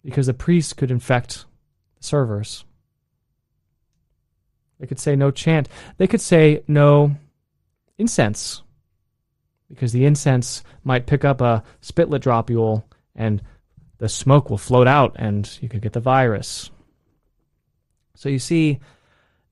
because 0.04 0.26
the 0.26 0.34
priests 0.34 0.72
could 0.72 0.90
infect 0.90 1.44
the 1.96 2.04
servers. 2.04 2.64
They 4.78 4.86
could 4.86 4.98
say 4.98 5.16
no 5.16 5.30
chant. 5.30 5.68
They 5.96 6.06
could 6.06 6.20
say 6.20 6.62
no 6.66 7.16
incense 7.98 8.62
because 9.68 9.92
the 9.92 10.04
incense 10.04 10.62
might 10.82 11.06
pick 11.06 11.24
up 11.24 11.40
a 11.40 11.62
spitlet 11.80 12.22
dropule 12.22 12.84
and 13.14 13.42
the 13.98 14.08
smoke 14.08 14.50
will 14.50 14.58
float 14.58 14.86
out 14.86 15.16
and 15.16 15.58
you 15.62 15.68
could 15.68 15.80
get 15.80 15.92
the 15.92 16.00
virus. 16.00 16.70
So 18.14 18.28
you 18.28 18.38
see, 18.38 18.80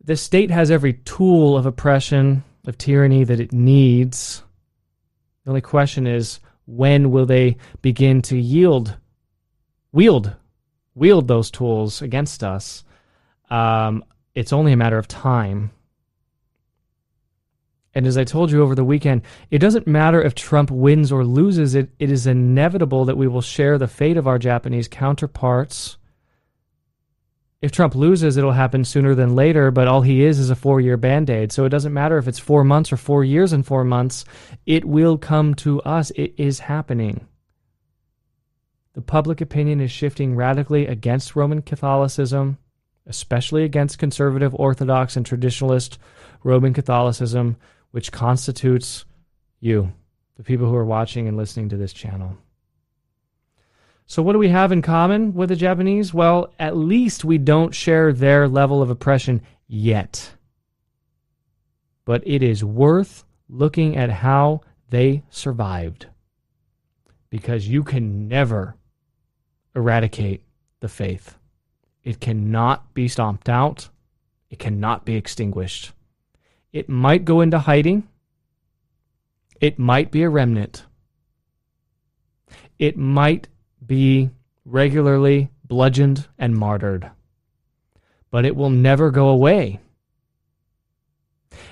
the 0.04 0.16
state 0.16 0.50
has 0.50 0.70
every 0.70 0.94
tool 0.94 1.56
of 1.56 1.66
oppression, 1.66 2.44
of 2.66 2.78
tyranny 2.78 3.24
that 3.24 3.40
it 3.40 3.52
needs. 3.52 4.42
The 5.44 5.50
only 5.50 5.60
question 5.60 6.06
is 6.06 6.40
when 6.66 7.10
will 7.10 7.26
they 7.26 7.56
begin 7.80 8.22
to 8.22 8.38
yield, 8.38 8.96
wield, 9.92 10.36
wield 10.94 11.28
those 11.28 11.50
tools 11.50 12.02
against 12.02 12.44
us? 12.44 12.84
Um, 13.50 14.04
it's 14.34 14.52
only 14.52 14.72
a 14.72 14.76
matter 14.76 14.98
of 14.98 15.08
time. 15.08 15.70
And 17.94 18.06
as 18.06 18.16
I 18.16 18.24
told 18.24 18.50
you 18.50 18.62
over 18.62 18.74
the 18.74 18.84
weekend, 18.84 19.22
it 19.50 19.58
doesn't 19.58 19.86
matter 19.86 20.22
if 20.22 20.34
Trump 20.34 20.70
wins 20.70 21.12
or 21.12 21.24
loses, 21.24 21.74
it, 21.74 21.90
it 21.98 22.10
is 22.10 22.26
inevitable 22.26 23.04
that 23.04 23.18
we 23.18 23.28
will 23.28 23.42
share 23.42 23.76
the 23.76 23.88
fate 23.88 24.16
of 24.16 24.26
our 24.26 24.38
Japanese 24.38 24.88
counterparts. 24.88 25.98
If 27.62 27.70
Trump 27.70 27.94
loses, 27.94 28.36
it'll 28.36 28.50
happen 28.52 28.84
sooner 28.84 29.14
than 29.14 29.36
later, 29.36 29.70
but 29.70 29.86
all 29.86 30.02
he 30.02 30.24
is 30.24 30.40
is 30.40 30.50
a 30.50 30.56
four 30.56 30.80
year 30.80 30.96
band 30.96 31.30
aid. 31.30 31.52
So 31.52 31.64
it 31.64 31.68
doesn't 31.68 31.92
matter 31.92 32.18
if 32.18 32.26
it's 32.26 32.40
four 32.40 32.64
months 32.64 32.92
or 32.92 32.96
four 32.96 33.22
years 33.22 33.52
and 33.52 33.64
four 33.64 33.84
months, 33.84 34.24
it 34.66 34.84
will 34.84 35.16
come 35.16 35.54
to 35.56 35.80
us. 35.82 36.10
It 36.10 36.34
is 36.36 36.58
happening. 36.58 37.28
The 38.94 39.00
public 39.00 39.40
opinion 39.40 39.80
is 39.80 39.92
shifting 39.92 40.34
radically 40.34 40.86
against 40.86 41.36
Roman 41.36 41.62
Catholicism, 41.62 42.58
especially 43.06 43.62
against 43.62 43.98
conservative, 43.98 44.54
Orthodox, 44.56 45.16
and 45.16 45.24
traditionalist 45.24 45.98
Roman 46.42 46.74
Catholicism 46.74 47.56
which 47.92 48.10
constitutes 48.10 49.04
you, 49.60 49.92
the 50.36 50.42
people 50.42 50.66
who 50.66 50.74
are 50.74 50.84
watching 50.84 51.28
and 51.28 51.36
listening 51.36 51.68
to 51.68 51.76
this 51.76 51.92
channel. 51.92 52.36
So, 54.06 54.22
what 54.22 54.32
do 54.32 54.38
we 54.38 54.48
have 54.48 54.72
in 54.72 54.82
common 54.82 55.34
with 55.34 55.48
the 55.48 55.56
Japanese? 55.56 56.12
Well, 56.12 56.52
at 56.58 56.76
least 56.76 57.24
we 57.24 57.38
don't 57.38 57.74
share 57.74 58.12
their 58.12 58.48
level 58.48 58.82
of 58.82 58.90
oppression 58.90 59.42
yet. 59.66 60.32
But 62.04 62.22
it 62.26 62.42
is 62.42 62.64
worth 62.64 63.24
looking 63.48 63.96
at 63.96 64.10
how 64.10 64.62
they 64.90 65.22
survived. 65.30 66.06
Because 67.30 67.68
you 67.68 67.82
can 67.82 68.28
never 68.28 68.76
eradicate 69.74 70.42
the 70.80 70.88
faith. 70.88 71.36
It 72.04 72.20
cannot 72.20 72.92
be 72.92 73.08
stomped 73.08 73.48
out, 73.48 73.88
it 74.50 74.58
cannot 74.58 75.04
be 75.04 75.14
extinguished. 75.14 75.92
It 76.72 76.88
might 76.88 77.24
go 77.24 77.40
into 77.40 77.58
hiding. 77.58 78.08
It 79.60 79.78
might 79.78 80.10
be 80.10 80.22
a 80.22 80.30
remnant. 80.30 80.84
It 82.78 82.96
might 82.96 83.48
be 83.86 84.30
regularly 84.64 85.50
bludgeoned 85.64 86.28
and 86.38 86.56
martyred. 86.56 87.10
But 88.30 88.44
it 88.44 88.56
will 88.56 88.70
never 88.70 89.10
go 89.10 89.28
away. 89.28 89.80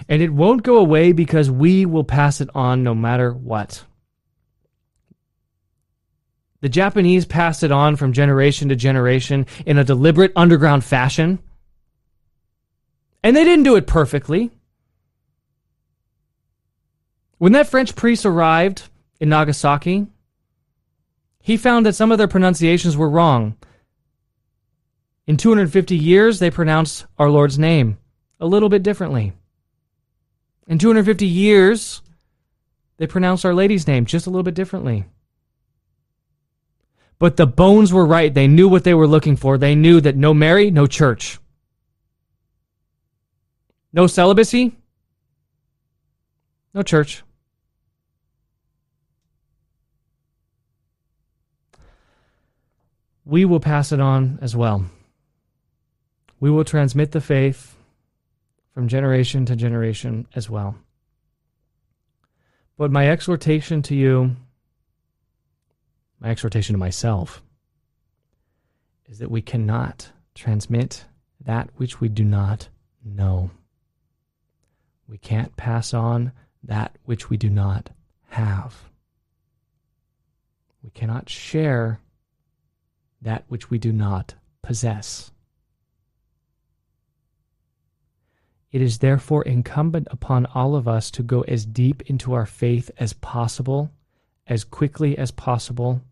And 0.09 0.23
it 0.23 0.33
won't 0.33 0.63
go 0.63 0.79
away 0.79 1.13
because 1.13 1.51
we 1.51 1.87
will 1.87 2.05
pass 2.05 2.41
it 2.41 2.49
on 2.55 2.83
no 2.83 2.95
matter 2.95 3.33
what. 3.33 3.85
The 6.61 6.69
Japanese 6.69 7.25
passed 7.25 7.63
it 7.63 7.73
on 7.73 7.97
from 7.97 8.13
generation 8.13 8.69
to 8.69 8.77
generation 8.77 9.47
in 9.65 9.79
a 9.79 9.85
deliberate 9.85 10.33
underground 10.37 10.85
fashion. 10.85 11.39
And 13.23 13.35
they 13.35 13.45
didn't 13.45 13.65
do 13.65 13.77
it 13.77 13.87
perfectly. 13.87 14.51
When 17.39 17.53
that 17.53 17.69
French 17.69 17.97
priest 17.97 18.27
arrived 18.27 18.89
in 19.19 19.31
Nagasaki, 19.31 20.07
he 21.41 21.57
found 21.57 21.87
that 21.87 21.95
some 21.95 22.13
of 22.13 22.19
their 22.19 22.29
pronunciations 22.29 22.97
were 22.97 23.09
wrong. 23.09 23.57
In 25.27 25.37
250 25.37 25.97
years, 25.97 26.39
they 26.39 26.51
pronounced 26.51 27.07
our 27.19 27.31
Lord's 27.31 27.59
name 27.59 27.99
a 28.41 28.47
little 28.47 28.69
bit 28.69 28.83
differently. 28.83 29.33
In 30.67 30.79
250 30.79 31.27
years, 31.27 32.03
they 32.97 33.07
pronounced 33.07 33.45
Our 33.45 33.55
Lady's 33.55 33.87
name 33.87 34.05
just 34.05 34.27
a 34.27 34.31
little 34.31 34.43
bit 34.43 34.55
differently. 34.55 35.07
But 37.19 37.37
the 37.37 37.47
bones 37.47 37.93
were 37.93 38.07
right. 38.07 38.33
They 38.33 38.47
knew 38.47 38.69
what 38.69 38.85
they 38.85 38.95
were 38.95 39.07
looking 39.07 39.37
for. 39.37 39.59
They 39.59 39.75
knew 39.75 40.01
that 40.01 40.17
no 40.17 40.33
Mary, 40.33 40.71
no 40.71 40.87
church. 40.87 41.39
No 43.93 44.07
celibacy, 44.07 44.77
no 46.73 46.83
church. 46.83 47.25
We 53.31 53.45
will 53.45 53.61
pass 53.61 53.93
it 53.93 54.01
on 54.01 54.41
as 54.43 54.57
well. 54.57 54.87
We 56.41 56.51
will 56.51 56.65
transmit 56.65 57.13
the 57.13 57.21
faith 57.21 57.77
from 58.75 58.89
generation 58.89 59.47
to 59.47 59.55
generation 59.55 60.27
as 60.35 60.51
well. 60.51 60.75
But 62.77 62.91
my 62.91 63.09
exhortation 63.09 63.83
to 63.83 63.95
you, 63.95 64.35
my 66.19 66.31
exhortation 66.31 66.75
to 66.75 66.79
myself, 66.81 67.41
is 69.07 69.21
that 69.21 69.31
we 69.31 69.43
cannot 69.43 70.11
transmit 70.35 71.05
that 71.45 71.71
which 71.77 72.01
we 72.01 72.09
do 72.09 72.25
not 72.25 72.69
know. 73.05 73.53
We 75.07 75.19
can't 75.19 75.57
pass 75.57 75.95
on 75.95 76.33
that 76.65 76.99
which 77.05 77.31
we 77.31 77.37
do 77.37 77.49
not 77.49 77.91
have. 78.31 78.75
We 80.83 80.91
cannot 80.91 81.29
share 81.29 82.01
that 83.23 83.45
which 83.49 83.71
we 83.71 83.79
do 83.79 83.93
not 83.93 84.35
possess. 84.63 85.31
It 88.73 88.81
is 88.81 88.99
therefore 88.99 89.43
incumbent 89.43 90.07
upon 90.11 90.47
all 90.47 90.77
of 90.77 90.87
us 90.87 91.11
to 91.13 91.23
go 91.23 91.43
as 91.43 91.67
deep 91.67 92.03
into 92.03 92.33
our 92.33 92.47
faith 92.47 92.91
as 92.99 93.13
possible, 93.13 93.91
as 94.47 94.63
quickly 94.63 95.19
as 95.19 95.33
possible, 95.33 96.03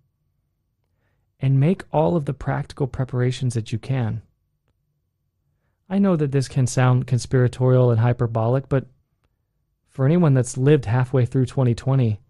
and 1.38 1.60
make 1.60 1.84
all 1.92 2.16
of 2.16 2.24
the 2.24 2.34
practical 2.34 2.88
preparations 2.88 3.54
that 3.54 3.70
you 3.70 3.78
can. 3.78 4.22
I 5.88 5.98
know 5.98 6.16
that 6.16 6.32
this 6.32 6.48
can 6.48 6.66
sound 6.66 7.06
conspiratorial 7.06 7.90
and 7.90 8.00
hyperbolic, 8.00 8.68
but 8.68 8.86
for 9.86 10.04
anyone 10.04 10.34
that's 10.34 10.58
lived 10.58 10.84
halfway 10.84 11.24
through 11.24 11.46
2020, 11.46 12.20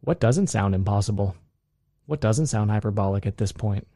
what 0.00 0.20
doesn't 0.20 0.46
sound 0.46 0.74
impossible? 0.74 1.36
What 2.06 2.20
doesn't 2.20 2.46
sound 2.46 2.70
hyperbolic 2.70 3.26
at 3.26 3.38
this 3.38 3.52
point? 3.52 3.86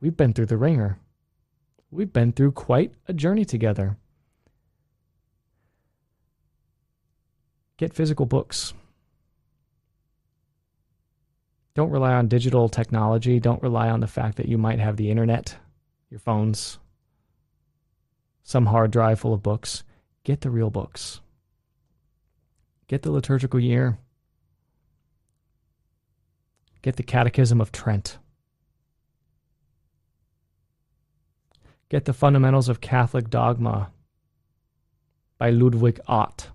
We've 0.00 0.16
been 0.16 0.32
through 0.32 0.46
the 0.46 0.58
ringer. 0.58 0.98
We've 1.90 2.12
been 2.12 2.32
through 2.32 2.52
quite 2.52 2.92
a 3.08 3.12
journey 3.12 3.44
together. 3.44 3.96
Get 7.78 7.94
physical 7.94 8.26
books. 8.26 8.74
Don't 11.74 11.90
rely 11.90 12.14
on 12.14 12.28
digital 12.28 12.68
technology. 12.68 13.38
Don't 13.38 13.62
rely 13.62 13.90
on 13.90 14.00
the 14.00 14.06
fact 14.06 14.36
that 14.36 14.48
you 14.48 14.56
might 14.56 14.80
have 14.80 14.96
the 14.96 15.10
internet, 15.10 15.56
your 16.10 16.20
phones, 16.20 16.78
some 18.42 18.66
hard 18.66 18.90
drive 18.90 19.20
full 19.20 19.34
of 19.34 19.42
books. 19.42 19.84
Get 20.24 20.40
the 20.40 20.50
real 20.50 20.70
books. 20.70 21.20
Get 22.86 23.02
the 23.02 23.10
liturgical 23.10 23.60
year. 23.60 23.98
Get 26.86 26.94
the 26.94 27.02
Catechism 27.02 27.60
of 27.60 27.72
Trent. 27.72 28.18
Get 31.88 32.04
the 32.04 32.12
Fundamentals 32.12 32.68
of 32.68 32.80
Catholic 32.80 33.28
Dogma 33.28 33.90
by 35.36 35.50
Ludwig 35.50 35.98
Ott. 36.06 36.50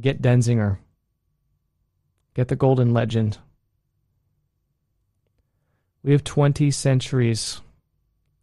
Get 0.00 0.22
Denzinger. 0.22 0.78
Get 2.34 2.46
the 2.46 2.54
Golden 2.54 2.94
Legend. 2.94 3.38
We 6.04 6.12
have 6.12 6.22
20 6.22 6.70
centuries 6.70 7.60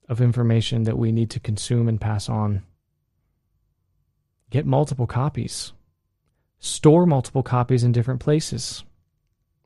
of 0.09 0.19
information 0.19 0.84
that 0.84 0.97
we 0.97 1.13
need 1.13 1.30
to 1.30 1.39
consume 1.39 1.88
and 1.88 2.01
pass 2.01 2.28
on. 2.28 2.63
Get 4.49 4.65
multiple 4.65 5.07
copies. 5.07 5.71
Store 6.60 7.06
multiple 7.06 7.43
copies 7.43 7.84
in 7.84 7.91
different 7.91 8.20
places. 8.20 8.84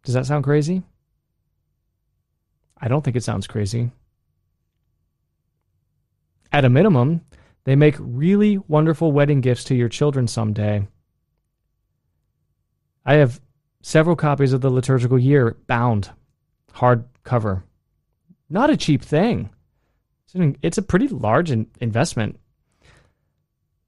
Does 0.03 0.13
that 0.13 0.25
sound 0.25 0.43
crazy? 0.43 0.83
I 2.81 2.87
don't 2.87 3.03
think 3.03 3.15
it 3.15 3.23
sounds 3.23 3.47
crazy. 3.47 3.91
At 6.51 6.65
a 6.65 6.69
minimum, 6.69 7.21
they 7.65 7.75
make 7.75 7.95
really 7.99 8.57
wonderful 8.57 9.11
wedding 9.11 9.41
gifts 9.41 9.65
to 9.65 9.75
your 9.75 9.89
children 9.89 10.27
someday. 10.27 10.87
I 13.05 13.15
have 13.15 13.39
several 13.81 14.15
copies 14.15 14.53
of 14.53 14.61
the 14.61 14.69
liturgical 14.69 15.19
year 15.19 15.57
bound, 15.67 16.09
hardcover. 16.73 17.63
Not 18.49 18.69
a 18.69 18.77
cheap 18.77 19.03
thing. 19.03 19.49
It's 20.33 20.77
a 20.77 20.83
pretty 20.83 21.07
large 21.07 21.51
investment. 21.51 22.39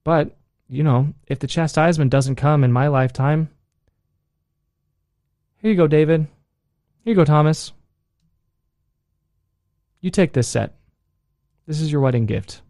But, 0.04 0.38
you 0.72 0.84
know, 0.84 1.14
if 1.28 1.40
the 1.40 1.48
chastisement 1.48 2.12
doesn't 2.12 2.38
come 2.38 2.64
in 2.64 2.72
my 2.72 2.88
lifetime, 2.88 3.50
here 5.58 5.70
you 5.70 5.76
go, 5.76 5.86
David. 5.86 6.22
Here 7.04 7.12
you 7.12 7.16
go, 7.16 7.26
Thomas. 7.26 7.74
You 10.00 10.10
take 10.10 10.32
this 10.32 10.48
set. 10.48 10.76
This 11.68 11.82
is 11.82 11.92
your 11.92 12.00
wedding 12.00 12.26
gift. 12.26 12.62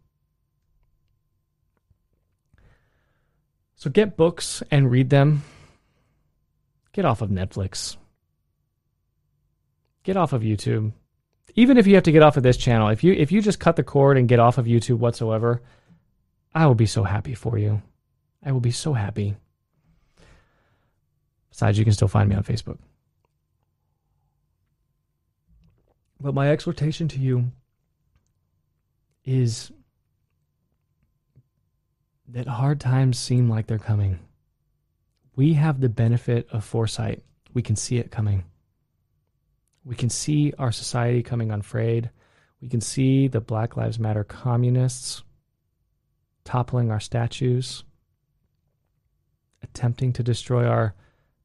So 3.76 3.92
get 3.92 4.18
books 4.18 4.64
and 4.72 4.90
read 4.90 5.12
them. 5.12 5.44
Get 6.94 7.06
off 7.06 7.22
of 7.22 7.30
Netflix. 7.30 7.98
Get 10.04 10.18
off 10.18 10.34
of 10.34 10.42
YouTube. 10.42 10.92
Even 11.54 11.78
if 11.78 11.86
you 11.86 11.94
have 11.96 12.04
to 12.04 12.12
get 12.12 12.24
off 12.24 12.36
of 12.36 12.44
this 12.44 12.58
channel, 12.58 12.90
if 12.90 13.04
you 13.04 13.14
if 13.14 13.32
you 13.32 13.42
just 13.42 13.60
cut 13.60 13.76
the 13.76 13.84
cord 13.84 14.18
and 14.18 14.28
get 14.28 14.40
off 14.40 14.58
of 14.58 14.66
YouTube 14.66 14.98
whatsoever, 14.98 15.62
I 16.54 16.66
will 16.66 16.76
be 16.76 16.86
so 16.86 17.04
happy 17.04 17.36
for 17.36 17.58
you. 17.58 17.82
I 18.44 18.52
will 18.52 18.60
be 18.60 18.72
so 18.72 18.94
happy. 18.94 19.36
Besides, 21.50 21.78
you 21.78 21.84
can 21.84 21.94
still 21.94 22.08
find 22.08 22.30
me 22.30 22.36
on 22.36 22.44
Facebook. 22.44 22.80
But 26.20 26.34
my 26.34 26.52
exhortation 26.52 27.08
to 27.10 27.20
you 27.20 27.52
is 29.26 29.72
that 32.28 32.48
hard 32.48 32.80
times 32.80 33.20
seem 33.20 33.50
like 33.50 33.68
they're 33.68 33.78
coming. 33.78 34.20
We 35.36 35.54
have 35.54 35.80
the 35.80 35.90
benefit 35.90 36.48
of 36.52 36.64
foresight. 36.64 37.24
We 37.54 37.62
can 37.62 37.76
see 37.76 37.98
it 37.98 38.12
coming. 38.12 38.46
We 39.84 39.96
can 39.96 40.10
see 40.10 40.54
our 40.58 40.72
society 40.72 41.24
coming 41.24 41.52
unfrayed. 41.52 42.12
We 42.62 42.70
can 42.70 42.82
see 42.82 43.28
the 43.28 43.42
Black 43.42 43.76
Lives 43.76 44.00
Matter 44.00 44.24
communists 44.24 45.24
toppling 46.44 46.92
our 46.92 47.00
statues, 47.00 47.84
attempting 49.64 50.14
to 50.14 50.24
destroy 50.24 50.66
our 50.66 50.96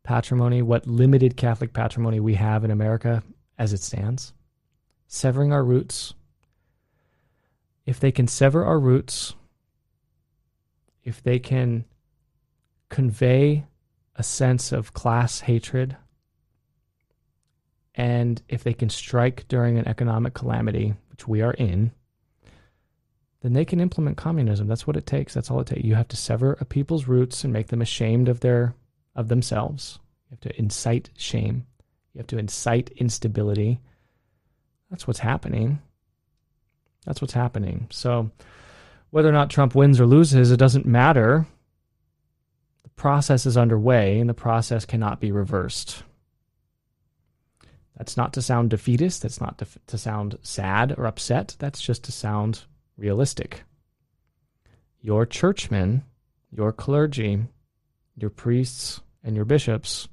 patrimony, 0.02 0.62
what 0.62 0.86
limited 0.86 1.36
Catholic 1.36 1.72
patrimony 1.72 2.20
we 2.20 2.34
have 2.34 2.64
in 2.64 2.70
America 2.70 3.22
as 3.58 3.72
it 3.72 3.82
stands 3.82 4.32
severing 5.08 5.52
our 5.52 5.64
roots, 5.64 6.14
if 7.84 8.00
they 8.00 8.10
can 8.10 8.26
sever 8.26 8.64
our 8.64 8.78
roots, 8.78 9.34
if 11.04 11.22
they 11.22 11.38
can 11.38 11.84
convey 12.88 13.64
a 14.16 14.22
sense 14.22 14.72
of 14.72 14.92
class 14.92 15.40
hatred, 15.40 15.96
and 17.94 18.42
if 18.48 18.64
they 18.64 18.74
can 18.74 18.90
strike 18.90 19.46
during 19.48 19.78
an 19.78 19.86
economic 19.86 20.34
calamity, 20.34 20.94
which 21.10 21.28
we 21.28 21.40
are 21.42 21.54
in, 21.54 21.92
then 23.42 23.52
they 23.52 23.64
can 23.64 23.80
implement 23.80 24.16
communism. 24.16 24.66
That's 24.66 24.86
what 24.86 24.96
it 24.96 25.06
takes. 25.06 25.34
That's 25.34 25.50
all 25.50 25.60
it 25.60 25.66
takes. 25.66 25.84
You 25.84 25.94
have 25.94 26.08
to 26.08 26.16
sever 26.16 26.56
a 26.60 26.64
people's 26.64 27.06
roots 27.06 27.44
and 27.44 27.52
make 27.52 27.68
them 27.68 27.82
ashamed 27.82 28.28
of 28.28 28.40
their 28.40 28.74
of 29.14 29.28
themselves. 29.28 29.98
You 30.30 30.34
have 30.34 30.40
to 30.40 30.58
incite 30.58 31.10
shame. 31.16 31.66
You 32.14 32.18
have 32.18 32.26
to 32.28 32.38
incite 32.38 32.90
instability. 32.96 33.80
That's 34.90 35.06
what's 35.06 35.20
happening. 35.20 35.80
That's 37.04 37.20
what's 37.20 37.34
happening. 37.34 37.86
So, 37.90 38.30
whether 39.10 39.28
or 39.28 39.32
not 39.32 39.50
Trump 39.50 39.74
wins 39.74 40.00
or 40.00 40.06
loses, 40.06 40.50
it 40.50 40.56
doesn't 40.56 40.86
matter. 40.86 41.46
The 42.82 42.90
process 42.90 43.46
is 43.46 43.56
underway, 43.56 44.18
and 44.18 44.28
the 44.28 44.34
process 44.34 44.84
cannot 44.84 45.20
be 45.20 45.30
reversed. 45.30 46.02
That's 47.96 48.16
not 48.16 48.32
to 48.34 48.42
sound 48.42 48.70
defeatist. 48.70 49.22
That's 49.22 49.40
not 49.40 49.58
to, 49.58 49.66
to 49.86 49.96
sound 49.96 50.38
sad 50.42 50.94
or 50.98 51.06
upset. 51.06 51.56
That's 51.58 51.80
just 51.80 52.04
to 52.04 52.12
sound 52.12 52.64
realistic. 52.96 53.62
Your 55.00 55.26
churchmen, 55.26 56.04
your 56.50 56.72
clergy, 56.72 57.44
your 58.16 58.30
priests, 58.30 59.00
and 59.22 59.36
your 59.36 59.44
bishops 59.44 60.08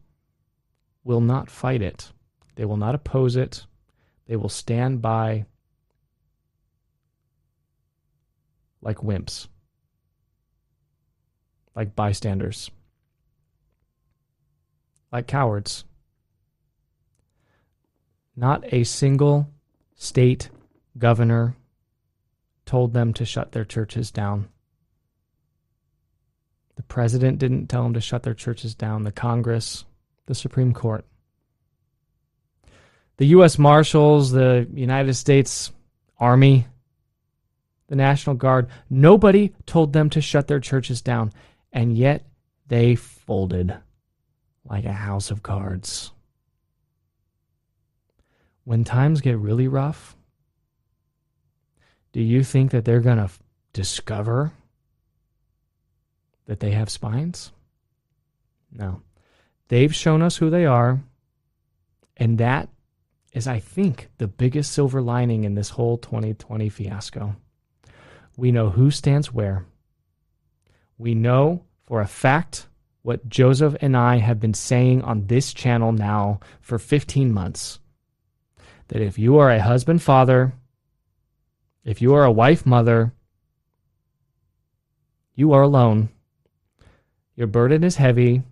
will 1.03 1.21
not 1.21 1.49
fight 1.49 1.81
it. 1.81 2.11
They 2.55 2.65
will 2.65 2.77
not 2.77 2.95
oppose 2.95 3.35
it. 3.35 3.65
They 4.27 4.35
will 4.35 4.49
stand 4.49 5.01
by 5.01 5.45
like 8.81 8.97
wimps, 8.97 9.47
like 11.75 11.95
bystanders, 11.95 12.69
like 15.11 15.27
cowards. 15.27 15.85
Not 18.35 18.73
a 18.73 18.83
single 18.83 19.49
state 19.95 20.49
governor 20.97 21.55
told 22.65 22.93
them 22.93 23.13
to 23.13 23.25
shut 23.25 23.51
their 23.51 23.65
churches 23.65 24.11
down. 24.11 24.47
The 26.75 26.83
president 26.83 27.39
didn't 27.39 27.67
tell 27.67 27.83
them 27.83 27.93
to 27.93 28.01
shut 28.01 28.23
their 28.23 28.33
churches 28.33 28.75
down. 28.75 29.03
The 29.03 29.11
Congress, 29.11 29.85
the 30.25 30.35
Supreme 30.35 30.73
Court. 30.73 31.05
The 33.17 33.27
U.S. 33.27 33.59
Marshals, 33.59 34.31
the 34.31 34.67
United 34.73 35.13
States 35.13 35.71
Army, 36.17 36.65
the 37.87 37.95
National 37.95 38.35
Guard, 38.35 38.69
nobody 38.89 39.53
told 39.65 39.93
them 39.93 40.09
to 40.11 40.21
shut 40.21 40.47
their 40.47 40.59
churches 40.59 41.01
down. 41.01 41.31
And 41.71 41.95
yet 41.95 42.25
they 42.67 42.95
folded 42.95 43.77
like 44.65 44.85
a 44.85 44.93
house 44.93 45.29
of 45.29 45.43
cards. 45.43 46.11
When 48.63 48.83
times 48.83 49.21
get 49.21 49.37
really 49.37 49.67
rough, 49.67 50.15
do 52.13 52.21
you 52.21 52.43
think 52.43 52.71
that 52.71 52.85
they're 52.85 53.01
going 53.01 53.17
to 53.17 53.23
f- 53.23 53.39
discover 53.73 54.53
that 56.45 56.59
they 56.59 56.71
have 56.71 56.89
spines? 56.89 57.51
No. 58.71 59.01
They've 59.67 59.93
shown 59.93 60.21
us 60.21 60.37
who 60.37 60.49
they 60.49 60.65
are, 60.65 61.01
and 62.15 62.37
that 62.37 62.69
is, 63.33 63.47
I 63.47 63.59
think, 63.59 64.09
the 64.19 64.27
biggest 64.27 64.71
silver 64.71 65.01
lining 65.01 65.43
in 65.43 65.55
this 65.55 65.69
whole 65.69 65.97
2020 65.97 66.69
fiasco. 66.69 67.35
We 68.37 68.51
know 68.51 68.69
who 68.69 68.91
stands 68.91 69.33
where. 69.33 69.65
We 70.97 71.15
know 71.15 71.63
for 71.85 72.01
a 72.01 72.07
fact 72.07 72.67
what 73.01 73.27
Joseph 73.27 73.75
and 73.81 73.97
I 73.97 74.17
have 74.17 74.39
been 74.39 74.53
saying 74.53 75.01
on 75.01 75.27
this 75.27 75.53
channel 75.53 75.91
now 75.91 76.39
for 76.61 76.77
15 76.77 77.31
months 77.31 77.79
that 78.89 79.01
if 79.01 79.17
you 79.17 79.37
are 79.37 79.49
a 79.49 79.61
husband, 79.61 80.01
father, 80.01 80.53
if 81.83 82.01
you 82.01 82.13
are 82.13 82.23
a 82.23 82.31
wife, 82.31 82.65
mother, 82.65 83.13
you 85.35 85.53
are 85.53 85.61
alone. 85.61 86.09
Your 87.35 87.47
burden 87.47 87.83
is 87.83 87.95
heavy. 87.95 88.43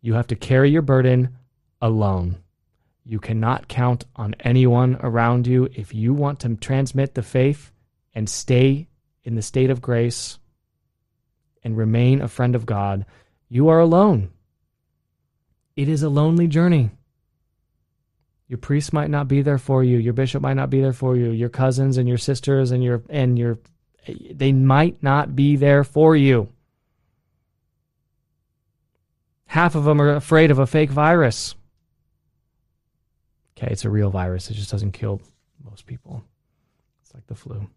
You 0.00 0.14
have 0.14 0.26
to 0.28 0.36
carry 0.36 0.70
your 0.70 0.82
burden 0.82 1.36
alone. 1.80 2.36
You 3.04 3.20
cannot 3.20 3.68
count 3.68 4.04
on 4.16 4.34
anyone 4.40 4.96
around 5.00 5.46
you 5.46 5.68
if 5.74 5.94
you 5.94 6.12
want 6.12 6.40
to 6.40 6.56
transmit 6.56 7.14
the 7.14 7.22
faith 7.22 7.72
and 8.14 8.28
stay 8.28 8.88
in 9.22 9.36
the 9.36 9.42
state 9.42 9.70
of 9.70 9.80
grace 9.80 10.38
and 11.62 11.76
remain 11.76 12.20
a 12.20 12.28
friend 12.28 12.54
of 12.54 12.66
God. 12.66 13.06
You 13.48 13.68
are 13.68 13.78
alone. 13.78 14.30
It 15.76 15.88
is 15.88 16.02
a 16.02 16.08
lonely 16.08 16.48
journey. 16.48 16.90
Your 18.48 18.58
priest 18.58 18.92
might 18.92 19.10
not 19.10 19.28
be 19.28 19.42
there 19.42 19.58
for 19.58 19.82
you. 19.82 19.98
Your 19.98 20.12
bishop 20.12 20.40
might 20.42 20.54
not 20.54 20.70
be 20.70 20.80
there 20.80 20.92
for 20.92 21.16
you. 21.16 21.30
Your 21.30 21.48
cousins 21.48 21.96
and 21.96 22.08
your 22.08 22.18
sisters 22.18 22.70
and 22.70 22.82
your 22.82 23.02
and 23.08 23.38
your 23.38 23.58
they 24.30 24.52
might 24.52 25.02
not 25.02 25.34
be 25.34 25.56
there 25.56 25.82
for 25.82 26.14
you. 26.14 26.48
Half 29.46 29.74
of 29.74 29.84
them 29.84 30.00
are 30.00 30.14
afraid 30.14 30.50
of 30.50 30.58
a 30.58 30.66
fake 30.66 30.90
virus. 30.90 31.54
Okay, 33.56 33.68
it's 33.70 33.84
a 33.84 33.90
real 33.90 34.10
virus. 34.10 34.50
It 34.50 34.54
just 34.54 34.70
doesn't 34.70 34.92
kill 34.92 35.20
most 35.64 35.86
people. 35.86 36.22
It's 37.02 37.14
like 37.14 37.26
the 37.26 37.34
flu. 37.34 37.68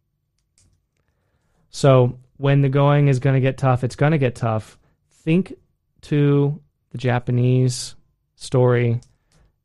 So, 1.70 2.17
when 2.38 2.61
the 2.61 2.70
going 2.70 3.07
is 3.07 3.20
going 3.20 3.36
to 3.36 3.39
get 3.39 3.57
tough, 3.57 3.84
it's 3.84 3.95
going 3.95 4.11
to 4.11 4.17
get 4.17 4.36
tough. 4.36 4.78
Think 5.09 5.53
to 6.01 6.59
the 6.91 6.97
Japanese 6.97 7.95
story 8.36 9.01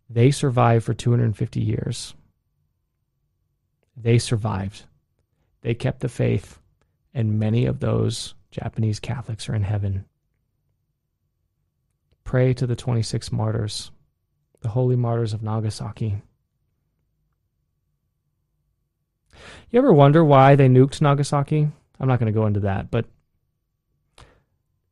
they 0.09 0.31
survived 0.31 0.85
for 0.85 0.95
250 0.95 1.61
years. 1.61 2.15
They 3.97 4.19
survived. 4.19 4.85
They 5.63 5.75
kept 5.75 6.01
the 6.01 6.09
faith, 6.09 6.59
and 7.15 7.39
many 7.39 7.67
of 7.67 7.81
those 7.81 8.35
Japanese 8.51 9.01
Catholics 9.01 9.49
are 9.49 9.55
in 9.55 9.63
heaven. 9.63 10.05
Pray 12.25 12.55
to 12.55 12.67
the 12.67 12.77
26 12.77 13.33
martyrs, 13.33 13.91
the 14.61 14.69
holy 14.69 14.97
martyrs 14.97 15.33
of 15.33 15.43
Nagasaki. 15.43 16.23
You 19.71 19.79
ever 19.79 19.93
wonder 19.93 20.25
why 20.25 20.55
they 20.55 20.69
nuked 20.69 21.01
Nagasaki? 21.01 21.69
I'm 21.99 22.09
not 22.09 22.19
going 22.19 22.33
to 22.33 22.39
go 22.39 22.47
into 22.47 22.61
that, 22.61 22.91
but 22.91 23.07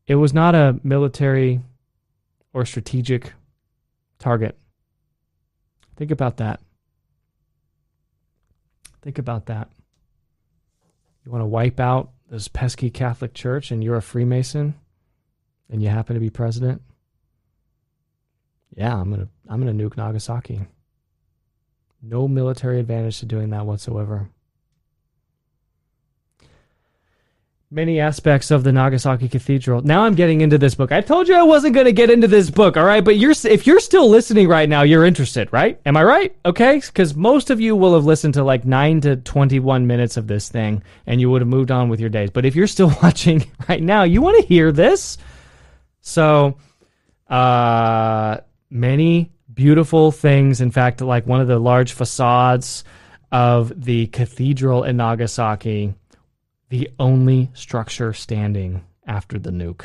it 0.06 0.16
was 0.16 0.34
not 0.34 0.54
a 0.54 0.80
military 0.82 1.60
or 2.52 2.64
strategic 2.64 3.32
target. 4.18 4.58
Think 6.03 6.11
about 6.11 6.38
that. 6.38 6.59
Think 9.03 9.18
about 9.18 9.46
that. 9.46 9.68
You 11.24 11.30
want 11.30 11.42
to 11.42 11.46
wipe 11.46 11.78
out 11.78 12.11
this 12.28 12.48
pesky 12.48 12.90
Catholic 12.90 13.34
Church 13.34 13.70
and 13.70 13.84
you're 13.84 13.94
a 13.94 14.03
Freemason 14.03 14.74
and 15.70 15.80
you 15.80 15.90
happen 15.90 16.14
to 16.14 16.20
be 16.20 16.28
president? 16.28 16.82
Yeah, 18.74 18.96
I'm 18.96 19.11
going 19.11 19.20
to 19.20 19.28
I'm 19.48 19.62
going 19.62 19.78
to 19.78 19.84
nuke 19.84 19.96
Nagasaki. 19.96 20.62
No 22.03 22.26
military 22.26 22.80
advantage 22.80 23.20
to 23.20 23.26
doing 23.26 23.50
that 23.50 23.64
whatsoever. 23.64 24.28
Many 27.72 27.98
aspects 28.00 28.50
of 28.50 28.64
the 28.64 28.70
Nagasaki 28.72 29.28
Cathedral. 29.28 29.80
Now 29.80 30.04
I'm 30.04 30.14
getting 30.14 30.42
into 30.42 30.58
this 30.58 30.74
book. 30.74 30.92
I 30.92 31.00
told 31.00 31.26
you 31.26 31.34
I 31.34 31.42
wasn't 31.42 31.74
going 31.74 31.86
to 31.86 31.92
get 31.92 32.10
into 32.10 32.28
this 32.28 32.50
book, 32.50 32.76
all 32.76 32.84
right? 32.84 33.02
But 33.02 33.16
you're 33.16 33.32
if 33.44 33.66
you're 33.66 33.80
still 33.80 34.10
listening 34.10 34.46
right 34.46 34.68
now, 34.68 34.82
you're 34.82 35.06
interested, 35.06 35.50
right? 35.52 35.80
Am 35.86 35.96
I 35.96 36.04
right? 36.04 36.36
Okay? 36.44 36.80
Cuz 36.80 37.16
most 37.16 37.48
of 37.48 37.60
you 37.60 37.74
will 37.74 37.94
have 37.94 38.04
listened 38.04 38.34
to 38.34 38.44
like 38.44 38.66
9 38.66 39.00
to 39.02 39.16
21 39.16 39.86
minutes 39.86 40.18
of 40.18 40.26
this 40.26 40.50
thing 40.50 40.82
and 41.06 41.18
you 41.18 41.30
would 41.30 41.40
have 41.40 41.48
moved 41.48 41.70
on 41.70 41.88
with 41.88 41.98
your 41.98 42.10
days. 42.10 42.30
But 42.30 42.44
if 42.44 42.54
you're 42.54 42.66
still 42.66 42.92
watching 43.02 43.44
right 43.68 43.82
now, 43.82 44.02
you 44.02 44.20
want 44.20 44.38
to 44.40 44.46
hear 44.46 44.70
this. 44.70 45.16
So, 46.02 46.58
uh 47.30 48.38
many 48.68 49.32
beautiful 49.52 50.12
things. 50.12 50.60
In 50.60 50.70
fact, 50.70 51.00
like 51.00 51.26
one 51.26 51.40
of 51.40 51.48
the 51.48 51.58
large 51.58 51.92
facades 51.92 52.84
of 53.30 53.72
the 53.82 54.08
cathedral 54.08 54.84
in 54.84 54.98
Nagasaki 54.98 55.94
the 56.72 56.88
only 56.98 57.50
structure 57.52 58.14
standing 58.14 58.82
after 59.06 59.38
the 59.38 59.50
nuke. 59.50 59.84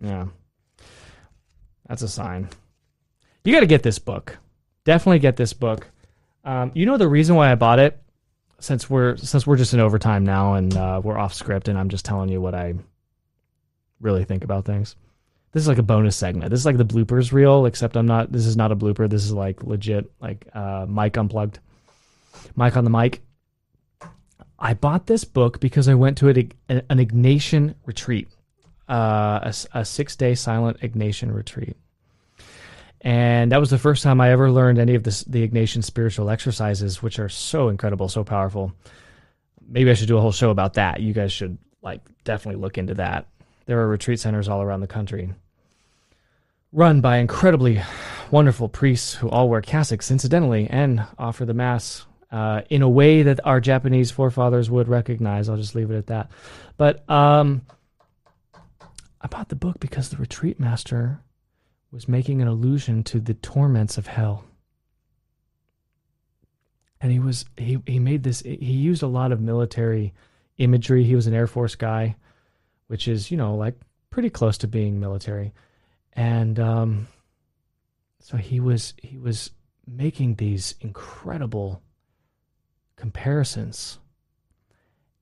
Yeah. 0.00 0.26
That's 1.88 2.02
a 2.02 2.08
sign. 2.08 2.48
You 3.42 3.52
got 3.52 3.60
to 3.60 3.66
get 3.66 3.82
this 3.82 3.98
book. 3.98 4.38
Definitely 4.84 5.18
get 5.18 5.34
this 5.34 5.52
book. 5.52 5.88
Um, 6.44 6.70
you 6.72 6.86
know 6.86 6.98
the 6.98 7.08
reason 7.08 7.34
why 7.34 7.50
I 7.50 7.56
bought 7.56 7.80
it, 7.80 8.00
since 8.60 8.88
we're 8.88 9.16
since 9.16 9.44
we're 9.44 9.56
just 9.56 9.74
in 9.74 9.80
overtime 9.80 10.22
now 10.22 10.54
and 10.54 10.76
uh, 10.76 11.00
we're 11.02 11.18
off 11.18 11.34
script, 11.34 11.66
and 11.66 11.76
I'm 11.76 11.88
just 11.88 12.04
telling 12.04 12.28
you 12.28 12.40
what 12.40 12.54
I 12.54 12.74
really 14.00 14.22
think 14.22 14.44
about 14.44 14.66
things. 14.66 14.94
This 15.50 15.62
is 15.62 15.68
like 15.68 15.78
a 15.78 15.82
bonus 15.82 16.14
segment. 16.14 16.50
This 16.50 16.60
is 16.60 16.66
like 16.66 16.76
the 16.76 16.84
bloopers 16.84 17.32
reel, 17.32 17.66
except 17.66 17.96
I'm 17.96 18.06
not. 18.06 18.30
This 18.30 18.46
is 18.46 18.56
not 18.56 18.70
a 18.70 18.76
blooper. 18.76 19.10
This 19.10 19.24
is 19.24 19.32
like 19.32 19.64
legit, 19.64 20.08
like 20.20 20.46
uh, 20.54 20.86
mic 20.88 21.18
unplugged, 21.18 21.58
mic 22.54 22.76
on 22.76 22.84
the 22.84 22.90
mic. 22.90 23.20
I 24.58 24.74
bought 24.74 25.06
this 25.06 25.24
book 25.24 25.60
because 25.60 25.88
I 25.88 25.94
went 25.94 26.18
to 26.18 26.28
an, 26.28 26.52
an 26.68 26.98
Ignatian 26.98 27.74
retreat, 27.84 28.28
uh, 28.88 29.40
a, 29.42 29.54
a 29.74 29.84
six 29.84 30.16
day 30.16 30.34
silent 30.34 30.80
Ignatian 30.80 31.34
retreat. 31.34 31.76
And 33.02 33.52
that 33.52 33.60
was 33.60 33.70
the 33.70 33.78
first 33.78 34.02
time 34.02 34.20
I 34.20 34.30
ever 34.30 34.50
learned 34.50 34.78
any 34.78 34.94
of 34.94 35.04
this, 35.04 35.22
the 35.24 35.46
Ignatian 35.46 35.84
spiritual 35.84 36.30
exercises, 36.30 37.02
which 37.02 37.18
are 37.18 37.28
so 37.28 37.68
incredible, 37.68 38.08
so 38.08 38.24
powerful. 38.24 38.72
Maybe 39.68 39.90
I 39.90 39.94
should 39.94 40.08
do 40.08 40.16
a 40.16 40.20
whole 40.20 40.32
show 40.32 40.50
about 40.50 40.74
that. 40.74 41.00
You 41.00 41.12
guys 41.12 41.32
should 41.32 41.58
like 41.82 42.00
definitely 42.24 42.60
look 42.60 42.78
into 42.78 42.94
that. 42.94 43.26
There 43.66 43.80
are 43.80 43.88
retreat 43.88 44.20
centers 44.20 44.48
all 44.48 44.62
around 44.62 44.80
the 44.80 44.86
country, 44.86 45.34
run 46.72 47.00
by 47.00 47.18
incredibly 47.18 47.82
wonderful 48.30 48.68
priests 48.68 49.14
who 49.14 49.28
all 49.28 49.48
wear 49.48 49.60
cassocks, 49.60 50.10
incidentally, 50.10 50.68
and 50.68 51.04
offer 51.18 51.44
the 51.44 51.54
mass 51.54 52.06
uh, 52.30 52.62
in 52.70 52.82
a 52.82 52.88
way 52.88 53.22
that 53.22 53.40
our 53.44 53.60
Japanese 53.60 54.10
forefathers 54.10 54.70
would 54.70 54.88
recognize. 54.88 55.48
I'll 55.48 55.56
just 55.56 55.74
leave 55.74 55.90
it 55.90 55.96
at 55.96 56.06
that. 56.08 56.30
But 56.76 57.08
um, 57.08 57.62
I 59.20 59.28
bought 59.28 59.48
the 59.48 59.56
book 59.56 59.80
because 59.80 60.08
the 60.08 60.16
retreat 60.16 60.58
master 60.58 61.20
was 61.90 62.08
making 62.08 62.42
an 62.42 62.48
allusion 62.48 63.04
to 63.04 63.20
the 63.20 63.34
torments 63.34 63.96
of 63.96 64.06
hell. 64.06 64.44
And 67.00 67.12
he 67.12 67.18
was 67.18 67.44
he 67.56 67.80
he 67.86 67.98
made 67.98 68.22
this 68.22 68.40
he 68.40 68.72
used 68.72 69.02
a 69.02 69.06
lot 69.06 69.30
of 69.30 69.40
military 69.40 70.14
imagery. 70.58 71.04
He 71.04 71.14
was 71.14 71.26
an 71.26 71.34
Air 71.34 71.46
Force 71.46 71.74
guy, 71.74 72.16
which 72.88 73.06
is, 73.06 73.30
you 73.30 73.36
know, 73.36 73.54
like 73.54 73.74
pretty 74.10 74.30
close 74.30 74.58
to 74.58 74.66
being 74.66 74.98
military. 74.98 75.52
and 76.14 76.58
um, 76.58 77.06
so 78.20 78.36
he 78.36 78.58
was 78.58 78.94
he 79.00 79.18
was 79.18 79.52
making 79.86 80.34
these 80.34 80.74
incredible 80.80 81.80
comparisons. 82.96 83.98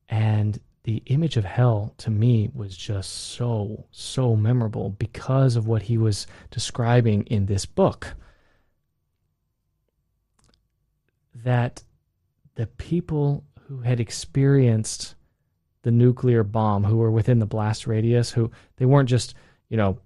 And 0.08 0.58
the 0.84 1.02
image 1.06 1.36
of 1.36 1.44
hell 1.44 1.94
to 1.98 2.10
me 2.10 2.50
was 2.54 2.76
just 2.76 3.10
so 3.10 3.86
so 3.90 4.36
memorable 4.36 4.90
because 4.90 5.56
of 5.56 5.66
what 5.66 5.82
he 5.82 5.98
was 5.98 6.26
describing 6.50 7.22
in 7.24 7.46
this 7.46 7.66
book. 7.66 8.14
That 11.34 11.82
the 12.54 12.66
people 12.66 13.44
who 13.66 13.80
had 13.80 13.98
experienced 13.98 15.14
the 15.82 15.90
nuclear 15.90 16.42
bomb 16.42 16.84
who 16.84 16.96
were 16.96 17.10
within 17.10 17.38
the 17.38 17.46
blast 17.46 17.86
radius 17.86 18.30
who 18.30 18.50
they 18.76 18.86
weren't 18.86 19.08
just 19.08 19.34
you 19.68 19.76
know 19.76 19.98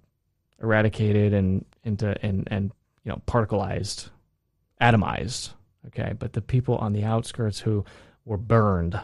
eradicated 0.61 1.33
and 1.33 1.65
into 1.83 2.09
uh, 2.09 2.15
and 2.21 2.47
and 2.51 2.71
you 3.03 3.11
know 3.11 3.21
particleized 3.25 4.09
atomized 4.81 5.51
okay 5.87 6.13
but 6.17 6.33
the 6.33 6.41
people 6.41 6.75
on 6.77 6.93
the 6.93 7.03
outskirts 7.03 7.59
who 7.59 7.83
were 8.25 8.37
burned 8.37 8.99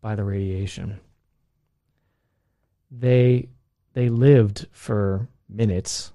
by 0.00 0.14
the 0.14 0.24
radiation 0.24 1.00
they 2.90 3.48
they 3.92 4.08
lived 4.08 4.66
for 4.70 5.28
minutes 5.48 6.12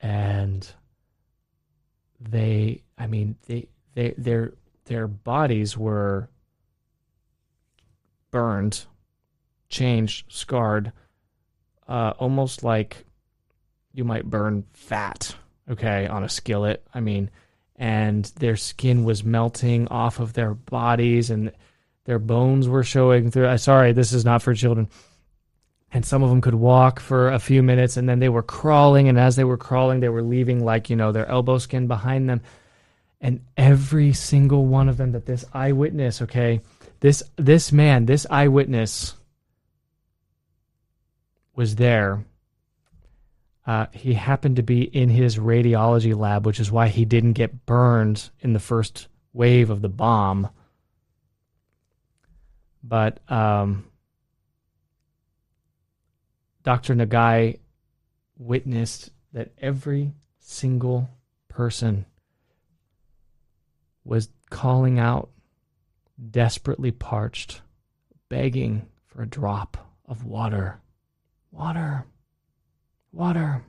and 0.00 0.72
they 2.20 2.82
i 2.98 3.06
mean 3.06 3.36
they 3.46 3.68
they 3.94 4.14
their 4.16 4.52
their 4.86 5.06
bodies 5.06 5.76
were 5.76 6.28
burned 8.30 8.86
changed 9.68 10.30
scarred 10.32 10.92
uh, 11.88 12.14
almost 12.18 12.62
like 12.62 13.04
you 13.92 14.04
might 14.04 14.28
burn 14.28 14.64
fat, 14.72 15.34
okay, 15.70 16.06
on 16.06 16.24
a 16.24 16.28
skillet. 16.28 16.86
I 16.94 17.00
mean, 17.00 17.30
and 17.76 18.24
their 18.36 18.56
skin 18.56 19.04
was 19.04 19.24
melting 19.24 19.88
off 19.88 20.20
of 20.20 20.32
their 20.32 20.54
bodies 20.54 21.30
and 21.30 21.52
their 22.04 22.18
bones 22.18 22.68
were 22.68 22.84
showing 22.84 23.30
through. 23.30 23.46
Uh, 23.46 23.56
sorry, 23.56 23.92
this 23.92 24.12
is 24.12 24.24
not 24.24 24.42
for 24.42 24.54
children. 24.54 24.88
And 25.90 26.04
some 26.04 26.22
of 26.22 26.30
them 26.30 26.40
could 26.40 26.54
walk 26.54 27.00
for 27.00 27.30
a 27.30 27.38
few 27.38 27.62
minutes 27.62 27.96
and 27.96 28.08
then 28.08 28.18
they 28.18 28.28
were 28.28 28.42
crawling. 28.42 29.08
And 29.08 29.18
as 29.18 29.36
they 29.36 29.44
were 29.44 29.56
crawling, 29.56 30.00
they 30.00 30.08
were 30.08 30.22
leaving, 30.22 30.64
like, 30.64 30.90
you 30.90 30.96
know, 30.96 31.12
their 31.12 31.26
elbow 31.26 31.58
skin 31.58 31.86
behind 31.86 32.28
them. 32.28 32.42
And 33.20 33.40
every 33.56 34.12
single 34.12 34.66
one 34.66 34.88
of 34.88 34.96
them 34.96 35.12
that 35.12 35.24
this 35.24 35.44
eyewitness, 35.52 36.20
okay, 36.22 36.60
this 37.00 37.22
this 37.36 37.72
man, 37.72 38.06
this 38.06 38.26
eyewitness 38.28 39.14
was 41.54 41.76
there. 41.76 42.24
Uh, 43.66 43.86
he 43.92 44.14
happened 44.14 44.56
to 44.56 44.62
be 44.62 44.82
in 44.82 45.08
his 45.08 45.38
radiology 45.38 46.14
lab, 46.16 46.44
which 46.44 46.60
is 46.60 46.70
why 46.70 46.88
he 46.88 47.04
didn't 47.04 47.32
get 47.32 47.64
burned 47.64 48.30
in 48.40 48.52
the 48.52 48.58
first 48.58 49.08
wave 49.32 49.70
of 49.70 49.80
the 49.80 49.88
bomb. 49.88 50.50
But 52.82 53.20
um, 53.30 53.86
Dr. 56.62 56.94
Nagai 56.94 57.58
witnessed 58.36 59.10
that 59.32 59.52
every 59.58 60.12
single 60.38 61.08
person 61.48 62.04
was 64.04 64.28
calling 64.50 64.98
out, 64.98 65.30
desperately 66.30 66.90
parched, 66.90 67.62
begging 68.28 68.86
for 69.06 69.22
a 69.22 69.26
drop 69.26 69.78
of 70.06 70.24
water 70.24 70.80
Water. 71.54 72.04
Water. 73.14 73.62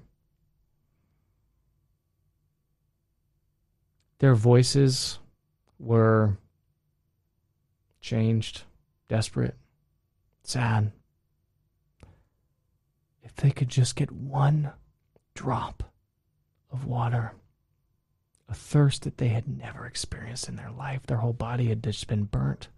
Their 4.17 4.33
voices 4.33 5.19
were 5.77 6.39
changed, 8.01 8.63
desperate, 9.07 9.55
sad. 10.41 10.91
If 13.21 13.35
they 13.35 13.51
could 13.51 13.69
just 13.69 13.95
get 13.95 14.11
one 14.11 14.71
drop 15.35 15.83
of 16.71 16.85
water, 16.85 17.33
a 18.49 18.55
thirst 18.55 19.03
that 19.03 19.19
they 19.19 19.27
had 19.27 19.47
never 19.47 19.85
experienced 19.85 20.49
in 20.49 20.55
their 20.55 20.71
life, 20.71 21.05
their 21.05 21.17
whole 21.17 21.33
body 21.33 21.67
had 21.67 21.83
just 21.83 22.07
been 22.07 22.23
burnt. 22.23 22.69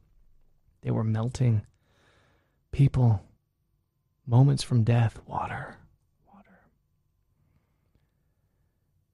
They 0.81 0.91
were 0.91 1.05
melting. 1.05 1.61
People 2.73 3.23
moments 4.25 4.63
from 4.63 4.83
death, 4.83 5.21
water. 5.25 5.77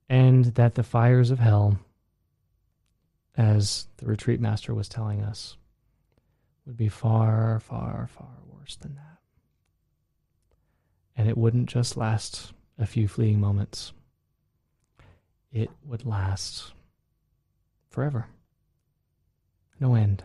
And 0.08 0.46
that 0.54 0.74
the 0.74 0.82
fires 0.82 1.30
of 1.30 1.38
hell, 1.38 1.78
as 3.36 3.88
the 3.96 4.06
retreat 4.06 4.40
master 4.40 4.74
was 4.74 4.88
telling 4.88 5.22
us, 5.22 5.56
would 6.66 6.76
be 6.76 6.88
far, 6.88 7.60
far, 7.60 8.08
far 8.12 8.36
worse 8.48 8.76
than 8.76 8.94
that. 8.94 9.18
And 11.16 11.28
it 11.28 11.36
wouldn't 11.36 11.68
just 11.68 11.96
last 11.96 12.52
a 12.78 12.86
few 12.86 13.06
fleeting 13.06 13.40
moments, 13.40 13.92
it 15.52 15.70
would 15.84 16.04
last 16.04 16.72
forever. 17.88 18.26
No 19.78 19.94
end. 19.94 20.24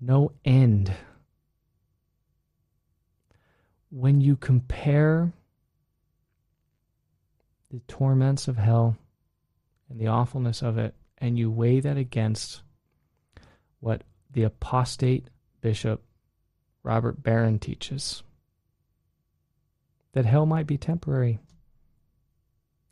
No 0.00 0.32
end 0.44 0.92
when 3.90 4.20
you 4.20 4.36
compare 4.36 5.32
the 7.70 7.80
torments 7.88 8.48
of 8.48 8.56
hell 8.56 8.96
and 9.90 10.00
the 10.00 10.06
awfulness 10.06 10.62
of 10.62 10.78
it, 10.78 10.94
and 11.18 11.38
you 11.38 11.50
weigh 11.50 11.80
that 11.80 11.96
against 11.96 12.62
what 13.80 14.02
the 14.30 14.42
apostate 14.42 15.28
bishop 15.60 16.02
Robert 16.82 17.22
Barron 17.22 17.58
teaches 17.58 18.22
that 20.12 20.24
hell 20.24 20.46
might 20.46 20.66
be 20.66 20.78
temporary. 20.78 21.38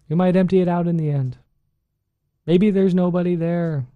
You 0.08 0.16
might 0.16 0.36
empty 0.36 0.60
it 0.60 0.68
out 0.68 0.86
in 0.86 0.96
the 0.96 1.10
end. 1.10 1.38
Maybe 2.46 2.70
there's 2.70 2.94
nobody 2.94 3.34
there. 3.34 3.86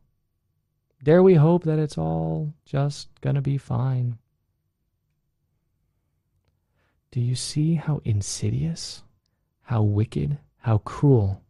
Dare 1.03 1.23
we 1.23 1.35
hope 1.35 1.65
that 1.65 1.79
it's 1.79 1.97
all 1.97 2.53
just 2.65 3.09
going 3.21 3.37
to 3.37 3.43
be 3.43 3.57
fine? 3.57 4.19
Do 7.13 7.21
you 7.21 7.35
see 7.35 7.75
how 7.75 8.01
insidious, 8.05 9.03
how 9.63 9.83
wicked, 9.83 10.39
how 10.61 10.79
cruel, 10.79 11.43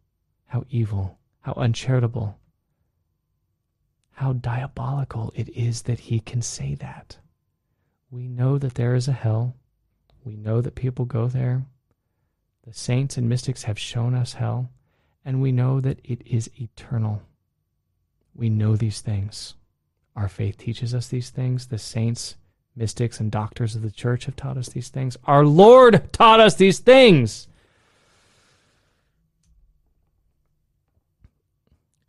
how 0.47 0.65
evil, 0.69 1.17
how 1.41 1.53
uncharitable, 1.53 2.37
how 4.13 4.33
diabolical 4.33 5.31
it 5.35 5.49
is 5.49 5.83
that 5.83 5.99
he 5.99 6.19
can 6.19 6.41
say 6.41 6.75
that? 6.75 7.17
We 8.09 8.27
know 8.27 8.57
that 8.57 8.75
there 8.75 8.95
is 8.95 9.07
a 9.07 9.13
hell. 9.13 9.55
We 10.23 10.35
know 10.35 10.61
that 10.61 10.75
people 10.75 11.05
go 11.05 11.27
there. 11.27 11.65
The 12.67 12.73
saints 12.73 13.17
and 13.17 13.27
mystics 13.27 13.63
have 13.63 13.79
shown 13.79 14.13
us 14.13 14.33
hell, 14.33 14.69
and 15.25 15.41
we 15.41 15.51
know 15.51 15.81
that 15.81 15.99
it 16.03 16.21
is 16.25 16.49
eternal. 16.59 17.23
We 18.35 18.49
know 18.49 18.75
these 18.75 19.01
things. 19.01 19.55
Our 20.15 20.27
faith 20.27 20.57
teaches 20.57 20.93
us 20.93 21.07
these 21.07 21.29
things. 21.29 21.67
The 21.67 21.77
saints 21.77 22.35
mystics 22.75 23.19
and 23.19 23.31
doctors 23.31 23.75
of 23.75 23.81
the 23.81 23.91
church 23.91 24.25
have 24.25 24.35
taught 24.35 24.57
us 24.57 24.69
these 24.69 24.89
things. 24.89 25.17
Our 25.25 25.45
Lord 25.45 26.13
taught 26.13 26.39
us 26.39 26.55
these 26.55 26.79
things. 26.79 27.47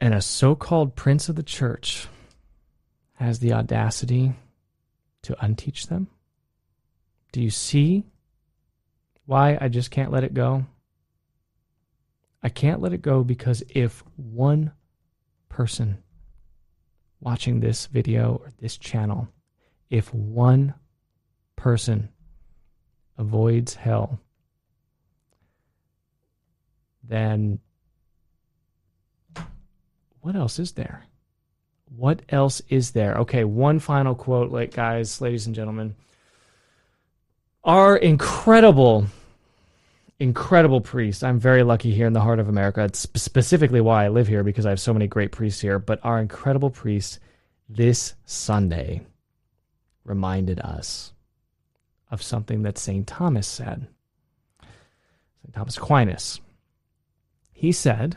And 0.03 0.15
a 0.15 0.21
so 0.21 0.57
called 0.57 0.97
prince 0.97 1.29
of 1.29 1.37
the 1.37 1.45
church 1.45 2.09
has 3.15 3.39
the 3.39 3.53
audacity 3.53 4.33
to 5.23 5.37
unteach 5.41 5.87
them? 5.87 6.09
Do 7.31 7.41
you 7.41 7.51
see 7.51 8.03
why 9.27 9.57
I 9.61 9.69
just 9.69 9.93
can't 9.93 10.11
let 10.11 10.25
it 10.25 10.35
go? 10.35 10.67
I 12.43 12.49
can't 12.49 12.81
let 12.81 12.93
it 12.93 13.01
go 13.01 13.23
because 13.23 13.63
if 13.69 14.03
one 14.17 14.73
person 15.49 16.03
watching 17.21 17.61
this 17.61 17.87
video 17.87 18.41
or 18.43 18.51
this 18.59 18.77
channel 18.77 19.29
if 19.89 20.13
one 20.13 20.75
person 21.55 22.09
avoids 23.19 23.75
hell, 23.75 24.19
then 27.05 27.61
what 30.23 30.37
else 30.37 30.59
is 30.59 30.73
there? 30.73 31.05
What 31.95 32.23
else 32.31 32.63
is 32.69 32.93
there? 32.93 33.17
Okay, 33.17 33.45
one 33.45 33.79
final 33.79 34.15
quote, 34.15 34.51
like 34.51 34.73
guys, 34.73 35.21
ladies 35.21 35.47
and 35.47 35.55
gentlemen. 35.55 35.95
Our 37.65 37.97
incredible, 37.97 39.07
incredible 40.19 40.81
priest. 40.81 41.23
I'm 41.23 41.39
very 41.39 41.63
lucky 41.63 41.93
here 41.93 42.07
in 42.07 42.13
the 42.13 42.21
heart 42.21 42.39
of 42.39 42.49
America. 42.49 42.85
It's 42.85 43.01
specifically 43.01 43.81
why 43.81 44.05
I 44.05 44.09
live 44.09 44.27
here 44.27 44.43
because 44.43 44.65
I 44.65 44.71
have 44.71 44.81
so 44.81 44.93
many 44.93 45.07
great 45.07 45.33
priests 45.33 45.61
here. 45.61 45.79
But 45.79 46.01
our 46.03 46.21
incredible 46.21 46.71
priest 46.71 47.19
this 47.69 48.15
Sunday 48.25 49.03
reminded 50.05 50.61
us 50.61 51.13
of 52.11 52.23
something 52.23 52.63
that 52.63 52.79
St. 52.79 53.07
Thomas 53.07 53.47
said. 53.47 53.89
St. 55.43 55.55
Thomas 55.55 55.77
Aquinas. 55.77 56.41
He 57.53 57.73
said 57.73 58.17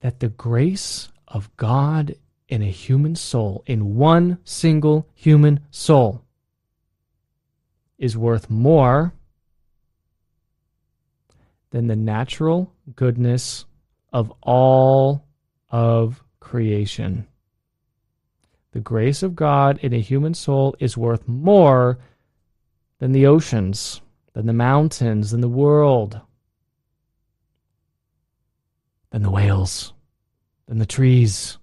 that 0.00 0.20
the 0.20 0.28
grace 0.28 1.08
of 1.26 1.54
God 1.56 2.14
in 2.48 2.62
a 2.62 2.70
human 2.70 3.14
soul, 3.14 3.62
in 3.66 3.96
one 3.96 4.38
single 4.44 5.06
human 5.14 5.60
soul, 5.70 6.22
is 7.98 8.16
worth 8.16 8.48
more 8.48 9.12
than 11.70 11.86
the 11.86 11.96
natural 11.96 12.72
goodness 12.94 13.66
of 14.12 14.32
all 14.42 15.24
of 15.70 16.22
creation. 16.40 17.26
The 18.72 18.80
grace 18.80 19.22
of 19.22 19.34
God 19.34 19.78
in 19.82 19.92
a 19.92 20.00
human 20.00 20.34
soul 20.34 20.74
is 20.78 20.96
worth 20.96 21.26
more 21.26 21.98
than 22.98 23.12
the 23.12 23.26
oceans, 23.26 24.00
than 24.32 24.46
the 24.46 24.52
mountains, 24.52 25.30
than 25.30 25.40
the 25.40 25.48
world, 25.48 26.20
than 29.18 29.24
the 29.24 29.30
whales, 29.32 29.92
than 30.68 30.78
the 30.78 30.86
trees. 30.86 31.58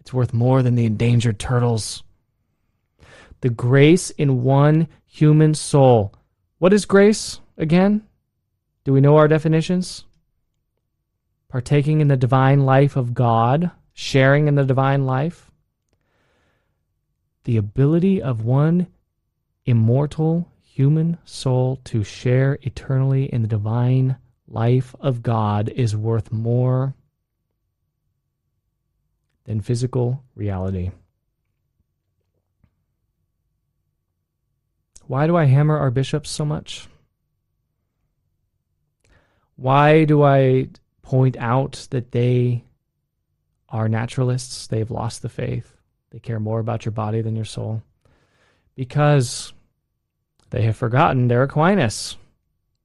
It's 0.00 0.14
worth 0.14 0.32
more 0.32 0.62
than 0.62 0.74
the 0.74 0.86
endangered 0.86 1.38
turtles. 1.38 2.02
The 3.42 3.50
grace 3.50 4.08
in 4.08 4.42
one 4.42 4.88
human 5.04 5.52
soul. 5.52 6.14
What 6.60 6.72
is 6.72 6.86
grace 6.86 7.40
again? 7.58 8.06
Do 8.84 8.94
we 8.94 9.02
know 9.02 9.18
our 9.18 9.28
definitions? 9.28 10.06
Partaking 11.50 12.00
in 12.00 12.08
the 12.08 12.16
divine 12.16 12.60
life 12.64 12.96
of 12.96 13.12
God, 13.12 13.70
sharing 13.92 14.48
in 14.48 14.54
the 14.54 14.64
divine 14.64 15.04
life. 15.04 15.50
The 17.44 17.58
ability 17.58 18.22
of 18.22 18.46
one 18.46 18.86
immortal 19.66 20.48
human 20.62 21.18
soul 21.26 21.80
to 21.84 22.02
share 22.02 22.58
eternally 22.62 23.26
in 23.26 23.42
the 23.42 23.48
divine 23.48 24.16
life 24.48 24.94
of 25.00 25.22
God 25.22 25.68
is 25.68 25.96
worth 25.96 26.32
more 26.32 26.94
than 29.44 29.60
physical 29.60 30.22
reality. 30.34 30.90
Why 35.06 35.26
do 35.26 35.36
I 35.36 35.44
hammer 35.44 35.76
our 35.78 35.90
bishops 35.90 36.30
so 36.30 36.44
much? 36.44 36.88
Why 39.56 40.04
do 40.04 40.22
I 40.22 40.68
point 41.02 41.36
out 41.38 41.86
that 41.90 42.12
they 42.12 42.64
are 43.68 43.88
naturalists? 43.88 44.66
They've 44.66 44.90
lost 44.90 45.22
the 45.22 45.28
faith. 45.28 45.76
They 46.10 46.18
care 46.18 46.40
more 46.40 46.58
about 46.58 46.84
your 46.84 46.92
body 46.92 47.20
than 47.20 47.36
your 47.36 47.44
soul. 47.44 47.82
Because 48.74 49.52
they 50.50 50.62
have 50.62 50.76
forgotten 50.76 51.28
their 51.28 51.42
Aquinas. 51.42 52.16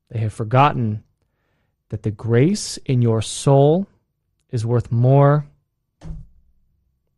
They 0.10 0.20
have 0.20 0.34
forgotten 0.34 1.04
that 1.90 2.04
the 2.04 2.12
grace 2.12 2.78
in 2.86 3.02
your 3.02 3.22
soul 3.22 3.88
is 4.50 4.66
worth 4.66 4.92
more 4.92 5.46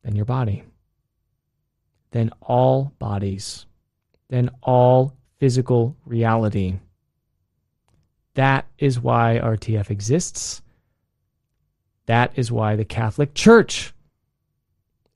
than 0.03 0.15
your 0.15 0.25
body, 0.25 0.63
than 2.11 2.31
all 2.41 2.93
bodies, 2.99 3.65
than 4.29 4.49
all 4.61 5.13
physical 5.39 5.95
reality. 6.05 6.79
That 8.33 8.65
is 8.77 8.99
why 8.99 9.39
RTF 9.43 9.89
exists. 9.89 10.61
That 12.05 12.31
is 12.35 12.51
why 12.51 12.75
the 12.75 12.85
Catholic 12.85 13.33
Church 13.33 13.93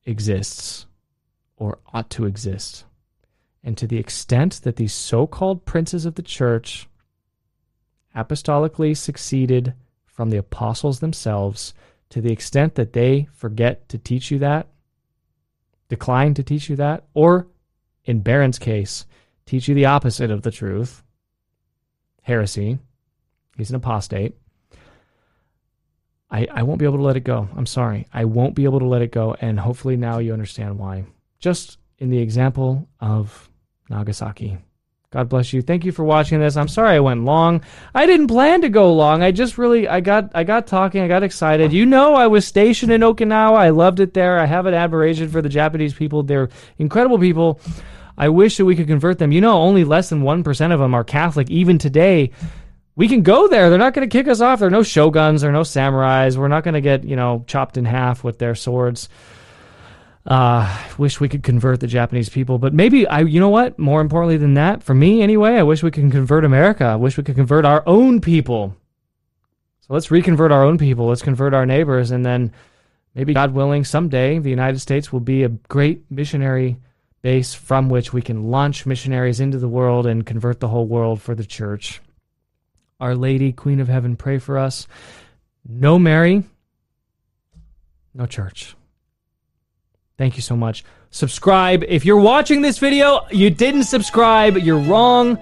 exists 0.05 0.85
or 1.57 1.79
ought 1.93 2.09
to 2.11 2.25
exist. 2.25 2.85
And 3.63 3.77
to 3.77 3.87
the 3.87 3.97
extent 3.97 4.61
that 4.63 4.75
these 4.75 4.93
so 4.93 5.25
called 5.25 5.65
princes 5.65 6.05
of 6.05 6.15
the 6.15 6.21
church 6.21 6.87
apostolically 8.15 8.95
succeeded 8.95 9.73
from 10.05 10.29
the 10.29 10.37
apostles 10.37 10.99
themselves, 10.99 11.73
to 12.09 12.21
the 12.21 12.31
extent 12.31 12.75
that 12.75 12.93
they 12.93 13.27
forget 13.33 13.89
to 13.89 13.97
teach 13.97 14.31
you 14.31 14.39
that, 14.39 14.67
decline 15.89 16.33
to 16.33 16.43
teach 16.43 16.69
you 16.69 16.75
that, 16.77 17.03
or 17.13 17.47
in 18.05 18.21
Barron's 18.21 18.59
case, 18.59 19.05
teach 19.45 19.67
you 19.67 19.75
the 19.75 19.85
opposite 19.85 20.31
of 20.31 20.43
the 20.43 20.51
truth, 20.51 21.03
heresy, 22.21 22.79
He's 23.57 23.69
an 23.69 23.75
apostate. 23.77 24.35
I, 26.29 26.47
I 26.51 26.63
won't 26.63 26.79
be 26.79 26.85
able 26.85 26.97
to 26.97 27.03
let 27.03 27.17
it 27.17 27.23
go. 27.23 27.47
I'm 27.55 27.65
sorry. 27.65 28.07
I 28.13 28.25
won't 28.25 28.55
be 28.55 28.65
able 28.65 28.79
to 28.79 28.87
let 28.87 29.01
it 29.01 29.11
go. 29.11 29.35
And 29.39 29.59
hopefully 29.59 29.95
now 29.95 30.17
you 30.19 30.33
understand 30.33 30.77
why. 30.77 31.05
Just 31.39 31.77
in 31.97 32.09
the 32.09 32.17
example 32.17 32.87
of 32.99 33.49
Nagasaki. 33.89 34.57
God 35.15 35.29
bless 35.29 35.53
you. 35.53 35.61
Thank 35.61 35.85
you 35.85 35.93
for 35.93 36.03
watching 36.03 36.41
this. 36.41 36.57
I'm 36.57 36.67
sorry 36.67 36.97
I 36.97 36.99
went 36.99 37.23
long. 37.23 37.61
I 37.93 38.05
didn't 38.05 38.27
plan 38.27 38.59
to 38.63 38.69
go 38.69 38.93
long. 38.93 39.23
I 39.23 39.31
just 39.31 39.57
really 39.57 39.87
I 39.87 40.01
got 40.01 40.31
I 40.35 40.43
got 40.43 40.67
talking. 40.67 41.01
I 41.01 41.07
got 41.07 41.23
excited. 41.23 41.71
You 41.71 41.85
know 41.85 42.15
I 42.15 42.27
was 42.27 42.45
stationed 42.45 42.91
in 42.91 42.99
Okinawa. 42.99 43.55
I 43.55 43.69
loved 43.69 44.01
it 44.01 44.13
there. 44.13 44.37
I 44.37 44.45
have 44.45 44.65
an 44.65 44.73
admiration 44.73 45.29
for 45.29 45.41
the 45.41 45.47
Japanese 45.47 45.93
people. 45.93 46.23
They're 46.23 46.49
incredible 46.79 47.17
people. 47.17 47.61
I 48.17 48.27
wish 48.27 48.57
that 48.57 48.65
we 48.65 48.75
could 48.75 48.87
convert 48.87 49.17
them. 49.17 49.31
You 49.31 49.39
know, 49.39 49.61
only 49.61 49.85
less 49.85 50.09
than 50.09 50.23
1% 50.23 50.73
of 50.73 50.79
them 50.81 50.93
are 50.93 51.05
Catholic 51.05 51.49
even 51.49 51.77
today 51.77 52.31
we 52.97 53.07
can 53.07 53.23
go 53.23 53.47
there. 53.47 53.69
They're 53.69 53.79
not 53.79 53.93
going 53.93 54.09
to 54.09 54.17
kick 54.17 54.27
us 54.27 54.41
off. 54.41 54.59
There 54.59 54.67
are 54.67 54.71
no 54.71 54.81
shoguns. 54.81 55.41
There 55.41 55.49
are 55.49 55.53
no 55.53 55.61
samurais. 55.61 56.37
We're 56.37 56.47
not 56.49 56.63
going 56.63 56.75
to 56.75 56.81
get, 56.81 57.03
you 57.05 57.15
know, 57.15 57.43
chopped 57.47 57.77
in 57.77 57.85
half 57.85 58.23
with 58.23 58.39
their 58.39 58.55
swords. 58.55 59.09
Uh, 60.27 60.65
I 60.65 60.89
wish 60.97 61.19
we 61.19 61.29
could 61.29 61.43
convert 61.43 61.79
the 61.81 61.87
Japanese 61.87 62.29
people, 62.29 62.57
but 62.57 62.73
maybe 62.73 63.07
I, 63.07 63.21
you 63.21 63.39
know 63.39 63.49
what? 63.49 63.77
More 63.77 64.01
importantly 64.01 64.37
than 64.37 64.55
that, 64.55 64.81
for 64.81 64.95
me 64.95 65.21
anyway, 65.21 65.53
I 65.55 65.63
wish 65.63 65.83
we 65.83 65.91
could 65.91 66.11
convert 66.11 66.43
America. 66.43 66.85
I 66.85 66.95
wish 66.95 67.15
we 67.15 67.23
could 67.23 67.35
convert 67.35 67.63
our 67.63 67.83
own 67.85 68.21
people. 68.21 68.75
So 69.81 69.93
let's 69.93 70.09
reconvert 70.09 70.51
our 70.51 70.63
own 70.63 70.79
people. 70.79 71.07
Let's 71.07 71.21
convert 71.21 71.53
our 71.53 71.67
neighbors, 71.67 72.09
and 72.09 72.25
then 72.25 72.53
maybe, 73.13 73.35
God 73.35 73.53
willing, 73.53 73.83
someday 73.83 74.39
the 74.39 74.49
United 74.49 74.79
States 74.79 75.13
will 75.13 75.19
be 75.19 75.43
a 75.43 75.49
great 75.49 76.09
missionary 76.09 76.77
base 77.21 77.53
from 77.53 77.89
which 77.89 78.11
we 78.11 78.23
can 78.23 78.49
launch 78.49 78.87
missionaries 78.87 79.39
into 79.39 79.59
the 79.59 79.67
world 79.67 80.07
and 80.07 80.25
convert 80.25 80.59
the 80.59 80.67
whole 80.67 80.87
world 80.87 81.21
for 81.21 81.35
the 81.35 81.45
church. 81.45 82.01
Our 82.99 83.13
Lady, 83.13 83.51
Queen 83.51 83.79
of 83.79 83.87
Heaven, 83.87 84.15
pray 84.15 84.39
for 84.39 84.57
us. 84.57 84.87
No 85.67 85.99
Mary, 85.99 86.43
no 88.15 88.25
church. 88.25 88.75
Thank 90.17 90.37
you 90.37 90.41
so 90.41 90.55
much. 90.55 90.83
Subscribe. 91.11 91.83
If 91.83 92.05
you're 92.05 92.19
watching 92.19 92.61
this 92.61 92.77
video, 92.77 93.25
you 93.31 93.49
didn't 93.49 93.83
subscribe, 93.83 94.57
you're 94.57 94.79
wrong. 94.79 95.37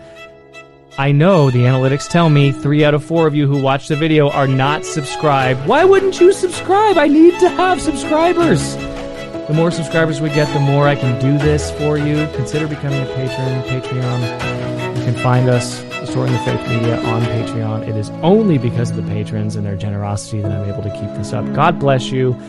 I 0.97 1.11
know 1.11 1.49
the 1.49 1.59
analytics 1.59 2.09
tell 2.09 2.29
me 2.29 2.51
three 2.51 2.83
out 2.83 2.93
of 2.93 3.03
four 3.03 3.25
of 3.27 3.35
you 3.35 3.47
who 3.47 3.61
watch 3.61 3.87
the 3.87 3.95
video 3.95 4.29
are 4.29 4.47
not 4.47 4.85
subscribed. 4.85 5.67
Why 5.67 5.83
wouldn't 5.83 6.19
you 6.19 6.33
subscribe? 6.33 6.97
I 6.97 7.07
need 7.07 7.39
to 7.39 7.49
have 7.49 7.81
subscribers. 7.81 8.75
The 9.47 9.53
more 9.53 9.71
subscribers 9.71 10.21
we 10.21 10.29
get, 10.29 10.51
the 10.53 10.59
more 10.59 10.87
I 10.87 10.95
can 10.95 11.19
do 11.19 11.37
this 11.37 11.71
for 11.71 11.97
you. 11.97 12.27
Consider 12.35 12.67
becoming 12.67 13.01
a 13.01 13.05
patron, 13.07 13.61
Patreon. 13.63 14.97
You 14.97 15.03
can 15.03 15.15
find 15.15 15.49
us 15.49 15.83
Restoring 15.99 16.31
the 16.31 16.39
Faith 16.39 16.67
Media 16.67 16.99
on 17.03 17.21
Patreon. 17.23 17.87
It 17.87 17.95
is 17.95 18.09
only 18.21 18.57
because 18.57 18.91
of 18.91 18.95
the 18.95 19.03
patrons 19.03 19.55
and 19.55 19.65
their 19.65 19.75
generosity 19.75 20.41
that 20.41 20.51
I'm 20.51 20.69
able 20.69 20.83
to 20.83 20.91
keep 20.91 21.09
this 21.17 21.33
up. 21.33 21.51
God 21.53 21.79
bless 21.79 22.11
you. 22.11 22.39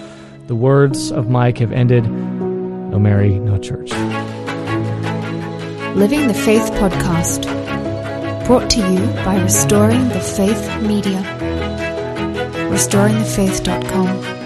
The 0.46 0.54
words 0.54 1.10
of 1.10 1.30
Mike 1.30 1.58
have 1.58 1.72
ended. 1.72 2.04
No 2.04 2.98
Mary, 2.98 3.38
no 3.38 3.56
church. 3.58 3.90
Living 5.96 6.28
the 6.28 6.34
Faith 6.34 6.70
Podcast. 6.72 7.46
Brought 8.46 8.68
to 8.70 8.80
you 8.80 9.06
by 9.24 9.40
Restoring 9.40 10.08
the 10.10 10.20
Faith 10.20 10.82
Media. 10.82 11.22
RestoringTheFaith.com. 12.70 14.43